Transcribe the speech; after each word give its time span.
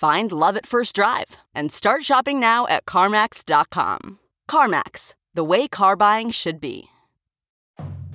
Find 0.00 0.32
love 0.32 0.56
at 0.56 0.64
first 0.64 0.94
drive 0.94 1.36
and 1.54 1.70
start 1.70 2.04
shopping 2.04 2.40
now 2.40 2.66
at 2.68 2.86
CarMax.com. 2.86 4.18
CarMax, 4.50 5.12
the 5.34 5.44
way 5.44 5.68
car 5.68 5.94
buying 5.94 6.30
should 6.30 6.58
be. 6.58 6.84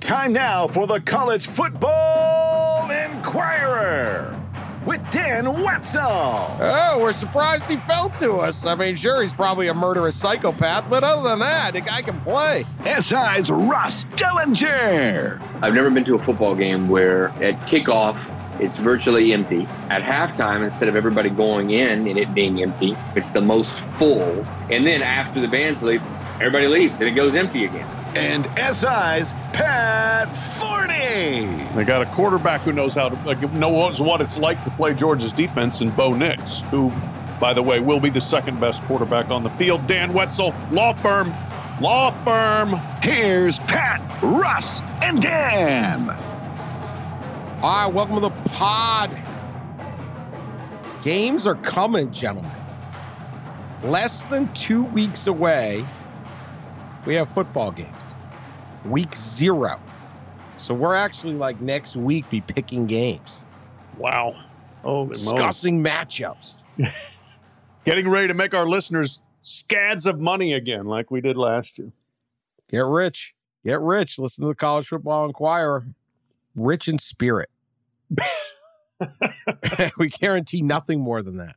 Time 0.00 0.32
now 0.32 0.66
for 0.66 0.88
the 0.88 0.98
College 0.98 1.46
Football 1.46 2.90
Inquirer 2.90 4.36
with 4.84 5.08
Dan 5.12 5.44
Wetzel. 5.44 6.02
Oh, 6.02 6.98
we're 7.00 7.12
surprised 7.12 7.68
he 7.68 7.76
fell 7.76 8.08
to 8.18 8.32
us. 8.32 8.66
I 8.66 8.74
mean, 8.74 8.96
sure, 8.96 9.22
he's 9.22 9.32
probably 9.32 9.68
a 9.68 9.74
murderous 9.74 10.16
psychopath, 10.16 10.90
but 10.90 11.04
other 11.04 11.28
than 11.28 11.38
that, 11.38 11.74
the 11.74 11.82
guy 11.82 12.02
can 12.02 12.20
play. 12.22 12.64
SI's 12.84 13.48
Ross 13.48 14.06
Dellenger. 14.16 15.40
I've 15.62 15.74
never 15.74 15.90
been 15.90 16.04
to 16.06 16.16
a 16.16 16.18
football 16.18 16.56
game 16.56 16.88
where 16.88 17.28
at 17.40 17.54
kickoff, 17.68 18.16
it's 18.60 18.76
virtually 18.76 19.32
empty. 19.32 19.66
At 19.90 20.02
halftime, 20.02 20.64
instead 20.64 20.88
of 20.88 20.96
everybody 20.96 21.30
going 21.30 21.70
in 21.70 22.06
and 22.06 22.18
it 22.18 22.34
being 22.34 22.62
empty, 22.62 22.96
it's 23.14 23.30
the 23.30 23.40
most 23.40 23.72
full. 23.72 24.44
And 24.70 24.86
then 24.86 25.02
after 25.02 25.40
the 25.40 25.48
bands 25.48 25.82
leave, 25.82 26.02
everybody 26.40 26.66
leaves 26.66 27.00
and 27.00 27.08
it 27.08 27.12
goes 27.12 27.36
empty 27.36 27.64
again. 27.64 27.86
And 28.16 28.46
SI's 28.58 29.34
Pat 29.52 30.28
Forde. 30.28 31.74
They 31.74 31.84
got 31.84 32.00
a 32.00 32.06
quarterback 32.06 32.62
who 32.62 32.72
knows 32.72 32.94
how 32.94 33.10
to 33.10 33.26
like, 33.26 33.40
knows 33.52 34.00
what 34.00 34.22
it's 34.22 34.38
like 34.38 34.62
to 34.64 34.70
play 34.70 34.94
Georgia's 34.94 35.32
defense, 35.32 35.82
and 35.82 35.94
Bo 35.94 36.14
Nix, 36.14 36.60
who, 36.70 36.90
by 37.38 37.52
the 37.52 37.62
way, 37.62 37.80
will 37.80 38.00
be 38.00 38.08
the 38.08 38.20
second 38.20 38.58
best 38.58 38.82
quarterback 38.84 39.28
on 39.28 39.42
the 39.42 39.50
field. 39.50 39.86
Dan 39.86 40.14
Wetzel, 40.14 40.54
law 40.70 40.94
firm, 40.94 41.30
law 41.80 42.10
firm. 42.10 42.80
Here's 43.02 43.58
Pat, 43.60 44.00
Russ, 44.22 44.80
and 45.02 45.20
Dan. 45.20 46.35
All 47.62 47.86
right, 47.86 47.86
welcome 47.86 48.16
to 48.16 48.20
the 48.20 48.30
pod. 48.50 49.10
Games 51.02 51.46
are 51.46 51.54
coming, 51.54 52.10
gentlemen. 52.10 52.50
Less 53.82 54.24
than 54.24 54.52
two 54.52 54.84
weeks 54.84 55.26
away, 55.26 55.84
we 57.06 57.14
have 57.14 57.28
football 57.28 57.70
games. 57.70 57.90
Week 58.84 59.14
zero. 59.14 59.80
So 60.58 60.74
we're 60.74 60.94
actually 60.94 61.34
like 61.34 61.60
next 61.60 61.96
week 61.96 62.28
be 62.28 62.40
picking 62.40 62.86
games, 62.86 63.42
Wow. 63.96 64.36
Oh, 64.84 65.06
discussing 65.06 65.82
matchups. 65.82 66.62
getting 67.84 68.08
ready 68.08 68.28
to 68.28 68.34
make 68.34 68.54
our 68.54 68.66
listeners 68.66 69.20
scads 69.40 70.04
of 70.06 70.20
money 70.20 70.52
again, 70.52 70.84
like 70.84 71.10
we 71.10 71.20
did 71.20 71.36
last 71.36 71.78
year. 71.78 71.90
Get 72.70 72.84
rich. 72.84 73.34
Get 73.64 73.80
rich. 73.80 74.18
Listen 74.18 74.42
to 74.44 74.48
the 74.48 74.54
College 74.54 74.88
Football 74.88 75.26
Inquirer. 75.26 75.86
Rich 76.54 76.88
in 76.88 76.98
spirit. 76.98 77.50
we 79.98 80.08
guarantee 80.08 80.62
nothing 80.62 81.00
more 81.00 81.22
than 81.22 81.36
that. 81.38 81.56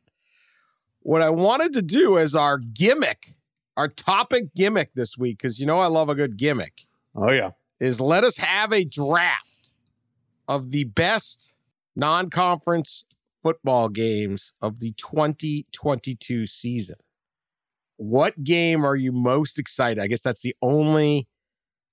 What 1.00 1.22
I 1.22 1.30
wanted 1.30 1.72
to 1.74 1.82
do 1.82 2.16
is 2.16 2.34
our 2.34 2.58
gimmick, 2.58 3.34
our 3.76 3.88
topic 3.88 4.54
gimmick 4.54 4.92
this 4.94 5.16
week, 5.16 5.38
because 5.38 5.58
you 5.58 5.66
know 5.66 5.78
I 5.78 5.86
love 5.86 6.08
a 6.08 6.14
good 6.14 6.36
gimmick, 6.36 6.84
Oh 7.14 7.30
yeah. 7.30 7.50
is 7.80 8.00
let 8.00 8.24
us 8.24 8.36
have 8.38 8.72
a 8.72 8.84
draft 8.84 9.70
of 10.46 10.70
the 10.70 10.84
best 10.84 11.54
non 11.96 12.28
conference 12.28 13.06
football 13.42 13.88
games 13.88 14.52
of 14.60 14.80
the 14.80 14.92
2022 14.92 16.44
season. 16.46 16.96
What 17.96 18.44
game 18.44 18.84
are 18.84 18.96
you 18.96 19.12
most 19.12 19.58
excited? 19.58 20.02
I 20.02 20.06
guess 20.06 20.20
that's 20.20 20.42
the 20.42 20.54
only 20.60 21.26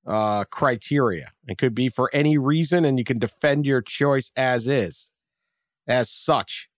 uh, 0.07 0.45
criteria. 0.45 1.31
It 1.47 1.57
could 1.57 1.75
be 1.75 1.89
for 1.89 2.09
any 2.13 2.37
reason, 2.37 2.85
and 2.85 2.97
you 2.97 3.03
can 3.03 3.19
defend 3.19 3.65
your 3.65 3.81
choice 3.81 4.31
as 4.35 4.67
is, 4.67 5.11
as 5.87 6.09
such. 6.09 6.69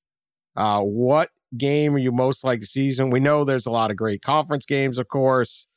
Uh, 0.55 0.81
what 0.81 1.29
game 1.57 1.95
are 1.95 1.99
you 1.99 2.11
most 2.11 2.43
like 2.43 2.59
this 2.61 2.71
season? 2.71 3.09
We 3.09 3.19
know 3.19 3.43
there's 3.43 3.65
a 3.65 3.71
lot 3.71 3.91
of 3.91 3.97
great 3.97 4.21
conference 4.21 4.65
games, 4.65 4.97
of 4.97 5.07
course. 5.07 5.67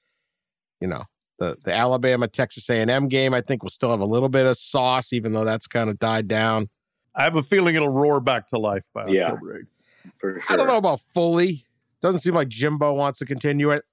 You 0.80 0.88
know 0.88 1.04
the 1.38 1.56
the 1.64 1.72
Alabama 1.72 2.26
Texas 2.26 2.68
A&M 2.68 3.08
game. 3.08 3.34
I 3.34 3.40
think 3.40 3.62
will 3.62 3.70
still 3.70 3.90
have 3.90 4.00
a 4.00 4.04
little 4.06 4.28
bit 4.28 4.46
of 4.46 4.56
sauce, 4.56 5.12
even 5.12 5.32
though 5.32 5.44
that's 5.44 5.66
kind 5.66 5.88
of 5.90 5.98
died 5.98 6.26
down. 6.28 6.68
I 7.14 7.24
have 7.24 7.36
a 7.36 7.42
feeling 7.42 7.74
it'll 7.74 7.90
roar 7.92 8.20
back 8.20 8.46
to 8.48 8.58
life 8.58 8.86
by 8.94 9.06
Yeah. 9.08 9.32
October 9.32 9.60
8th. 9.60 10.12
Sure. 10.20 10.40
I 10.48 10.56
don't 10.56 10.66
know 10.66 10.78
about 10.78 11.00
fully. 11.00 11.66
Doesn't 12.00 12.20
seem 12.20 12.34
like 12.34 12.48
Jimbo 12.48 12.94
wants 12.94 13.18
to 13.20 13.26
continue 13.26 13.70
it. 13.70 13.84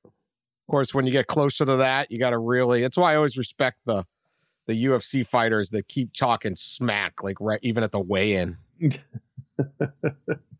Of 0.69 0.71
course, 0.71 0.93
when 0.93 1.07
you 1.07 1.11
get 1.11 1.25
closer 1.25 1.65
to 1.65 1.77
that, 1.77 2.11
you 2.11 2.19
got 2.19 2.29
to 2.29 2.37
really. 2.37 2.83
That's 2.83 2.95
why 2.95 3.13
I 3.13 3.15
always 3.15 3.39
respect 3.39 3.79
the 3.87 4.05
the 4.67 4.85
UFC 4.85 5.25
fighters 5.25 5.71
that 5.71 5.87
keep 5.87 6.13
talking 6.13 6.55
smack, 6.55 7.23
like 7.23 7.37
right 7.41 7.59
even 7.63 7.83
at 7.83 7.91
the 7.91 7.99
weigh-in. 7.99 8.59
it's 8.79 8.99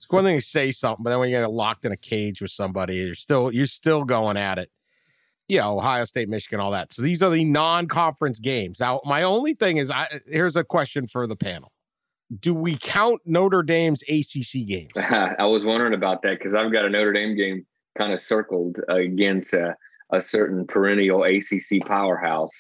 one 0.10 0.24
thing 0.24 0.38
to 0.38 0.42
say 0.42 0.72
something, 0.72 1.04
but 1.04 1.12
then 1.12 1.20
when 1.20 1.30
you 1.30 1.38
get 1.38 1.52
locked 1.52 1.86
in 1.86 1.92
a 1.92 1.96
cage 1.96 2.42
with 2.42 2.50
somebody, 2.50 2.96
you're 2.96 3.14
still 3.14 3.54
you're 3.54 3.68
still 3.68 4.04
going 4.04 4.36
at 4.36 4.58
it. 4.58 4.72
You 5.48 5.60
know, 5.60 5.78
Ohio 5.78 6.06
State, 6.06 6.28
Michigan, 6.28 6.60
all 6.60 6.72
that. 6.72 6.92
So 6.92 7.04
these 7.04 7.22
are 7.22 7.30
the 7.30 7.46
non-conference 7.46 8.40
games. 8.40 8.80
Now, 8.80 9.02
my 9.06 9.22
only 9.22 9.54
thing 9.54 9.78
is, 9.78 9.92
I 9.92 10.08
here's 10.26 10.56
a 10.56 10.64
question 10.64 11.06
for 11.06 11.28
the 11.28 11.36
panel: 11.36 11.72
Do 12.40 12.56
we 12.56 12.78
count 12.78 13.22
Notre 13.28 13.62
Dame's 13.62 14.02
ACC 14.10 14.66
games? 14.68 14.92
I 14.98 15.46
was 15.46 15.66
wondering 15.66 15.94
about 15.94 16.24
that 16.24 16.32
because 16.32 16.56
I've 16.56 16.72
got 16.72 16.86
a 16.86 16.90
Notre 16.90 17.14
Dame 17.14 17.38
game 17.38 17.68
kind 17.96 18.12
of 18.12 18.20
circled 18.20 18.78
against 18.90 19.54
a, 19.54 19.76
a 20.12 20.22
certain 20.22 20.66
perennial 20.68 21.24
ACC 21.24 21.86
powerhouse. 21.86 22.52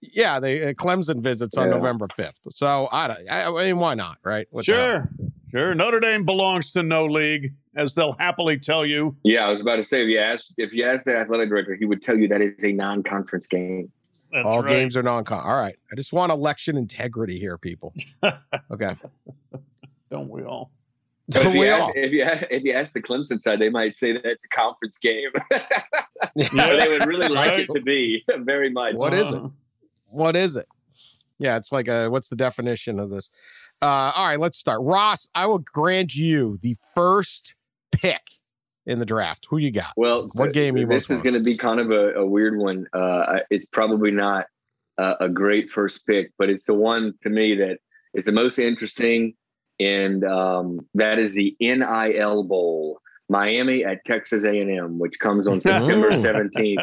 Yeah, 0.00 0.40
they 0.40 0.62
uh, 0.68 0.72
Clemson 0.74 1.20
visits 1.22 1.56
on 1.56 1.68
Yeah. 1.68 1.74
November 1.76 2.08
fifth. 2.16 2.40
So 2.50 2.88
I. 2.90 3.16
I, 3.30 3.44
I 3.46 3.64
mean, 3.66 3.78
why 3.78 3.94
not? 3.94 4.18
Right? 4.24 4.46
What? 4.50 4.64
Sure. 4.64 5.08
Sure. 5.50 5.74
Notre 5.74 6.00
Dame 6.00 6.24
belongs 6.24 6.70
to 6.72 6.82
no 6.82 7.04
league, 7.04 7.52
as 7.76 7.94
they'll 7.94 8.14
happily 8.18 8.58
tell 8.58 8.84
you. 8.86 9.14
Yeah, 9.22 9.46
I 9.46 9.50
was 9.50 9.60
about 9.60 9.76
to 9.76 9.84
say 9.84 10.02
if 10.02 10.08
you 10.08 10.18
ask 10.18 10.46
if 10.56 10.72
you 10.72 10.84
ask 10.86 11.04
the 11.04 11.16
athletic 11.16 11.50
director, 11.50 11.74
he 11.76 11.84
would 11.84 12.02
tell 12.02 12.16
you 12.16 12.26
that 12.28 12.40
is 12.40 12.64
a 12.64 12.72
non-conference 12.72 13.46
game. 13.46 13.92
That's 14.32 14.46
All 14.46 14.62
right. 14.62 14.68
games 14.70 14.96
are 14.96 15.02
non-con. 15.02 15.38
All 15.44 15.60
right. 15.60 15.76
I 15.92 15.94
just 15.94 16.12
want 16.12 16.32
election 16.32 16.76
integrity 16.78 17.38
here, 17.38 17.58
people. 17.58 17.94
Okay. 18.72 18.94
Don't 20.10 20.28
we 20.30 20.42
all? 20.42 20.70
But 21.32 21.40
if, 21.40 21.42
Don't 21.44 21.56
you 21.56 21.64
ask, 21.66 21.92
if 21.96 22.12
you 22.12 22.22
ask, 22.22 22.44
if 22.50 22.62
you 22.64 22.72
ask 22.72 22.92
the 22.92 23.02
Clemson 23.02 23.40
side, 23.40 23.58
they 23.60 23.68
might 23.70 23.94
say 23.94 24.12
that 24.12 24.24
it's 24.24 24.44
a 24.44 24.48
conference 24.48 24.98
game. 24.98 25.30
Yeah. 26.36 26.76
They 26.76 26.88
would 26.88 27.06
really 27.06 27.28
like 27.28 27.50
Right. 27.50 27.60
it 27.60 27.68
to 27.74 27.80
be 27.80 28.24
very 28.38 28.70
much. 28.70 28.94
What 28.94 29.12
is 29.12 29.28
it? 29.32 29.42
Uh, 29.42 29.48
What 30.06 30.36
is 30.36 30.56
it? 30.56 30.66
Yeah, 31.38 31.56
it's 31.56 31.72
like 31.72 31.88
a. 31.88 32.08
What's 32.08 32.28
the 32.28 32.36
definition 32.36 33.00
of 33.00 33.10
this? 33.10 33.30
Uh, 33.80 34.12
all 34.14 34.26
right, 34.28 34.38
let's 34.38 34.56
start. 34.56 34.80
Ross, 34.82 35.28
I 35.34 35.46
will 35.46 35.58
grant 35.58 36.14
you 36.14 36.56
the 36.62 36.76
first 36.94 37.54
pick 37.90 38.20
in 38.86 38.98
the 39.00 39.04
draft. 39.06 39.46
Who 39.50 39.58
you 39.58 39.72
got? 39.72 39.92
Well, 39.96 40.28
What 40.34 40.52
game 40.52 40.76
you 40.76 40.86
This 40.86 41.08
most 41.08 41.16
is 41.16 41.22
going 41.22 41.34
to 41.34 41.40
be 41.40 41.56
kind 41.56 41.80
of 41.80 41.90
a, 41.90 42.12
a 42.14 42.26
weird 42.26 42.56
one. 42.56 42.86
Uh, 42.92 43.40
it's 43.50 43.66
probably 43.66 44.12
not 44.12 44.46
a, 44.98 45.14
a 45.22 45.28
great 45.28 45.70
first 45.70 46.06
pick, 46.06 46.30
but 46.38 46.48
it's 46.50 46.64
the 46.66 46.74
one 46.74 47.14
to 47.22 47.30
me 47.30 47.56
that 47.56 47.78
is 48.14 48.24
the 48.24 48.32
most 48.32 48.58
interesting, 48.60 49.34
and 49.80 50.24
um, 50.24 50.86
that 50.94 51.18
is 51.18 51.34
the 51.34 51.56
NIL 51.60 52.44
Bowl, 52.44 53.00
Miami 53.28 53.84
at 53.84 54.04
Texas 54.04 54.44
A&M, 54.44 54.98
which 54.98 55.18
comes 55.18 55.46
on 55.46 55.60
September 55.60 56.16
seventeenth. 56.16 56.80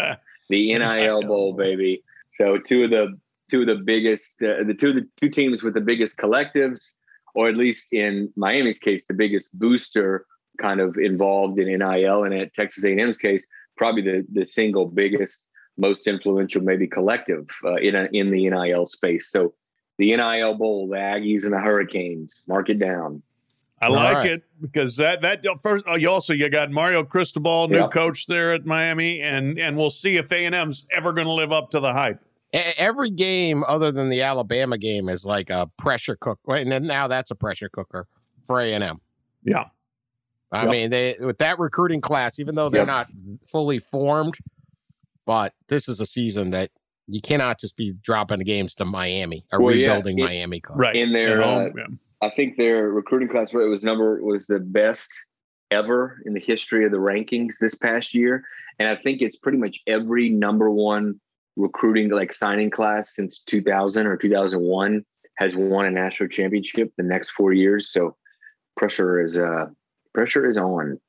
The 0.50 0.77
NIL 0.77 1.24
Bowl, 1.24 1.53
baby. 1.53 2.03
So 2.33 2.57
two 2.57 2.86
of 2.86 2.89
the 2.89 3.18
two 3.50 3.62
of 3.62 3.68
the 3.68 3.75
biggest, 3.75 4.41
uh, 4.41 4.63
the 4.65 4.74
two 4.74 4.89
of 4.89 4.95
the 4.95 5.07
two 5.19 5.30
teams 5.30 5.63
with 5.63 5.74
the 5.74 5.81
biggest 5.81 6.18
collectives, 6.18 6.95
or 7.36 7.50
at 7.50 7.56
least 7.56 7.91
in 7.91 8.31
Miami's 8.36 8.80
case, 8.80 9.06
the 9.06 9.13
biggest 9.13 9.57
booster 9.57 10.25
kind 10.59 10.80
of 10.80 10.97
involved 10.97 11.59
in 11.59 11.68
NIL, 11.68 12.24
and 12.24 12.33
at 12.33 12.53
Texas 12.53 12.83
A&M's 12.83 13.18
case, 13.18 13.45
probably 13.77 14.01
the 14.01 14.25
the 14.31 14.45
single 14.45 14.86
biggest, 14.86 15.45
most 15.77 16.07
influential, 16.07 16.62
maybe 16.62 16.88
collective 16.88 17.47
uh, 17.63 17.75
in 17.75 17.95
a, 17.95 18.07
in 18.12 18.31
the 18.31 18.50
NIL 18.50 18.86
space. 18.86 19.30
So 19.30 19.53
the 20.00 20.16
NIL 20.16 20.56
Bowl, 20.56 20.88
the 20.88 20.96
Aggies 20.96 21.44
and 21.44 21.54
the 21.54 21.60
Hurricanes, 21.60 22.42
mark 22.48 22.69
it 22.69 22.80
down. 22.80 23.22
I 23.81 23.88
All 23.88 23.94
like 23.94 24.16
right. 24.16 24.25
it 24.31 24.44
because 24.60 24.98
that 24.98 25.22
that 25.22 25.46
first 25.62 25.86
oh, 25.88 25.96
you 25.96 26.10
also 26.10 26.34
you 26.34 26.50
got 26.50 26.72
Mario 26.72 27.04
Cristobal, 27.04 27.68
new 27.69 27.78
Yep. 27.78 27.92
coach 27.92 28.25
there 28.28 28.51
at 28.51 28.66
Miami, 28.66 29.22
and 29.22 29.57
and 29.60 29.78
we'll 29.78 29.90
see 29.90 30.18
if 30.18 30.31
A 30.31 30.46
and 30.46 30.56
M's 30.56 30.86
ever 30.92 31.13
going 31.13 31.28
to 31.28 31.34
live 31.34 31.51
up 31.51 31.69
to 31.72 31.80
the 31.80 31.94
hype. 31.94 32.19
Every 32.51 33.10
game 33.12 33.63
other 33.68 33.92
than 33.92 34.10
the 34.10 34.22
Alabama 34.24 34.78
game 34.78 35.07
is 35.07 35.24
like 35.24 35.50
a 35.51 35.69
pressure 35.78 36.16
cook. 36.19 36.40
Wait, 36.46 36.66
And 36.68 36.88
now 36.88 37.07
that's 37.07 37.30
a 37.30 37.36
pressure 37.36 37.69
cooker 37.69 38.07
for 38.44 38.60
A 38.60 38.74
and 38.74 38.84
M. 38.84 39.00
Yeah, 39.44 39.66
I 40.51 40.63
Yep. 40.63 40.72
mean, 40.72 40.90
they 40.90 41.16
with 41.19 41.38
that 41.38 41.60
recruiting 41.60 42.01
class, 42.01 42.40
even 42.40 42.56
though 42.56 42.68
they're 42.69 42.81
Yep. 42.81 42.88
not 42.88 43.07
fully 43.50 43.80
formed, 43.80 44.34
but 45.25 45.54
this 45.69 45.88
is 45.88 46.01
a 46.01 46.06
season 46.06 46.50
that 46.50 46.72
you 47.09 47.21
cannot 47.21 47.59
just 47.59 47.75
be 47.75 47.94
dropping 48.01 48.39
games 48.41 48.75
to 48.75 48.85
Miami 48.85 49.45
or 49.51 49.61
Well, 49.61 49.75
yeah, 49.75 49.88
rebuilding 49.88 50.19
it- 50.19 50.23
Miami 50.23 50.59
club. 50.59 50.79
right. 50.79 50.95
In 50.95 51.11
their, 51.13 51.41
home, 51.41 51.73
uh, 51.77 51.81
yeah. 51.81 51.88
I 52.21 52.29
think 52.29 52.57
their 52.57 52.89
recruiting 52.89 53.29
class 53.29 53.53
rate 53.53 53.67
was 53.67 53.83
number 53.83 54.21
was 54.23 54.45
the 54.45 54.59
best 54.59 55.09
ever 55.71 56.21
in 56.25 56.33
the 56.33 56.39
history 56.39 56.85
of 56.85 56.91
the 56.91 56.97
rankings 56.97 57.57
this 57.59 57.75
past 57.75 58.13
year, 58.13 58.44
and 58.79 58.88
I 58.88 58.95
think 58.95 59.21
it's 59.21 59.38
pretty 59.38 59.57
much 59.57 59.79
every 59.88 60.29
number 60.29 60.69
one 60.69 61.19
recruiting 61.56 62.09
like 62.09 62.31
signing 62.33 62.69
class 62.69 63.15
since 63.15 63.41
2000 63.44 64.07
or 64.07 64.15
2001 64.15 65.03
has 65.38 65.55
won 65.55 65.85
a 65.85 65.91
national 65.91 66.29
championship 66.29 66.91
the 66.97 67.03
next 67.03 67.31
four 67.31 67.53
years. 67.53 67.91
So 67.91 68.15
pressure 68.77 69.21
is 69.21 69.38
uh 69.38 69.67
pressure 70.13 70.50
is 70.50 70.57
on. 70.57 71.00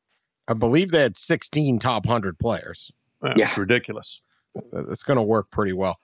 I 0.48 0.54
believe 0.54 0.90
they 0.90 1.02
had 1.02 1.16
16 1.16 1.78
top 1.78 2.06
100 2.06 2.38
players. 2.38 2.90
That 3.22 3.36
yeah. 3.36 3.48
was 3.50 3.58
ridiculous. 3.58 4.22
It's 4.54 5.02
going 5.02 5.16
to 5.16 5.22
work 5.22 5.50
pretty 5.50 5.72
well 5.72 5.98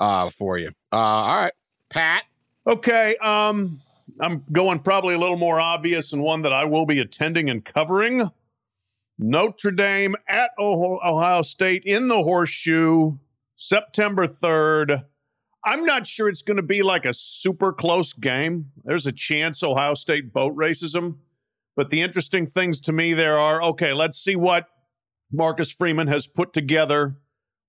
uh, 0.00 0.30
for 0.30 0.58
you. 0.58 0.68
Uh, 0.92 0.96
all 0.96 1.36
right, 1.36 1.52
Pat. 1.90 2.24
Okay, 2.66 3.16
um, 3.18 3.80
I'm 4.20 4.44
going 4.50 4.80
probably 4.80 5.14
a 5.14 5.18
little 5.18 5.36
more 5.36 5.60
obvious 5.60 6.12
and 6.12 6.22
one 6.22 6.42
that 6.42 6.52
I 6.52 6.64
will 6.64 6.86
be 6.86 6.98
attending 6.98 7.48
and 7.48 7.64
covering. 7.64 8.28
Notre 9.18 9.70
Dame 9.70 10.16
at 10.28 10.50
Ohio 10.58 11.42
State 11.42 11.84
in 11.84 12.08
the 12.08 12.22
Horseshoe, 12.22 13.16
September 13.54 14.26
3rd. 14.26 15.06
I'm 15.64 15.84
not 15.84 16.06
sure 16.06 16.28
it's 16.28 16.42
going 16.42 16.58
to 16.58 16.62
be 16.62 16.82
like 16.82 17.04
a 17.04 17.12
super 17.12 17.72
close 17.72 18.12
game. 18.12 18.72
There's 18.84 19.06
a 19.06 19.12
chance 19.12 19.62
Ohio 19.62 19.94
State 19.94 20.32
boat 20.32 20.52
races 20.54 20.92
them. 20.92 21.20
But 21.74 21.90
the 21.90 22.00
interesting 22.02 22.46
things 22.46 22.80
to 22.82 22.92
me 22.92 23.14
there 23.14 23.38
are 23.38 23.62
okay, 23.62 23.92
let's 23.92 24.18
see 24.18 24.36
what 24.36 24.66
Marcus 25.30 25.70
Freeman 25.70 26.08
has 26.08 26.26
put 26.26 26.52
together 26.52 27.16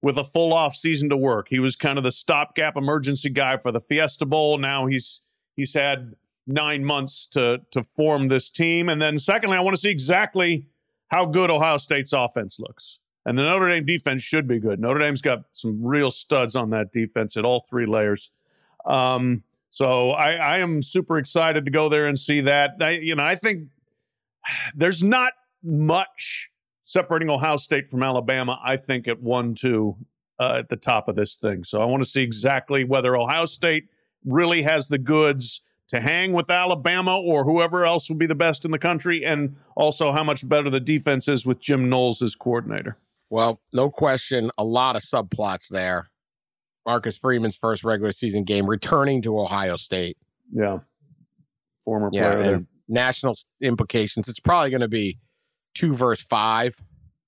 with 0.08 0.18
a 0.18 0.24
full 0.24 0.54
off 0.54 0.74
season 0.74 1.10
to 1.10 1.18
work. 1.18 1.48
He 1.50 1.60
was 1.60 1.76
kind 1.76 1.98
of 1.98 2.04
the 2.06 2.14
stopgap 2.14 2.78
emergency 2.78 3.30
guy 3.30 3.58
for 3.58 3.74
the 3.74 3.82
Fiesta 3.82 4.26
Bowl. 4.26 4.58
Now 4.58 4.86
he's 4.86 5.20
he's 5.58 5.74
had 5.74 6.14
nine 6.48 6.86
months 6.86 7.26
to 7.32 7.60
to 7.72 7.84
form 7.84 8.30
this 8.30 8.50
team. 8.50 8.88
And 8.88 9.02
then 9.02 9.20
secondly, 9.20 9.58
I 9.58 9.60
want 9.60 9.76
to 9.76 9.82
see 9.82 9.90
exactly 9.90 10.66
how 11.10 11.26
good 11.26 11.50
Ohio 11.50 11.76
State's 11.76 12.14
offense 12.14 12.58
looks. 12.58 13.00
And 13.26 13.38
the 13.38 13.44
Notre 13.44 13.68
Dame 13.68 13.84
defense 13.84 14.22
should 14.22 14.48
be 14.48 14.60
good. 14.60 14.80
Notre 14.80 14.98
Dame's 14.98 15.22
got 15.22 15.44
some 15.52 15.84
real 15.84 16.10
studs 16.10 16.56
on 16.56 16.70
that 16.70 16.94
defense 16.94 17.36
at 17.36 17.44
all 17.44 17.60
three 17.60 17.86
layers. 17.86 18.32
Um, 18.86 19.44
so 19.72 20.12
I, 20.12 20.36
I 20.36 20.58
am 20.60 20.82
super 20.84 21.18
excited 21.18 21.66
to 21.66 21.72
go 21.72 21.90
there 21.90 22.08
and 22.08 22.18
see 22.18 22.40
that. 22.40 22.78
I, 22.80 22.92
you 22.92 23.14
know, 23.14 23.26
I 23.26 23.36
think 23.36 23.68
there's 24.74 25.04
not 25.04 25.34
much 25.62 26.50
separating 26.88 27.30
Ohio 27.30 27.58
State 27.58 27.88
from 27.90 28.02
Alabama. 28.02 28.60
I 28.64 28.78
think 28.78 29.08
at 29.08 29.22
one 29.22 29.54
two 29.56 29.98
uh, 30.40 30.56
at 30.60 30.70
the 30.70 30.76
top 30.78 31.08
of 31.08 31.16
this 31.16 31.36
thing. 31.36 31.64
So 31.64 31.82
I 31.82 31.86
want 31.86 32.04
to 32.04 32.10
see 32.10 32.22
exactly 32.22 32.84
whether 32.84 33.16
Ohio 33.18 33.46
State 33.46 33.86
really 34.26 34.62
has 34.62 34.88
the 34.88 34.98
goods 34.98 35.62
to 35.90 36.00
hang 36.02 36.34
with 36.34 36.50
Alabama 36.50 37.18
or 37.20 37.44
whoever 37.46 37.86
else 37.86 38.10
will 38.10 38.18
be 38.18 38.28
the 38.28 38.36
best 38.36 38.66
in 38.66 38.72
the 38.72 38.80
country, 38.80 39.24
and 39.26 39.56
also 39.76 40.12
how 40.12 40.24
much 40.24 40.48
better 40.48 40.70
the 40.70 40.80
defense 40.82 41.28
is 41.28 41.46
with 41.46 41.60
Jim 41.60 41.90
Knowles 41.90 42.22
as 42.22 42.36
coordinator. 42.36 42.98
Well, 43.30 43.60
no 43.74 43.90
question, 43.90 44.52
a 44.58 44.64
lot 44.64 44.96
of 44.96 45.02
subplots 45.02 45.70
there. 45.70 46.10
Marcus 46.86 47.18
Freeman's 47.18 47.56
first 47.58 47.84
regular 47.84 48.12
season 48.12 48.44
game, 48.44 48.66
returning 48.66 49.22
to 49.24 49.38
Ohio 49.40 49.76
State. 49.76 50.18
Yeah, 50.54 50.80
former 51.84 52.10
Yeah, 52.14 52.34
player. 52.36 52.66
national 52.88 53.36
implications. 53.62 54.28
It's 54.30 54.40
probably 54.40 54.70
going 54.70 54.82
to 54.82 54.88
be 54.88 55.20
two 55.78 55.94
versus 55.94 56.26
five. 56.26 56.76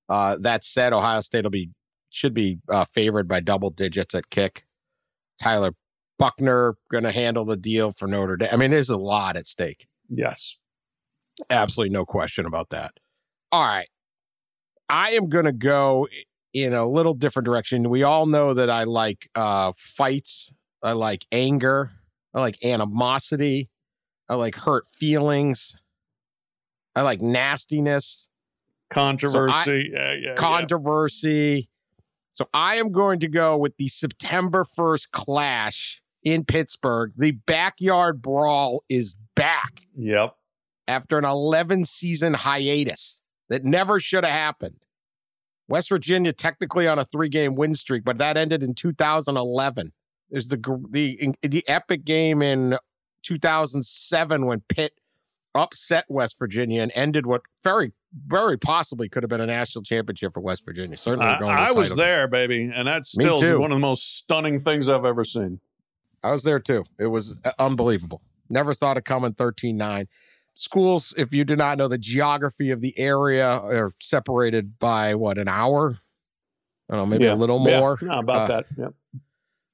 Uh, 0.07 0.37
that 0.41 0.63
said, 0.63 0.91
Ohio 0.91 1.21
State 1.21 1.43
will 1.43 1.51
be 1.51 1.69
should 2.09 2.33
be 2.33 2.57
uh, 2.69 2.83
favored 2.83 3.27
by 3.27 3.39
double 3.39 3.69
digits 3.69 4.15
at 4.15 4.29
kick. 4.29 4.65
Tyler 5.39 5.71
Buchner 6.17 6.75
going 6.91 7.03
to 7.03 7.11
handle 7.11 7.45
the 7.45 7.55
deal 7.55 7.91
for 7.91 8.07
Notre 8.07 8.35
Dame. 8.35 8.49
I 8.51 8.57
mean, 8.57 8.71
there's 8.71 8.89
a 8.89 8.97
lot 8.97 9.37
at 9.37 9.45
stake. 9.45 9.87
Yes. 10.09 10.57
Absolutely 11.49 11.93
no 11.93 12.05
question 12.05 12.45
about 12.45 12.71
that. 12.71 12.93
All 13.51 13.65
right. 13.65 13.87
I 14.89 15.11
am 15.11 15.29
going 15.29 15.45
to 15.45 15.53
go 15.53 16.07
in 16.53 16.73
a 16.73 16.85
little 16.85 17.13
different 17.13 17.45
direction. 17.45 17.89
We 17.89 18.01
all 18.01 18.25
know 18.25 18.53
that 18.55 18.69
I 18.69 18.83
like 18.83 19.29
uh, 19.35 19.71
fights, 19.77 20.51
I 20.81 20.93
like 20.93 21.25
anger, 21.31 21.91
I 22.33 22.41
like 22.41 22.57
animosity, 22.65 23.69
I 24.27 24.35
like 24.35 24.55
hurt 24.55 24.87
feelings, 24.87 25.77
I 26.95 27.03
like 27.03 27.21
nastiness, 27.21 28.28
Controversy. 28.89 29.91
yeah, 29.93 30.13
yeah, 30.13 30.15
yeah. 30.29 30.33
controversy. 30.35 31.69
So 32.31 32.47
I 32.53 32.75
am 32.75 32.91
going 32.91 33.19
to 33.19 33.27
go 33.27 33.57
with 33.57 33.75
the 33.77 33.87
September 33.87 34.63
1st 34.63 35.11
clash 35.11 36.01
in 36.23 36.45
Pittsburgh. 36.45 37.11
The 37.17 37.31
backyard 37.31 38.21
brawl 38.21 38.83
is 38.89 39.15
back 39.35 39.81
Yep. 39.97 40.35
after 40.87 41.17
an 41.17 41.25
11 41.25 41.85
season 41.85 42.33
hiatus 42.35 43.21
that 43.49 43.63
never 43.63 43.99
should 43.99 44.23
have 44.25 44.33
happened. 44.33 44.77
West 45.67 45.89
Virginia 45.89 46.33
technically 46.33 46.87
on 46.87 46.97
a 46.99 47.05
three 47.05 47.29
game 47.29 47.55
win 47.55 47.75
streak, 47.75 48.03
but 48.03 48.17
that 48.17 48.37
ended 48.37 48.63
in 48.63 48.73
2011. 48.73 49.91
There's 50.31 50.47
the 50.47 50.57
the 50.89 51.33
the 51.41 51.63
epic 51.67 52.05
game 52.05 52.41
in 52.41 52.77
2007 53.23 54.45
when 54.45 54.61
Pitt 54.69 54.93
upset 55.59 56.05
West 56.09 56.37
Virginia 56.39 56.81
and 56.81 56.91
ended 56.95 57.25
what 57.25 57.41
very 57.63 57.91
very 58.25 58.57
possibly 58.57 59.07
could 59.07 59.21
have 59.21 59.29
been 59.29 59.41
a 59.41 59.45
national 59.45 59.83
championship 59.83 60.33
for 60.33 60.39
West 60.39 60.65
Virginia. 60.65 60.97
Certainly, 60.97 61.27
I, 61.27 61.37
to 61.37 61.45
the 61.45 61.51
I 61.51 61.71
was 61.71 61.95
there, 61.95 62.27
baby, 62.27 62.71
and 62.73 62.87
that's 62.87 63.11
still 63.11 63.39
too. 63.39 63.59
one 63.59 63.71
of 63.71 63.75
the 63.75 63.79
most 63.81 64.17
stunning 64.17 64.59
things 64.59 64.89
I've 64.89 65.05
ever 65.05 65.23
seen. 65.23 65.59
I 66.23 66.31
was 66.31 66.41
there 66.43 66.59
too. 66.59 66.85
It 66.97 67.07
was 67.07 67.37
uh, 67.45 67.51
unbelievable. 67.59 68.21
Never 68.49 68.73
thought 68.73 68.97
of 68.97 69.03
coming 69.03 69.33
13 69.33 69.77
9. 69.77 70.07
Schools, 70.55 71.13
if 71.17 71.31
you 71.31 71.45
do 71.45 71.55
not 71.55 71.77
know 71.77 71.87
the 71.87 71.99
geography 71.99 72.71
of 72.71 72.81
the 72.81 72.97
area, 72.97 73.47
are 73.47 73.91
separated 74.01 74.79
by 74.79 75.13
what, 75.13 75.37
an 75.37 75.47
hour? 75.47 75.99
I 76.89 76.95
don't 76.95 77.03
know, 77.03 77.05
maybe 77.05 77.25
Yeah. 77.25 77.33
a 77.33 77.35
little 77.35 77.63
Yeah, 77.65 77.79
more. 77.79 77.97
no, 78.01 78.19
about 78.19 78.49
Uh, 78.49 78.55
that. 78.55 78.65
Yep. 78.75 78.93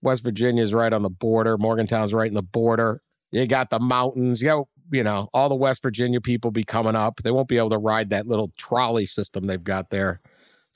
West 0.01 0.23
Virginia 0.23 0.61
is 0.61 0.73
right 0.73 0.91
on 0.91 1.01
the 1.01 1.09
border. 1.09 1.57
Morgantown's 1.57 2.13
right 2.13 2.27
in 2.27 2.33
the 2.35 2.43
border. 2.43 3.01
You 3.31 3.47
got 3.47 3.69
the 3.69 3.79
mountains. 3.79 4.41
You 4.41 4.47
got, 4.49 4.67
you 4.91 5.03
know, 5.03 5.29
all 5.33 5.49
the 5.49 5.55
West 5.55 5.81
Virginia 5.81 6.21
people 6.21 6.51
be 6.51 6.63
coming 6.63 6.95
up. 6.95 7.17
They 7.23 7.31
won't 7.31 7.47
be 7.47 7.57
able 7.57 7.71
to 7.71 7.77
ride 7.77 8.09
that 8.11 8.27
little 8.27 8.51
trolley 8.57 9.05
system 9.05 9.47
they've 9.47 9.63
got 9.63 9.89
there 9.89 10.21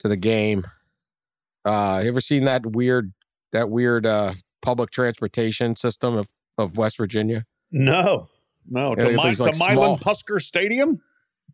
to 0.00 0.08
the 0.08 0.16
game. 0.16 0.66
Uh, 1.64 2.00
you 2.02 2.08
ever 2.08 2.20
seen 2.20 2.44
that 2.44 2.64
weird, 2.66 3.12
that 3.52 3.70
weird 3.70 4.06
uh 4.06 4.34
public 4.62 4.90
transportation 4.90 5.74
system 5.76 6.16
of, 6.16 6.30
of 6.58 6.76
West 6.76 6.96
Virginia? 6.96 7.44
No, 7.70 8.28
no. 8.68 8.90
Yeah, 8.90 8.94
to 8.96 9.04
they 9.04 9.16
Mi- 9.16 9.22
have 9.22 9.30
these, 9.30 9.36
to 9.38 9.44
like, 9.44 9.58
Milan 9.58 9.74
small- 9.74 9.98
Puskar 9.98 10.40
Stadium? 10.40 11.00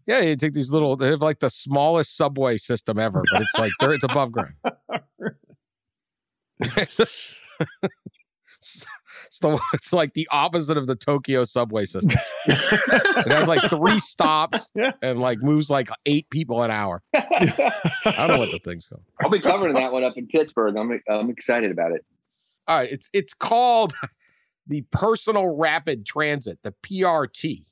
Yeah, 0.07 0.21
you 0.21 0.37
take 0.37 0.53
these 0.53 0.71
little. 0.71 0.97
They 0.97 1.09
have 1.09 1.21
like 1.23 1.41
the 1.41 1.51
smallest 1.51 2.17
subway 2.17 2.59
system 2.59 2.99
ever, 2.99 3.23
but 3.33 3.43
it's 3.43 3.55
like 3.59 3.73
they're, 3.81 3.93
it's 3.93 4.05
above 4.05 4.31
ground. 4.31 4.55
it's, 6.77 7.01
it's 9.37 9.41
the 9.41 9.61
it's 9.75 9.93
like 9.93 10.15
the 10.15 10.29
opposite 10.31 10.77
of 10.77 10.87
the 10.87 10.97
Tokyo 10.97 11.45
subway 11.45 11.85
system. 11.85 12.21
It 12.49 13.33
has 13.33 13.49
like 13.49 13.69
three 13.71 13.99
stops 13.99 14.71
and 15.03 15.19
like 15.19 15.41
moves 15.43 15.69
like 15.69 15.89
eight 16.05 16.29
people 16.31 16.63
an 16.63 16.71
hour. 16.71 17.03
I 17.13 17.21
don't 18.05 18.29
know 18.29 18.39
what 18.39 18.51
the 18.53 18.61
thing's 18.63 18.87
called. 18.87 19.03
I'll 19.21 19.31
be 19.31 19.41
covering 19.41 19.75
that 19.75 19.91
one 19.91 20.05
up 20.05 20.13
in 20.17 20.29
Pittsburgh. 20.29 20.77
I'm 20.77 21.01
I'm 21.09 21.31
excited 21.31 21.71
about 21.73 21.93
it. 21.93 22.05
All 22.69 22.77
right, 22.79 22.91
it's 22.91 23.09
it's 23.13 23.35
called 23.35 23.95
the 24.67 24.83
Personal 24.93 25.57
Rapid 25.57 26.07
Transit, 26.07 26.61
the 26.63 26.73
PRT. 26.85 27.65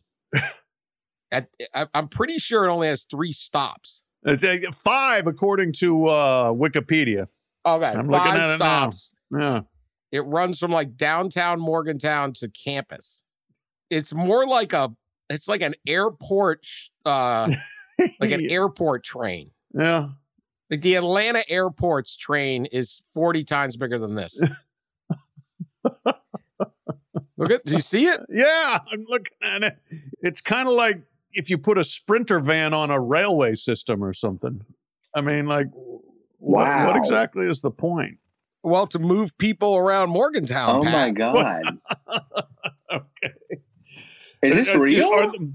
At, 1.31 1.49
I- 1.75 1.89
I'm 1.95 2.09
pretty 2.09 2.39
sure 2.39 2.65
it 2.65 2.73
only 2.73 2.89
has 2.89 3.05
three 3.05 3.33
stops. 3.33 4.03
It's 4.25 4.43
uh, 4.43 4.57
five, 4.73 5.27
according 5.27 5.75
to 5.75 6.07
uh, 6.07 6.53
Wikipedia. 6.53 7.29
Okay, 7.67 7.87
I'm 7.87 8.07
looking 8.09 8.11
five 8.33 8.41
at 8.41 8.51
it 8.55 8.59
now. 8.59 8.91
stops. 8.91 9.15
Yeah. 9.31 9.61
It 10.15 10.21
runs 10.21 10.61
from 10.61 10.71
like 10.71 10.97
downtown 10.97 11.59
Morgantown 11.59 12.33
to 12.35 12.49
campus. 12.49 13.25
It's 13.91 14.15
more 14.15 14.47
like 14.47 14.73
a 14.73 14.95
it's 15.29 15.49
like 15.49 15.61
an 15.61 15.75
airport 15.89 16.65
uh 17.05 17.53
like 18.21 18.31
an 18.31 18.49
airport 18.49 19.03
train. 19.03 19.51
Yeah. 19.77 20.11
Like 20.71 20.83
the 20.83 20.95
Atlanta 20.95 21.43
airport's 21.51 22.17
train 22.17 22.67
is 22.67 23.03
40 23.13 23.43
times 23.43 23.77
bigger 23.77 23.99
than 23.99 24.15
this. 24.15 24.41
Look 27.37 27.51
at, 27.51 27.65
do 27.65 27.73
you 27.73 27.81
see 27.81 28.07
it? 28.07 28.21
Yeah, 28.31 28.79
I'm 28.93 29.05
looking 29.09 29.37
at 29.43 29.65
it. 29.65 29.79
It's 30.21 30.41
kind 30.41 30.69
of 30.69 30.75
like 30.75 31.03
if 31.33 31.51
you 31.51 31.59
put 31.59 31.77
a 31.77 31.83
sprinter 31.83 32.39
van 32.39 32.73
on 32.73 32.93
a 32.93 33.01
railway 33.01 33.55
system 33.55 34.05
or 34.05 34.13
something. 34.13 34.65
I 35.13 35.23
mean, 35.23 35.47
like, 35.47 35.67
what, 36.39 36.87
what 36.87 36.97
exactly 36.97 37.47
is 37.47 37.61
the 37.61 37.73
point? 37.73 38.19
Well, 38.65 38.87
to 38.89 38.99
move 38.99 39.37
people 39.39 39.77
around 39.77 40.09
Morgantown. 40.11 40.77
Oh 40.81 40.83
Pat. 40.83 40.93
my 40.93 41.11
god! 41.11 41.79
Okay. 42.93 43.35
Is 44.43 44.55
this 44.57 44.75
real? 44.75 45.09
are 45.13 45.27
the- 45.31 45.53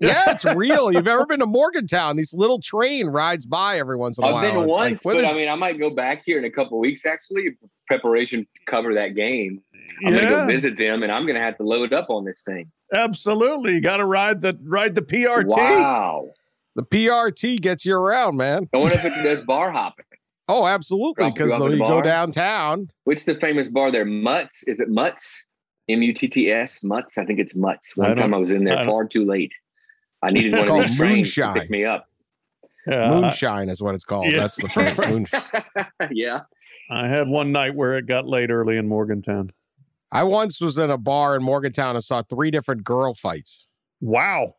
Yeah, 0.00 0.24
it's 0.32 0.44
real. 0.44 0.90
You've 0.92 1.06
ever 1.06 1.26
been 1.26 1.40
to 1.40 1.46
Morgantown? 1.46 2.16
These 2.16 2.34
little 2.34 2.60
train 2.60 3.06
rides 3.08 3.46
by 3.46 3.78
every 3.78 3.96
once 3.96 4.18
in 4.18 4.24
a 4.24 4.28
I've 4.28 4.32
while. 4.34 4.42
been 4.42 4.62
It's 4.64 4.72
like, 4.72 4.90
once, 4.90 5.04
what 5.04 5.12
but 5.16 5.24
is- 5.24 5.30
I 5.32 5.34
mean, 5.36 5.48
I 5.48 5.54
might 5.54 5.78
go 5.78 5.90
back 5.90 6.22
here 6.24 6.38
in 6.38 6.44
a 6.44 6.50
couple 6.50 6.78
weeks. 6.80 7.06
Actually, 7.06 7.56
preparation 7.86 8.40
to 8.40 8.60
cover 8.70 8.94
that 8.94 9.14
game. 9.14 9.62
I'm 10.04 10.14
gonna 10.14 10.28
go 10.28 10.46
visit 10.46 10.76
them, 10.78 11.02
and 11.02 11.10
I'm 11.12 11.26
gonna 11.26 11.40
have 11.42 11.56
to 11.58 11.62
load 11.64 11.92
up 11.92 12.10
on 12.10 12.24
this 12.24 12.42
thing. 12.42 12.70
Absolutely. 12.92 13.74
You 13.74 13.80
got 13.80 13.98
to 13.98 14.04
ride 14.06 14.40
the 14.40 14.58
ride 14.64 14.94
the 14.96 15.02
PRT. 15.02 15.46
Wow! 15.56 16.28
the 16.76 16.82
PRT 16.84 17.60
gets 17.60 17.84
you 17.84 17.96
around, 17.96 18.36
man. 18.36 18.68
I 18.72 18.78
wonder 18.78 18.96
if 18.96 19.04
it 19.04 19.22
does 19.22 19.42
bar 19.42 19.70
hopping. 19.70 20.04
Oh, 20.50 20.66
absolutely. 20.66 21.14
Drop 21.30 21.38
you 21.38 21.44
Because 21.46 21.72
you 21.72 21.78
go 21.78 22.02
downtown. 22.02 22.88
What's 23.04 23.24
the 23.24 23.36
famous 23.36 23.68
bar 23.68 23.92
there? 23.92 24.04
Mutts? 24.04 24.62
Is 24.64 24.80
it 24.80 24.88
Mutts? 24.88 25.46
M 25.88 26.02
U 26.02 26.12
T 26.14 26.28
T 26.28 26.50
S? 26.50 26.82
Mutts? 26.82 27.18
I 27.18 27.24
think 27.24 27.38
it's 27.38 27.54
Mutts. 27.54 27.96
One 27.96 28.08
don't- 28.08 28.16
time 28.18 28.34
I 28.34 28.38
was 28.38 28.50
in 28.50 28.64
there 28.64 28.84
far 28.84 29.06
too 29.06 29.24
late. 29.24 29.52
I 30.22 30.30
needed 30.30 30.52
one 30.52 30.62
of 30.62 30.68
Called 30.68 30.82
these 30.82 30.96
trains 30.96 31.34
to 31.34 31.52
pick 31.54 31.70
me 31.70 31.84
up. 31.84 32.06
Yeah, 32.86 33.10
Moonshine 33.10 33.68
is 33.68 33.82
what 33.82 33.94
it's 33.94 34.04
called. 34.04 34.26
yeah. 34.30 34.40
That's 34.40 34.56
the 34.56 34.68
thing. 34.68 35.10
Moonshine. 35.10 36.10
yeah. 36.10 36.40
I 36.90 37.06
had 37.06 37.28
one 37.28 37.52
night 37.52 37.74
where 37.74 37.96
it 37.96 38.06
got 38.06 38.26
late 38.26 38.50
early 38.50 38.76
in 38.76 38.88
Morgantown. 38.88 39.50
I 40.12 40.24
once 40.24 40.60
was 40.60 40.78
in 40.78 40.90
a 40.90 40.98
bar 40.98 41.36
in 41.36 41.42
Morgantown 41.42 41.94
and 41.94 42.04
saw 42.04 42.22
three 42.22 42.50
different 42.50 42.82
girl 42.84 43.14
fights. 43.14 43.66
Wow. 44.00 44.54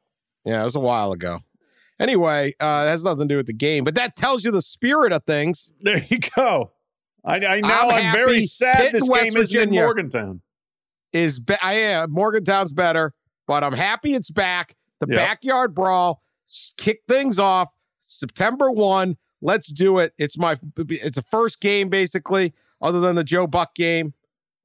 Yeah, 0.45 0.61
it 0.61 0.65
was 0.65 0.75
a 0.75 0.79
while 0.79 1.11
ago. 1.11 1.39
Anyway, 2.01 2.55
uh, 2.59 2.85
it 2.87 2.89
has 2.89 3.03
nothing 3.03 3.27
to 3.27 3.33
do 3.33 3.37
with 3.37 3.45
the 3.45 3.53
game, 3.53 3.83
but 3.83 3.93
that 3.93 4.15
tells 4.15 4.43
you 4.43 4.49
the 4.49 4.61
spirit 4.61 5.13
of 5.13 5.23
things. 5.23 5.71
There 5.81 6.03
you 6.09 6.17
go. 6.35 6.71
I, 7.23 7.35
I 7.35 7.61
now 7.61 7.89
I'm 7.89 8.07
I'm, 8.07 8.11
very 8.11 8.41
sad 8.47 8.77
Pitt 8.77 8.93
this 8.93 9.07
West 9.07 9.23
game 9.23 9.37
is 9.37 9.53
in 9.53 9.69
Morgantown. 9.69 10.41
Is 11.13 11.37
be- 11.37 11.61
I 11.61 11.73
am 11.73 12.11
Morgantown's 12.11 12.73
better, 12.73 13.13
but 13.47 13.63
I'm 13.63 13.73
happy 13.73 14.15
it's 14.15 14.31
back. 14.31 14.75
The 14.99 15.05
Yep. 15.07 15.15
backyard 15.15 15.75
brawl, 15.75 16.23
kick 16.77 17.01
things 17.07 17.37
off 17.37 17.69
September 17.99 18.71
one. 18.71 19.17
Let's 19.41 19.67
do 19.67 19.99
it. 19.99 20.13
It's 20.17 20.37
my 20.37 20.57
it's 20.77 21.15
the 21.15 21.21
first 21.21 21.61
game 21.61 21.89
basically, 21.89 22.53
other 22.81 22.99
than 22.99 23.15
the 23.15 23.23
Joe 23.23 23.45
Buck 23.45 23.75
game. 23.75 24.15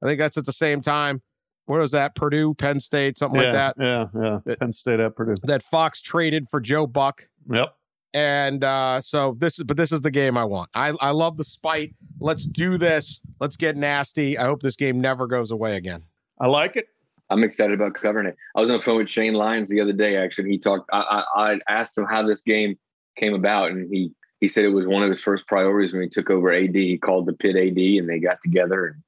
I 0.01 0.07
think 0.07 0.17
that's 0.17 0.37
at 0.37 0.45
the 0.45 0.53
same 0.53 0.81
time. 0.81 1.21
What 1.67 1.79
was 1.79 1.91
that? 1.91 2.15
Purdue, 2.15 2.53
Penn 2.53 2.79
State, 2.79 3.17
something 3.17 3.39
yeah, 3.39 3.47
like 3.47 3.53
that. 3.53 3.75
Yeah, 3.79 4.07
yeah. 4.19 4.39
It- 4.45 4.59
Penn 4.59 4.73
State 4.73 4.99
at 4.99 5.15
Purdue. 5.15 5.35
That 5.43 5.61
Fox 5.61 6.01
traded 6.01 6.49
for 6.49 6.59
Joe 6.59 6.87
Buck. 6.87 7.27
Yep. 7.49 7.75
And 8.13 8.63
uh, 8.63 9.01
so 9.01 9.35
this 9.37 9.59
is, 9.59 9.65
but 9.65 9.77
this 9.77 9.91
is 9.91 10.01
the 10.01 10.09
game 10.09 10.37
I 10.37 10.45
want. 10.45 10.69
I, 10.73 10.93
I 11.01 11.11
love 11.11 11.37
the 11.37 11.43
spite. 11.43 11.93
Let's 12.19 12.45
do 12.45 12.77
this. 12.77 13.21
Let's 13.39 13.57
get 13.57 13.75
nasty. 13.75 14.37
I 14.37 14.45
hope 14.45 14.61
this 14.61 14.77
game 14.77 14.99
never 14.99 15.27
goes 15.27 15.51
away 15.51 15.75
again. 15.75 16.03
I 16.39 16.47
like 16.47 16.77
it. 16.77 16.87
I'm 17.29 17.43
excited 17.43 17.73
about 17.73 17.93
covering 17.93 18.27
it. 18.27 18.37
I 18.55 18.61
was 18.61 18.69
on 18.69 18.77
the 18.77 18.83
phone 18.83 18.97
with 18.97 19.09
Shane 19.09 19.33
Lyons 19.33 19.69
the 19.69 19.81
other 19.81 19.91
day. 19.91 20.15
Actually, 20.15 20.49
he 20.49 20.57
talked. 20.57 20.89
I, 20.93 21.23
I, 21.35 21.51
I 21.51 21.59
asked 21.67 21.97
him 21.97 22.05
how 22.05 22.25
this 22.25 22.41
game 22.41 22.77
came 23.17 23.33
about, 23.33 23.71
and 23.71 23.93
he 23.93 24.11
he 24.39 24.47
said 24.47 24.63
it 24.63 24.69
was 24.69 24.87
one 24.87 25.03
of 25.03 25.09
his 25.09 25.21
first 25.21 25.45
priorities 25.45 25.91
when 25.91 26.03
he 26.03 26.09
took 26.09 26.29
over 26.29 26.53
AD. 26.53 26.73
He 26.73 26.97
called 26.97 27.25
the 27.25 27.33
Pitt 27.33 27.57
AD, 27.57 27.77
and 27.77 28.09
they 28.09 28.19
got 28.19 28.41
together. 28.41 28.85
And 28.85 29.03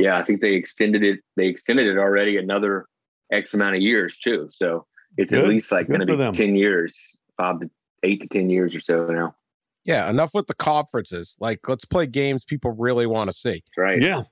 yeah, 0.00 0.16
I 0.16 0.24
think 0.24 0.40
they 0.40 0.54
extended 0.54 1.02
it. 1.02 1.20
They 1.36 1.46
extended 1.46 1.86
it 1.86 1.98
already 1.98 2.36
another 2.36 2.86
X 3.32 3.54
amount 3.54 3.76
of 3.76 3.82
years 3.82 4.18
too. 4.18 4.48
So 4.50 4.86
it's 5.16 5.32
Good. 5.32 5.44
at 5.44 5.48
least 5.48 5.70
like 5.72 5.86
going 5.88 6.00
to 6.00 6.06
be 6.06 6.16
them. 6.16 6.32
ten 6.32 6.54
years, 6.56 6.98
five 7.36 7.60
to 7.60 7.70
eight 8.02 8.20
to 8.22 8.28
ten 8.28 8.50
years 8.50 8.74
or 8.74 8.80
so 8.80 9.06
now. 9.06 9.34
Yeah, 9.84 10.10
enough 10.10 10.34
with 10.34 10.46
the 10.46 10.54
conferences. 10.54 11.36
Like, 11.40 11.66
let's 11.68 11.84
play 11.86 12.06
games 12.06 12.44
people 12.44 12.72
really 12.72 13.06
want 13.06 13.30
to 13.30 13.36
see. 13.36 13.62
That's 13.64 13.78
right. 13.78 14.00
Yeah. 14.02 14.22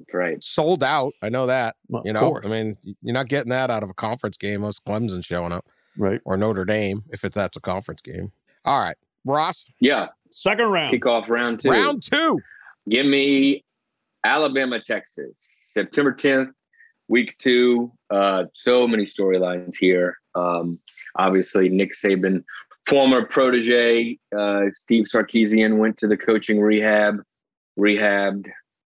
That's 0.00 0.14
right. 0.14 0.44
Sold 0.44 0.84
out. 0.84 1.12
I 1.22 1.28
know 1.28 1.46
that. 1.46 1.76
Well, 1.88 2.02
You 2.04 2.12
know, 2.12 2.20
course. 2.20 2.46
I 2.46 2.48
mean, 2.50 2.76
you're 3.02 3.14
not 3.14 3.28
getting 3.28 3.50
that 3.50 3.70
out 3.70 3.82
of 3.82 3.90
a 3.90 3.94
conference 3.94 4.36
game. 4.36 4.60
Unless 4.60 4.80
Clemson 4.80 5.24
showing 5.24 5.50
up 5.52 5.66
right. 5.96 6.20
or 6.24 6.36
Notre 6.36 6.64
Dame, 6.64 7.04
if 7.10 7.24
it's 7.24 7.34
that's 7.34 7.56
a 7.56 7.60
conference 7.60 8.00
game. 8.02 8.32
All 8.64 8.80
right, 8.80 8.96
Ross, 9.24 9.66
Yeah. 9.80 10.08
Second 10.30 10.66
round. 10.70 10.92
Kickoff 10.92 11.28
round 11.28 11.60
two. 11.60 11.70
round 11.70 12.02
two. 12.02 12.38
Give 12.88 13.06
me 13.06 13.64
Alabama, 14.28 14.78
Texas, 14.78 15.32
September 15.38 16.12
10th, 16.12 16.52
week 17.08 17.34
two. 17.38 17.90
Uh, 18.10 18.44
so 18.52 18.86
many 18.86 19.04
storylines 19.04 19.74
here. 19.74 20.18
Um, 20.34 20.78
obviously, 21.16 21.70
Nick 21.70 21.92
Saban, 21.94 22.44
former 22.86 23.24
protege, 23.24 24.18
uh, 24.36 24.64
Steve 24.72 25.06
Sarkisian 25.06 25.78
went 25.78 25.96
to 25.98 26.06
the 26.06 26.16
coaching 26.18 26.60
rehab, 26.60 27.22
rehabbed, 27.78 28.48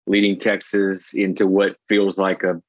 leading 0.07 0.39
Texas 0.39 1.13
into 1.15 1.49
what 1.49 1.77
feels 1.89 2.17
like 2.17 2.45
a 2.45 2.63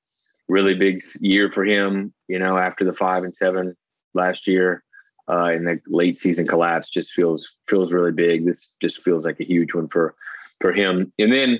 really 0.48 0.74
big 0.74 1.03
year 1.19 1.51
for 1.51 1.63
him. 1.63 2.12
You 2.27 2.39
know, 2.39 2.57
after 2.57 2.84
the 2.84 2.93
five 2.93 3.24
and 3.24 3.36
seven 3.36 3.77
last 4.15 4.48
year, 4.48 4.84
uh, 5.29 5.50
and 5.53 5.67
the 5.67 5.79
late 5.86 6.17
season 6.17 6.48
collapse 6.48 6.89
just 6.89 7.13
feels 7.13 7.55
feels 7.67 7.93
really 7.93 8.12
big. 8.12 8.48
This 8.48 8.75
just 8.81 9.03
feels 9.03 9.24
like 9.24 9.39
a 9.39 9.45
huge 9.45 9.75
one 9.75 9.88
for 9.88 10.15
for 10.60 10.74
him. 10.74 11.13
And 11.19 11.31
then, 11.31 11.60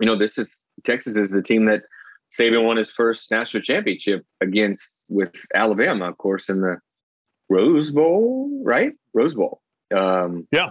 you 0.00 0.06
know, 0.06 0.16
this 0.16 0.38
is 0.38 0.58
Texas 0.84 1.16
is 1.16 1.30
the 1.30 1.42
team 1.42 1.66
that 1.66 1.82
Saban 2.36 2.64
won 2.64 2.76
his 2.76 2.90
first 2.90 3.30
national 3.30 3.62
championship 3.62 4.24
against 4.40 5.04
with 5.08 5.32
Alabama, 5.54 6.08
of 6.08 6.18
course, 6.18 6.48
in 6.48 6.60
the 6.60 6.78
Rose 7.48 7.90
Bowl, 7.90 8.62
right? 8.64 8.92
Rose 9.14 9.34
Bowl. 9.34 9.60
Um, 9.94 10.46
Yeah. 10.52 10.70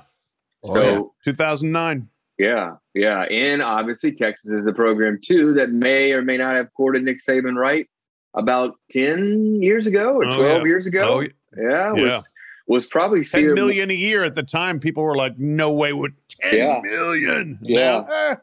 Oh, 0.64 0.74
so 0.74 1.14
2009. 1.24 2.10
yeah, 2.38 2.76
yeah, 2.94 3.22
and 3.24 3.62
obviously 3.62 4.12
Texas 4.12 4.52
is 4.52 4.66
the 4.66 4.74
program 4.74 5.20
too 5.26 5.54
that 5.54 5.70
may 5.70 6.12
or 6.12 6.22
may 6.22 6.38
not 6.38 6.56
have 6.56 6.74
courted 6.74 7.04
Nick 7.04 7.20
Saban 7.20 7.56
right 7.56 7.88
about 8.36 8.76
ten 8.92 9.62
years 9.62 9.88
ago 9.88 10.16
or 10.16 10.26
Oh, 10.26 10.36
twelve 10.36 10.62
yeah. 10.62 10.66
years 10.66 10.86
ago. 10.88 11.02
Oh, 11.08 11.20
yeah, 11.22 11.94
yeah. 11.96 12.16
was 12.16 12.30
was 12.68 12.86
probably 12.88 13.24
ten 13.24 13.54
million 13.54 13.90
a 13.90 13.94
year 13.96 14.24
at 14.26 14.36
the 14.36 14.44
time. 14.44 14.80
People 14.82 15.04
were 15.04 15.16
like, 15.16 15.40
no 15.40 15.72
way 15.74 15.92
would 15.94 16.14
10 16.42 16.58
Yeah. 16.60 16.80
million. 16.84 17.60
Yeah. 17.62 18.36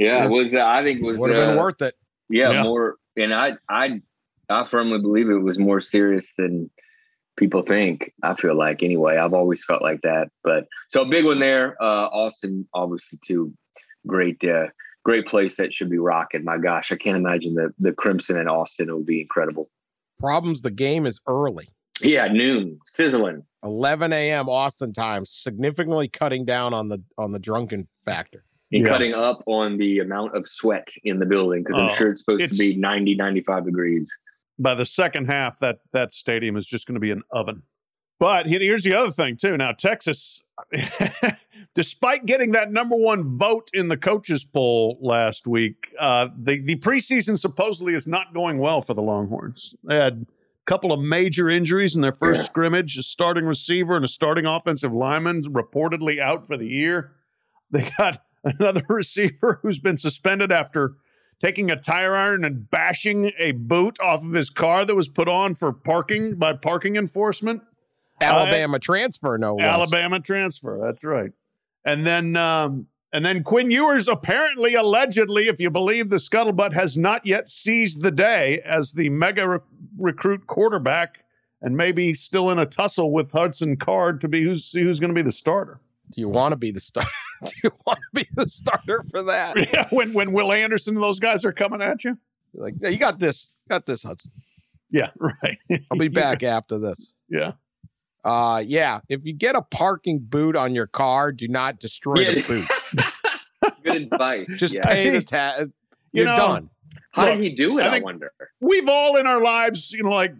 Now, 0.00 0.06
Yeah, 0.06 0.24
it 0.24 0.30
was 0.30 0.54
uh, 0.54 0.64
I 0.64 0.82
think 0.82 1.00
it 1.00 1.04
was 1.04 1.18
Would 1.18 1.30
have 1.34 1.48
been 1.48 1.58
uh, 1.58 1.62
worth 1.62 1.82
it. 1.82 1.94
yeah, 2.28 2.50
Yeah. 2.50 2.62
more 2.64 2.96
and 3.16 3.32
I 3.34 3.52
I 3.68 4.00
I 4.48 4.66
firmly 4.66 4.98
believe 5.00 5.28
it 5.28 5.42
was 5.42 5.58
more 5.58 5.80
serious 5.80 6.34
than 6.36 6.70
people 7.36 7.62
think. 7.62 8.12
I 8.22 8.34
feel 8.34 8.56
like 8.56 8.82
anyway. 8.82 9.16
I've 9.16 9.34
always 9.34 9.64
felt 9.64 9.82
like 9.82 10.00
that. 10.02 10.28
But 10.42 10.66
so 10.88 11.02
a 11.02 11.06
big 11.08 11.24
one 11.24 11.38
there. 11.40 11.76
Uh 11.80 12.06
Austin, 12.08 12.66
obviously 12.74 13.18
too. 13.26 13.52
Great 14.06 14.42
uh 14.44 14.66
great 15.04 15.26
place 15.26 15.56
that 15.56 15.72
should 15.72 15.90
be 15.90 15.98
rocking. 15.98 16.44
My 16.44 16.58
gosh, 16.58 16.90
I 16.92 16.96
can't 16.96 17.16
imagine 17.16 17.54
the 17.54 17.72
the 17.78 17.92
Crimson 17.92 18.36
in 18.38 18.48
Austin. 18.48 18.88
It 18.88 18.94
would 18.96 19.06
be 19.06 19.20
incredible. 19.20 19.70
Problems. 20.18 20.62
The 20.62 20.70
game 20.70 21.06
is 21.06 21.20
early. 21.26 21.68
Yeah, 22.02 22.28
noon, 22.28 22.78
sizzling. 22.86 23.42
11 23.62 24.12
a.m. 24.14 24.48
Austin 24.48 24.92
time, 24.94 25.24
significantly 25.26 26.08
cutting 26.08 26.44
down 26.46 26.72
on 26.72 26.88
the 26.88 27.02
on 27.18 27.32
the 27.32 27.38
drunken 27.38 27.88
factor. 28.04 28.44
And 28.72 28.84
Yeah. 28.84 28.88
cutting 28.88 29.14
up 29.14 29.42
on 29.46 29.78
the 29.78 29.98
amount 29.98 30.36
of 30.36 30.48
sweat 30.48 30.88
in 31.02 31.18
the 31.18 31.26
building 31.26 31.62
because 31.64 31.76
Oh, 31.78 31.86
I'm 31.88 31.96
sure 31.96 32.10
it's 32.10 32.20
supposed 32.20 32.42
it's- 32.42 32.56
to 32.58 32.62
be 32.72 32.76
90, 32.76 33.14
95 33.16 33.64
degrees. 33.64 34.10
by 34.58 34.74
the 34.74 34.84
second 34.84 35.26
half, 35.26 35.58
that 35.58 35.78
that 35.92 36.10
stadium 36.12 36.56
is 36.56 36.66
just 36.66 36.86
going 36.86 36.94
to 36.94 37.00
be 37.00 37.10
an 37.10 37.22
oven. 37.32 37.62
But 38.18 38.46
here's 38.46 38.84
the 38.84 38.92
other 38.92 39.10
thing 39.10 39.36
too. 39.38 39.56
Now 39.56 39.72
Texas, 39.72 40.42
despite 41.74 42.26
getting 42.26 42.52
that 42.52 42.70
number 42.72 42.96
one 42.96 43.24
vote 43.24 43.68
in 43.72 43.88
the 43.88 43.96
coaches 43.96 44.44
poll 44.44 44.98
last 45.00 45.46
week, 45.46 45.94
uh, 45.98 46.28
the 46.36 46.58
the 46.60 46.76
preseason 46.76 47.38
supposedly 47.38 47.94
is 47.94 48.06
not 48.06 48.34
going 48.34 48.58
well 48.58 48.82
for 48.82 48.94
the 48.94 49.02
Longhorns. 49.02 49.74
They 49.84 49.96
had 49.96 50.26
a 50.26 50.26
couple 50.66 50.92
of 50.92 51.00
major 51.00 51.48
injuries 51.48 51.96
in 51.96 52.02
their 52.02 52.12
first 52.12 52.40
Yeah. 52.42 52.46
scrimmage. 52.46 52.98
A 52.98 53.02
starting 53.02 53.44
receiver 53.44 53.96
and 53.96 54.04
a 54.04 54.08
starting 54.08 54.46
offensive 54.46 54.92
lineman 54.92 55.42
reportedly 55.44 56.18
out 56.20 56.46
for 56.46 56.56
the 56.56 56.66
year. 56.68 57.12
They 57.70 57.88
got 57.96 58.22
another 58.44 58.84
receiver 58.88 59.60
who's 59.62 59.78
been 59.78 59.96
suspended 59.96 60.52
after 60.52 60.94
taking 61.38 61.70
a 61.70 61.76
tire 61.76 62.14
iron 62.14 62.44
and 62.44 62.70
bashing 62.70 63.32
a 63.38 63.52
boot 63.52 63.98
off 64.00 64.24
of 64.24 64.32
his 64.32 64.50
car 64.50 64.84
that 64.84 64.94
was 64.94 65.08
put 65.08 65.28
on 65.28 65.54
for 65.54 65.72
parking 65.72 66.36
by 66.36 66.52
parking 66.52 66.96
enforcement. 66.96 67.62
Alabama 68.20 68.78
transfer, 68.78 69.38
no 69.38 69.54
less. 69.54 69.66
Alabama 69.66 70.20
transfer. 70.20 70.78
That's 70.82 71.02
right. 71.04 71.32
And 71.84 72.06
then 72.06 72.36
um, 72.36 72.86
and 73.12 73.24
then 73.24 73.42
Quinn 73.42 73.70
Ewers 73.70 74.06
apparently, 74.06 74.74
allegedly, 74.74 75.48
if 75.48 75.58
you 75.58 75.70
believe 75.70 76.10
the 76.10 76.16
scuttlebutt, 76.16 76.74
has 76.74 76.96
not 76.96 77.26
yet 77.26 77.48
seized 77.48 78.02
the 78.02 78.10
day 78.10 78.60
as 78.64 78.92
the 78.92 79.08
mega 79.08 79.48
re- 79.48 79.58
recruit 79.98 80.46
quarterback 80.46 81.24
and 81.62 81.76
maybe 81.76 82.14
still 82.14 82.50
in 82.50 82.58
a 82.58 82.66
tussle 82.66 83.10
with 83.10 83.32
Hudson 83.32 83.76
Card 83.76 84.20
to 84.20 84.28
be 84.28 84.42
who's 84.42 84.64
see 84.64 84.82
who's 84.82 85.00
going 85.00 85.10
to 85.10 85.14
be 85.14 85.22
the 85.22 85.32
starter. 85.32 85.80
Do 86.10 86.20
you 86.20 86.28
want 86.28 86.52
to 86.52 86.56
be 86.56 86.70
the 86.70 86.80
star? 86.80 87.04
Do 87.44 87.52
you 87.64 87.70
want 87.86 87.98
to 87.98 88.22
be 88.22 88.28
the 88.34 88.48
starter 88.48 89.04
for 89.10 89.22
that? 89.24 89.56
Yeah, 89.72 89.88
when 89.90 90.12
when 90.12 90.32
Will 90.32 90.52
Anderson 90.52 90.96
and 90.96 91.02
those 91.02 91.20
guys 91.20 91.44
are 91.44 91.52
coming 91.52 91.80
at 91.80 92.04
you. 92.04 92.18
You're 92.52 92.64
like, 92.64 92.74
yeah, 92.80 92.88
you 92.88 92.98
got 92.98 93.18
this. 93.18 93.52
Got 93.68 93.86
this, 93.86 94.02
Hudson. 94.02 94.32
Yeah, 94.90 95.10
right. 95.18 95.58
I'll 95.90 95.98
be 95.98 96.08
back 96.08 96.42
after 96.42 96.78
this. 96.78 97.14
Yeah. 97.28 97.52
Uh 98.24 98.62
yeah. 98.64 99.00
If 99.08 99.24
you 99.24 99.32
get 99.32 99.54
a 99.54 99.62
parking 99.62 100.18
boot 100.18 100.56
on 100.56 100.74
your 100.74 100.86
car, 100.86 101.32
do 101.32 101.48
not 101.48 101.78
destroy 101.78 102.34
the 102.34 102.42
boot. 102.42 103.74
Good 103.82 104.02
advice. 104.12 104.48
Just 104.56 104.74
yeah. 104.74 104.82
pay 104.84 105.10
the 105.10 105.22
tax. 105.22 105.62
You 105.62 105.70
You're 106.12 106.24
know, 106.26 106.36
done. 106.36 106.70
How 107.12 107.24
Look, 107.24 107.34
did 107.34 107.42
he 107.42 107.50
do 107.50 107.78
it? 107.78 107.82
I 107.82 107.96
I, 107.96 108.00
wonder. 108.00 108.32
We've 108.60 108.88
all 108.88 109.16
in 109.16 109.26
our 109.26 109.40
lives, 109.40 109.92
you 109.92 110.02
know, 110.02 110.10
like 110.10 110.34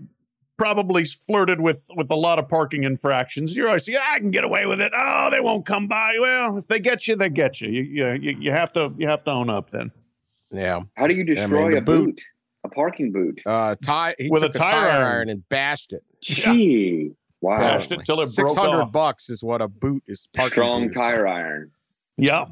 probably 0.61 1.05
flirted 1.07 1.59
with 1.62 1.87
with 1.97 2.11
a 2.11 2.14
lot 2.14 2.38
of 2.38 2.47
parking 2.47 2.85
infractions. 2.85 3.57
You're 3.57 3.69
always, 3.69 3.88
yeah, 3.88 4.05
I 4.12 4.19
can 4.19 4.31
get 4.31 4.45
away 4.45 4.67
with 4.67 4.79
it. 4.79 4.93
Oh, 4.95 5.29
they 5.31 5.40
won't 5.40 5.64
come 5.64 5.88
by. 5.88 6.19
Well, 6.21 6.59
if 6.59 6.67
they 6.67 6.79
get 6.79 7.09
you, 7.09 7.17
they 7.17 7.31
get 7.31 7.62
you. 7.62 7.71
You 7.71 7.83
you, 7.83 8.12
you, 8.12 8.37
you 8.38 8.50
have 8.50 8.71
to 8.75 8.93
you 8.99 9.09
have 9.09 9.25
to 9.25 9.31
own 9.31 9.49
up 9.49 9.71
then. 9.71 9.90
Yeah. 10.52 10.81
How 10.97 11.07
do 11.07 11.14
you 11.14 11.25
man, 11.25 11.35
destroy 11.35 11.71
the 11.71 11.79
a 11.79 11.81
boot. 11.81 12.05
boot. 12.17 12.21
A 12.64 12.69
parking 12.69 13.11
boot? 13.11 13.40
Uh 13.47 13.75
tie 13.83 14.14
he 14.19 14.29
With 14.29 14.43
a 14.43 14.49
took 14.49 14.57
tire 14.57 14.90
iron. 14.90 15.02
iron 15.07 15.29
and 15.31 15.49
bashed 15.49 15.95
it. 15.95 16.02
Gee, 16.21 17.12
wow. 17.40 17.57
Bashed 17.59 17.90
it 17.93 18.05
till 18.05 18.21
it 18.21 18.35
broke 18.37 18.50
Six 18.50 18.55
hundred 18.55 18.85
bucks 18.93 19.31
is 19.31 19.43
what 19.43 19.62
a 19.62 19.69
boot 19.69 20.02
is. 20.07 20.29
parking 20.35 20.52
Strong 20.52 20.83
boot 20.83 20.90
is. 20.90 20.97
tire 20.97 21.26
iron. 21.26 21.71
Yeah, 22.19 22.45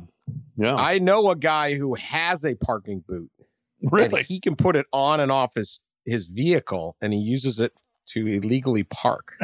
yeah, 0.56 0.76
I 0.76 0.98
know 0.98 1.28
a 1.30 1.36
guy 1.36 1.74
who 1.74 1.94
has 1.96 2.42
a 2.42 2.54
parking 2.54 3.04
boot. 3.06 3.30
and 3.82 3.92
really. 3.92 4.22
he 4.22 4.40
can 4.40 4.56
put 4.56 4.76
it 4.76 4.86
on 4.94 5.20
and 5.20 5.30
off 5.30 5.52
his 5.54 5.82
his 6.06 6.28
vehicle, 6.28 6.96
and 7.02 7.12
he 7.12 7.18
uses 7.18 7.60
it 7.60 7.74
to 8.12 8.26
illegally 8.26 8.84
park. 8.84 9.34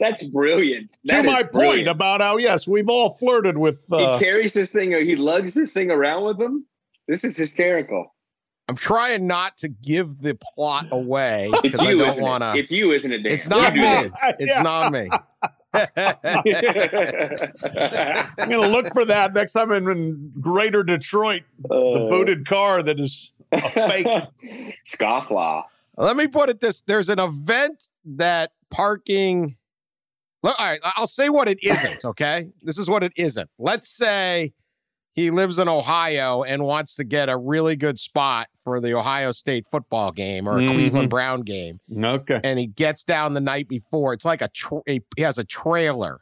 That's 0.00 0.24
brilliant. 0.26 0.92
to 0.92 0.98
That 1.04 1.24
is 1.24 1.32
my 1.32 1.42
point 1.42 1.88
about 1.88 2.20
how 2.20 2.36
yes, 2.36 2.68
we've 2.68 2.88
all 2.88 3.10
flirted 3.14 3.56
with. 3.58 3.84
Uh, 3.90 4.18
he 4.18 4.24
carries 4.24 4.52
this 4.52 4.70
thing. 4.70 4.94
Or 4.94 5.00
he 5.00 5.16
lugs 5.16 5.54
this 5.54 5.72
thing 5.72 5.90
around 5.90 6.24
with 6.24 6.40
him. 6.40 6.66
This 7.08 7.24
is 7.24 7.36
hysterical. 7.36 8.14
I'm 8.68 8.76
trying 8.76 9.26
not 9.28 9.56
to 9.58 9.68
give 9.68 10.20
the 10.20 10.36
plot 10.54 10.86
away 10.90 11.52
because 11.62 11.80
I 11.80 11.94
don't 11.94 12.20
want 12.20 12.42
it? 12.42 12.52
to. 12.52 12.58
It's 12.58 12.70
you, 12.72 12.92
isn't 12.92 13.12
it? 13.12 13.22
Dan? 13.22 13.32
It's 13.32 13.48
not 13.48 13.74
me. 13.74 13.82
It's 14.38 14.50
Yeah. 14.50 14.62
not 14.62 14.92
me. 14.92 15.08
I'm 15.76 15.86
going 18.48 18.60
to 18.62 18.68
look 18.68 18.92
for 18.92 19.04
that 19.04 19.32
next 19.34 19.52
time 19.52 19.70
I'm 19.70 19.86
in 19.88 20.32
Greater 20.40 20.82
Detroit. 20.82 21.42
The 21.60 21.74
Uh, 21.74 22.10
booted 22.10 22.46
car 22.46 22.82
that 22.82 22.98
is 22.98 23.32
a 23.52 23.60
fake. 23.70 24.06
Scofflaw. 24.86 25.64
Let 25.96 26.16
me 26.16 26.26
put 26.26 26.48
it 26.48 26.60
this: 26.60 26.82
there's 26.82 27.08
an 27.08 27.18
event 27.18 27.88
that 28.04 28.52
parking. 28.70 29.56
Look, 30.42 30.58
all 30.60 30.66
right, 30.66 30.80
I'll 30.82 31.06
say 31.06 31.28
what 31.28 31.48
it 31.48 31.58
isn't. 31.64 32.04
Okay, 32.04 32.48
this 32.62 32.78
is 32.78 32.88
what 32.88 33.02
it 33.02 33.12
isn't. 33.16 33.50
Let's 33.58 33.88
say 33.88 34.52
he 35.14 35.30
lives 35.30 35.58
in 35.58 35.66
Ohio 35.66 36.42
and 36.42 36.62
wants 36.64 36.94
to 36.96 37.04
get 37.04 37.28
a 37.30 37.36
really 37.38 37.74
good 37.74 37.98
spot 37.98 38.48
for 38.58 38.80
the 38.80 38.92
Ohio 38.94 39.32
State 39.32 39.66
football 39.70 40.12
game 40.12 40.46
or 40.46 40.58
a 40.58 40.60
Mhm. 40.60 40.68
Cleveland 40.68 41.10
Brown 41.10 41.40
game, 41.40 41.80
Okay. 41.90 42.38
and 42.44 42.58
he 42.58 42.66
gets 42.66 43.02
down 43.02 43.32
the 43.32 43.40
night 43.40 43.66
before. 43.66 44.12
It's 44.12 44.26
like 44.26 44.42
a, 44.42 44.48
tra- 44.48 44.82
a 44.86 45.00
he 45.16 45.22
has 45.22 45.38
a 45.38 45.44
trailer, 45.44 46.20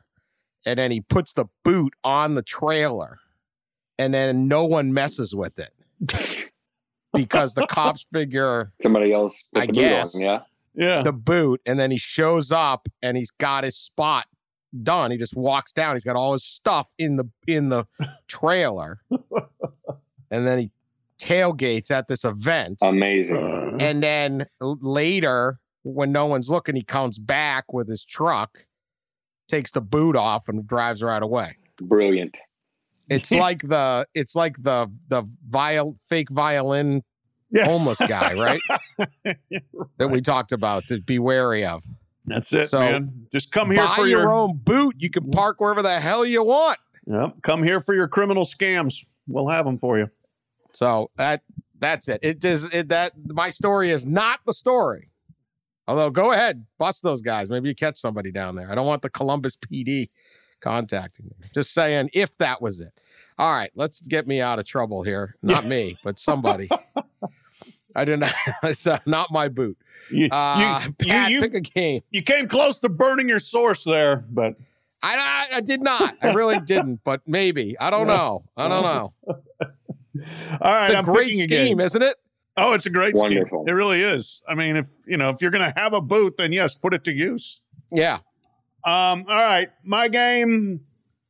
and 0.64 0.78
then 0.78 0.92
he 0.92 1.00
puts 1.00 1.32
the 1.32 1.46
boot 1.64 1.92
on 2.04 2.36
the 2.36 2.42
trailer, 2.42 3.18
and 3.98 4.14
then 4.14 4.46
no 4.46 4.64
one 4.64 4.94
messes 4.94 5.34
with 5.34 5.58
it 5.58 5.72
because 7.14 7.54
the 7.54 7.66
cops 7.66 8.06
figure 8.12 8.72
Somebody 8.82 9.12
else. 9.12 9.48
put 9.54 9.62
I 9.62 9.66
the 9.66 9.72
boot 9.72 9.84
on, 9.84 9.90
guess. 9.90 10.20
Yeah. 10.20 10.38
Yeah. 10.76 11.02
the 11.02 11.12
boot 11.12 11.60
and 11.66 11.78
then 11.78 11.90
he 11.92 11.98
shows 11.98 12.50
up 12.50 12.88
and 13.02 13.16
he's 13.16 13.30
got 13.30 13.62
his 13.64 13.76
spot 13.76 14.26
done. 14.82 15.12
He 15.12 15.16
just 15.16 15.36
walks 15.36 15.72
down. 15.72 15.94
He's 15.94 16.02
got 16.04 16.16
all 16.16 16.32
his 16.32 16.44
stuff 16.44 16.88
in 16.98 17.16
the 17.16 17.30
in 17.46 17.68
the 17.68 17.86
trailer. 18.28 19.00
and 20.30 20.46
then 20.46 20.58
he 20.58 20.70
tailgates 21.18 21.90
at 21.90 22.08
this 22.08 22.24
event. 22.24 22.78
Amazing. 22.82 23.36
Uh-huh. 23.36 23.76
and 23.80 24.02
then 24.02 24.46
later 24.60 25.58
when 25.84 26.10
no 26.12 26.26
one's 26.26 26.48
looking, 26.50 26.74
he 26.76 26.82
comes 26.82 27.18
back 27.18 27.72
with 27.72 27.88
his 27.88 28.04
truck, 28.04 28.66
takes 29.48 29.70
the 29.70 29.80
boot 29.80 30.16
off 30.16 30.48
and 30.48 30.66
drives 30.66 31.02
right 31.02 31.22
away. 31.22 31.56
Brilliant. 31.80 32.34
It's 33.08 33.30
like 33.30 33.62
the 33.62 34.06
it's 34.14 34.34
like 34.34 34.62
the 34.62 34.90
the 35.08 35.24
viol 35.48 35.96
fake 36.08 36.30
violin 36.30 37.02
Yeah. 37.50 37.66
homeless 37.66 37.98
guy, 37.98 38.34
right? 38.38 38.60
That 39.98 40.08
we 40.08 40.20
talked 40.20 40.52
about 40.52 40.86
to 40.88 41.00
be 41.00 41.18
wary 41.18 41.64
of. 41.64 41.84
That's 42.26 42.52
it, 42.52 42.70
So, 42.70 42.78
man. 42.78 43.26
Just 43.30 43.52
come 43.52 43.70
here 43.70 43.84
buy 43.84 43.96
for 43.96 44.06
your, 44.06 44.22
your, 44.22 44.32
own 44.32 44.56
boot. 44.56 44.96
You 44.98 45.10
can 45.10 45.24
mm. 45.24 45.34
park 45.34 45.60
wherever 45.60 45.82
the 45.82 46.00
hell 46.00 46.24
you 46.24 46.42
want. 46.42 46.78
Yep. 47.06 47.42
Come 47.42 47.62
here 47.62 47.80
for 47.80 47.94
your 47.94 48.08
criminal 48.08 48.44
scams. 48.44 49.04
We'll 49.26 49.48
have 49.48 49.66
them 49.66 49.78
for 49.78 49.98
you. 49.98 50.10
So 50.72 51.10
that 51.16 51.42
that's 51.78 52.08
it. 52.08 52.20
It 52.22 52.44
is 52.44 52.64
it, 52.72 52.88
that 52.88 53.12
my 53.28 53.50
story 53.50 53.90
is 53.90 54.06
not 54.06 54.40
the 54.46 54.54
story. 54.54 55.10
Although 55.86 56.10
go 56.10 56.32
ahead, 56.32 56.64
bust 56.78 57.02
those 57.02 57.20
guys. 57.20 57.50
Maybe 57.50 57.68
you 57.68 57.74
catch 57.74 57.98
somebody 57.98 58.32
down 58.32 58.56
there. 58.56 58.70
I 58.70 58.74
don't 58.74 58.86
want 58.86 59.02
the 59.02 59.10
Columbus 59.10 59.56
PD 59.56 60.08
contacting 60.60 61.26
me. 61.40 61.48
Just 61.54 61.72
saying 61.72 62.10
if 62.12 62.36
that 62.38 62.60
was 62.62 62.80
it. 62.80 62.92
All 63.38 63.50
right, 63.50 63.70
let's 63.74 64.00
get 64.06 64.26
me 64.26 64.40
out 64.40 64.58
of 64.58 64.64
trouble 64.64 65.02
here. 65.02 65.36
Not 65.42 65.64
me, 65.64 65.98
but 66.04 66.18
somebody. 66.18 66.68
I 67.96 68.04
did 68.04 68.20
not. 68.20 68.32
It's 68.64 68.86
uh, 68.86 68.98
not 69.06 69.30
my 69.30 69.48
boot. 69.48 69.76
You, 70.10 70.28
Uh, 70.30 70.82
you, 70.86 70.92
Pat, 71.06 71.30
you, 71.30 71.36
you, 71.36 71.42
pick 71.42 71.54
a 71.54 71.60
game. 71.60 72.02
you 72.10 72.22
came 72.22 72.46
close 72.48 72.78
to 72.80 72.88
burning 72.88 73.28
your 73.28 73.38
source 73.38 73.84
there, 73.84 74.16
but 74.30 74.54
I, 75.02 75.48
I 75.52 75.56
I 75.56 75.60
did 75.60 75.82
not. 75.82 76.16
I 76.22 76.32
really 76.32 76.60
didn't. 76.60 77.00
But 77.04 77.22
maybe. 77.26 77.76
I 77.78 77.90
don't 77.90 78.06
know. 78.06 78.44
I 78.56 78.68
don't 78.68 78.82
know. 78.82 79.12
all 79.28 79.36
right. 80.62 80.82
It's 80.84 80.90
a 80.94 80.98
I'm 80.98 81.04
great 81.04 81.28
picking 81.28 81.40
a 81.40 81.44
scheme, 81.44 81.66
game. 81.76 81.80
isn't 81.80 82.02
it? 82.02 82.16
Oh, 82.56 82.72
it's 82.72 82.86
a 82.86 82.90
great 82.90 83.14
Wonderful. 83.16 83.64
scheme. 83.64 83.68
It 83.68 83.76
really 83.76 84.00
is. 84.00 84.42
I 84.48 84.54
mean, 84.54 84.76
if 84.76 84.86
you 85.06 85.16
know, 85.16 85.30
if 85.30 85.40
you're 85.42 85.50
going 85.50 85.72
to 85.72 85.78
have 85.80 85.92
a 85.92 86.00
boot, 86.00 86.36
then 86.36 86.52
yes, 86.52 86.74
put 86.74 86.94
it 86.94 87.04
to 87.04 87.12
use. 87.12 87.60
Yeah. 87.90 88.18
Um, 88.84 89.24
all 89.28 89.42
right, 89.42 89.70
my 89.82 90.08
game 90.08 90.80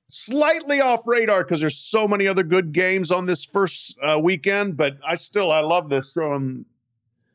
slightly 0.08 0.80
off 0.80 1.02
radar 1.06 1.44
because 1.44 1.60
there's 1.60 1.76
so 1.76 2.08
many 2.08 2.26
other 2.26 2.42
good 2.42 2.72
games 2.72 3.10
on 3.10 3.26
this 3.26 3.44
first 3.44 3.96
uh, 4.02 4.18
weekend, 4.20 4.76
but 4.76 4.98
I 5.06 5.14
still 5.14 5.52
I 5.52 5.60
love 5.60 5.88
this. 5.88 6.16
Um, 6.16 6.66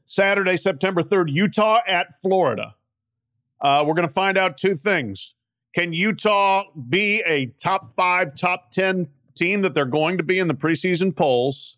Saturday, 0.06 0.58
September 0.58 1.04
third, 1.04 1.30
Utah 1.30 1.80
at 1.88 2.20
Florida. 2.22 2.76
Uh, 3.62 3.84
we're 3.86 3.94
going 3.94 4.08
to 4.08 4.14
find 4.14 4.38
out 4.38 4.58
two 4.58 4.76
things: 4.76 5.36
Can 5.74 5.94
Utah 5.94 6.64
be 6.90 7.22
a 7.26 7.48
top 7.62 7.94
five, 7.94 8.36
top 8.36 8.72
ten 8.72 9.08
team 9.36 9.62
that 9.62 9.74
they're 9.74 9.86
going 9.86 10.18
to 10.18 10.24
be 10.24 10.38
in 10.38 10.48
the 10.48 10.54
preseason 10.54 11.16
polls? 11.16 11.78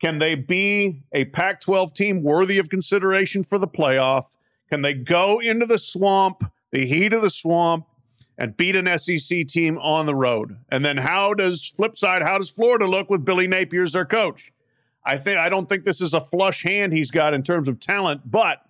Can 0.00 0.18
they 0.18 0.34
be 0.34 1.02
a 1.12 1.26
Pac 1.26 1.60
12 1.60 1.94
team 1.94 2.22
worthy 2.24 2.58
of 2.58 2.68
consideration 2.68 3.44
for 3.44 3.56
the 3.56 3.68
playoff? 3.68 4.36
Can 4.68 4.82
they 4.82 4.94
go 4.94 5.38
into 5.40 5.64
the 5.64 5.78
swamp, 5.78 6.42
the 6.72 6.86
heat 6.86 7.12
of 7.12 7.22
the 7.22 7.30
swamp, 7.30 7.86
and 8.38 8.56
beat 8.56 8.74
an 8.74 8.98
SEC 8.98 9.46
team 9.46 9.78
on 9.78 10.06
the 10.06 10.14
road? 10.14 10.56
And 10.70 10.84
then 10.84 10.96
how 10.96 11.34
does 11.34 11.66
flip 11.66 11.94
side, 11.94 12.22
how 12.22 12.38
does 12.38 12.50
Florida 12.50 12.86
look 12.86 13.08
with 13.08 13.24
Billy 13.24 13.46
Napier 13.46 13.82
as 13.82 13.92
their 13.92 14.04
coach? 14.04 14.52
I 15.04 15.18
think 15.18 15.38
I 15.38 15.48
don't 15.48 15.68
think 15.68 15.84
this 15.84 16.00
is 16.00 16.14
a 16.14 16.20
flush 16.20 16.62
hand 16.62 16.92
he's 16.92 17.10
got 17.10 17.34
in 17.34 17.42
terms 17.42 17.68
of 17.68 17.80
talent, 17.80 18.30
but 18.30 18.62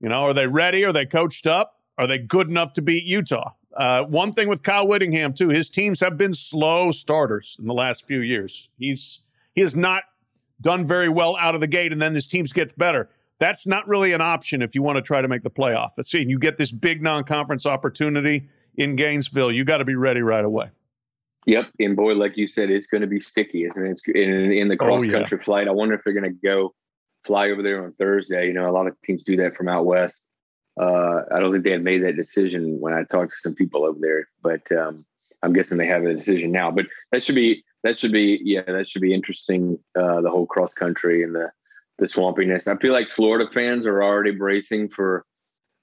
you 0.00 0.08
know, 0.08 0.24
are 0.24 0.34
they 0.34 0.46
ready? 0.46 0.84
Are 0.84 0.92
they 0.92 1.06
coached 1.06 1.46
up? 1.46 1.80
Are 1.96 2.06
they 2.06 2.18
good 2.18 2.48
enough 2.48 2.72
to 2.74 2.82
beat 2.82 3.04
Utah? 3.04 3.52
Uh, 3.76 4.04
one 4.04 4.32
thing 4.32 4.48
with 4.48 4.62
Kyle 4.62 4.86
Whittingham 4.86 5.34
too, 5.34 5.48
his 5.48 5.68
teams 5.70 6.00
have 6.00 6.16
been 6.16 6.32
slow 6.32 6.90
starters 6.90 7.56
in 7.60 7.66
the 7.66 7.74
last 7.74 8.06
few 8.06 8.20
years. 8.20 8.68
He's 8.78 9.20
he 9.54 9.60
has 9.60 9.74
not 9.74 10.04
done 10.60 10.86
very 10.86 11.08
well 11.08 11.36
out 11.36 11.54
of 11.54 11.60
the 11.60 11.66
gate, 11.66 11.92
and 11.92 12.00
then 12.00 12.14
his 12.14 12.26
teams 12.26 12.52
gets 12.52 12.72
better. 12.72 13.10
That's 13.38 13.66
not 13.66 13.86
really 13.86 14.12
an 14.12 14.20
option 14.20 14.62
if 14.62 14.74
you 14.74 14.82
want 14.82 14.96
to 14.96 15.02
try 15.02 15.22
to 15.22 15.28
make 15.28 15.42
the 15.42 15.50
playoff. 15.50 15.90
Let's 15.96 16.10
see, 16.10 16.24
you 16.26 16.38
get 16.38 16.56
this 16.56 16.72
big 16.72 17.02
non-conference 17.02 17.66
opportunity 17.66 18.48
in 18.76 18.96
Gainesville. 18.96 19.52
You 19.52 19.64
got 19.64 19.78
to 19.78 19.84
be 19.84 19.94
ready 19.94 20.22
right 20.22 20.44
away. 20.44 20.70
Yep. 21.46 21.66
And 21.78 21.96
boy, 21.96 22.14
like 22.14 22.36
you 22.36 22.46
said, 22.46 22.70
it's 22.70 22.86
going 22.86 23.00
to 23.00 23.06
be 23.06 23.20
sticky, 23.20 23.64
isn't 23.64 23.86
it? 23.86 23.90
It's 23.92 24.02
in, 24.08 24.52
in 24.52 24.68
the 24.68 24.74
Oh, 24.74 24.86
cross 24.86 25.04
yeah. 25.04 25.12
country 25.12 25.38
flight. 25.38 25.68
I 25.68 25.70
wonder 25.70 25.94
if 25.94 26.02
they're 26.04 26.12
going 26.12 26.30
to 26.30 26.38
go 26.46 26.74
fly 27.24 27.50
over 27.50 27.62
there 27.62 27.82
on 27.84 27.92
Thursday. 27.92 28.46
You 28.48 28.52
know, 28.52 28.68
a 28.68 28.72
lot 28.72 28.86
of 28.86 28.94
teams 29.02 29.22
do 29.22 29.36
that 29.36 29.56
from 29.56 29.68
out 29.68 29.86
west. 29.86 30.24
Uh, 30.78 31.22
I 31.32 31.40
don't 31.40 31.52
think 31.52 31.64
they 31.64 31.70
had 31.72 31.82
made 31.82 32.04
that 32.04 32.16
decision 32.16 32.78
when 32.80 32.92
I 32.92 33.02
talked 33.04 33.32
to 33.32 33.38
some 33.40 33.54
people 33.54 33.84
over 33.84 33.98
there, 34.00 34.28
but 34.42 34.70
um, 34.70 35.04
I'm 35.42 35.52
guessing 35.52 35.78
they 35.78 35.86
have 35.86 36.04
a 36.04 36.14
decision 36.14 36.52
now. 36.52 36.70
But 36.70 36.86
that 37.12 37.24
should 37.24 37.34
be 37.34 37.64
that 37.82 37.98
should 37.98 38.12
be 38.12 38.40
yeah 38.44 38.62
that 38.66 38.88
should 38.88 39.02
be 39.02 39.12
interesting. 39.14 39.78
Uh, 39.98 40.20
the 40.20 40.30
whole 40.30 40.46
cross 40.46 40.72
country 40.74 41.22
and 41.24 41.34
the 41.34 41.50
the 41.98 42.06
swampiness. 42.06 42.66
I 42.72 42.76
feel 42.80 42.92
like 42.92 43.10
Florida 43.10 43.50
fans 43.52 43.86
are 43.86 44.02
already 44.02 44.30
bracing 44.32 44.88
for 44.88 45.24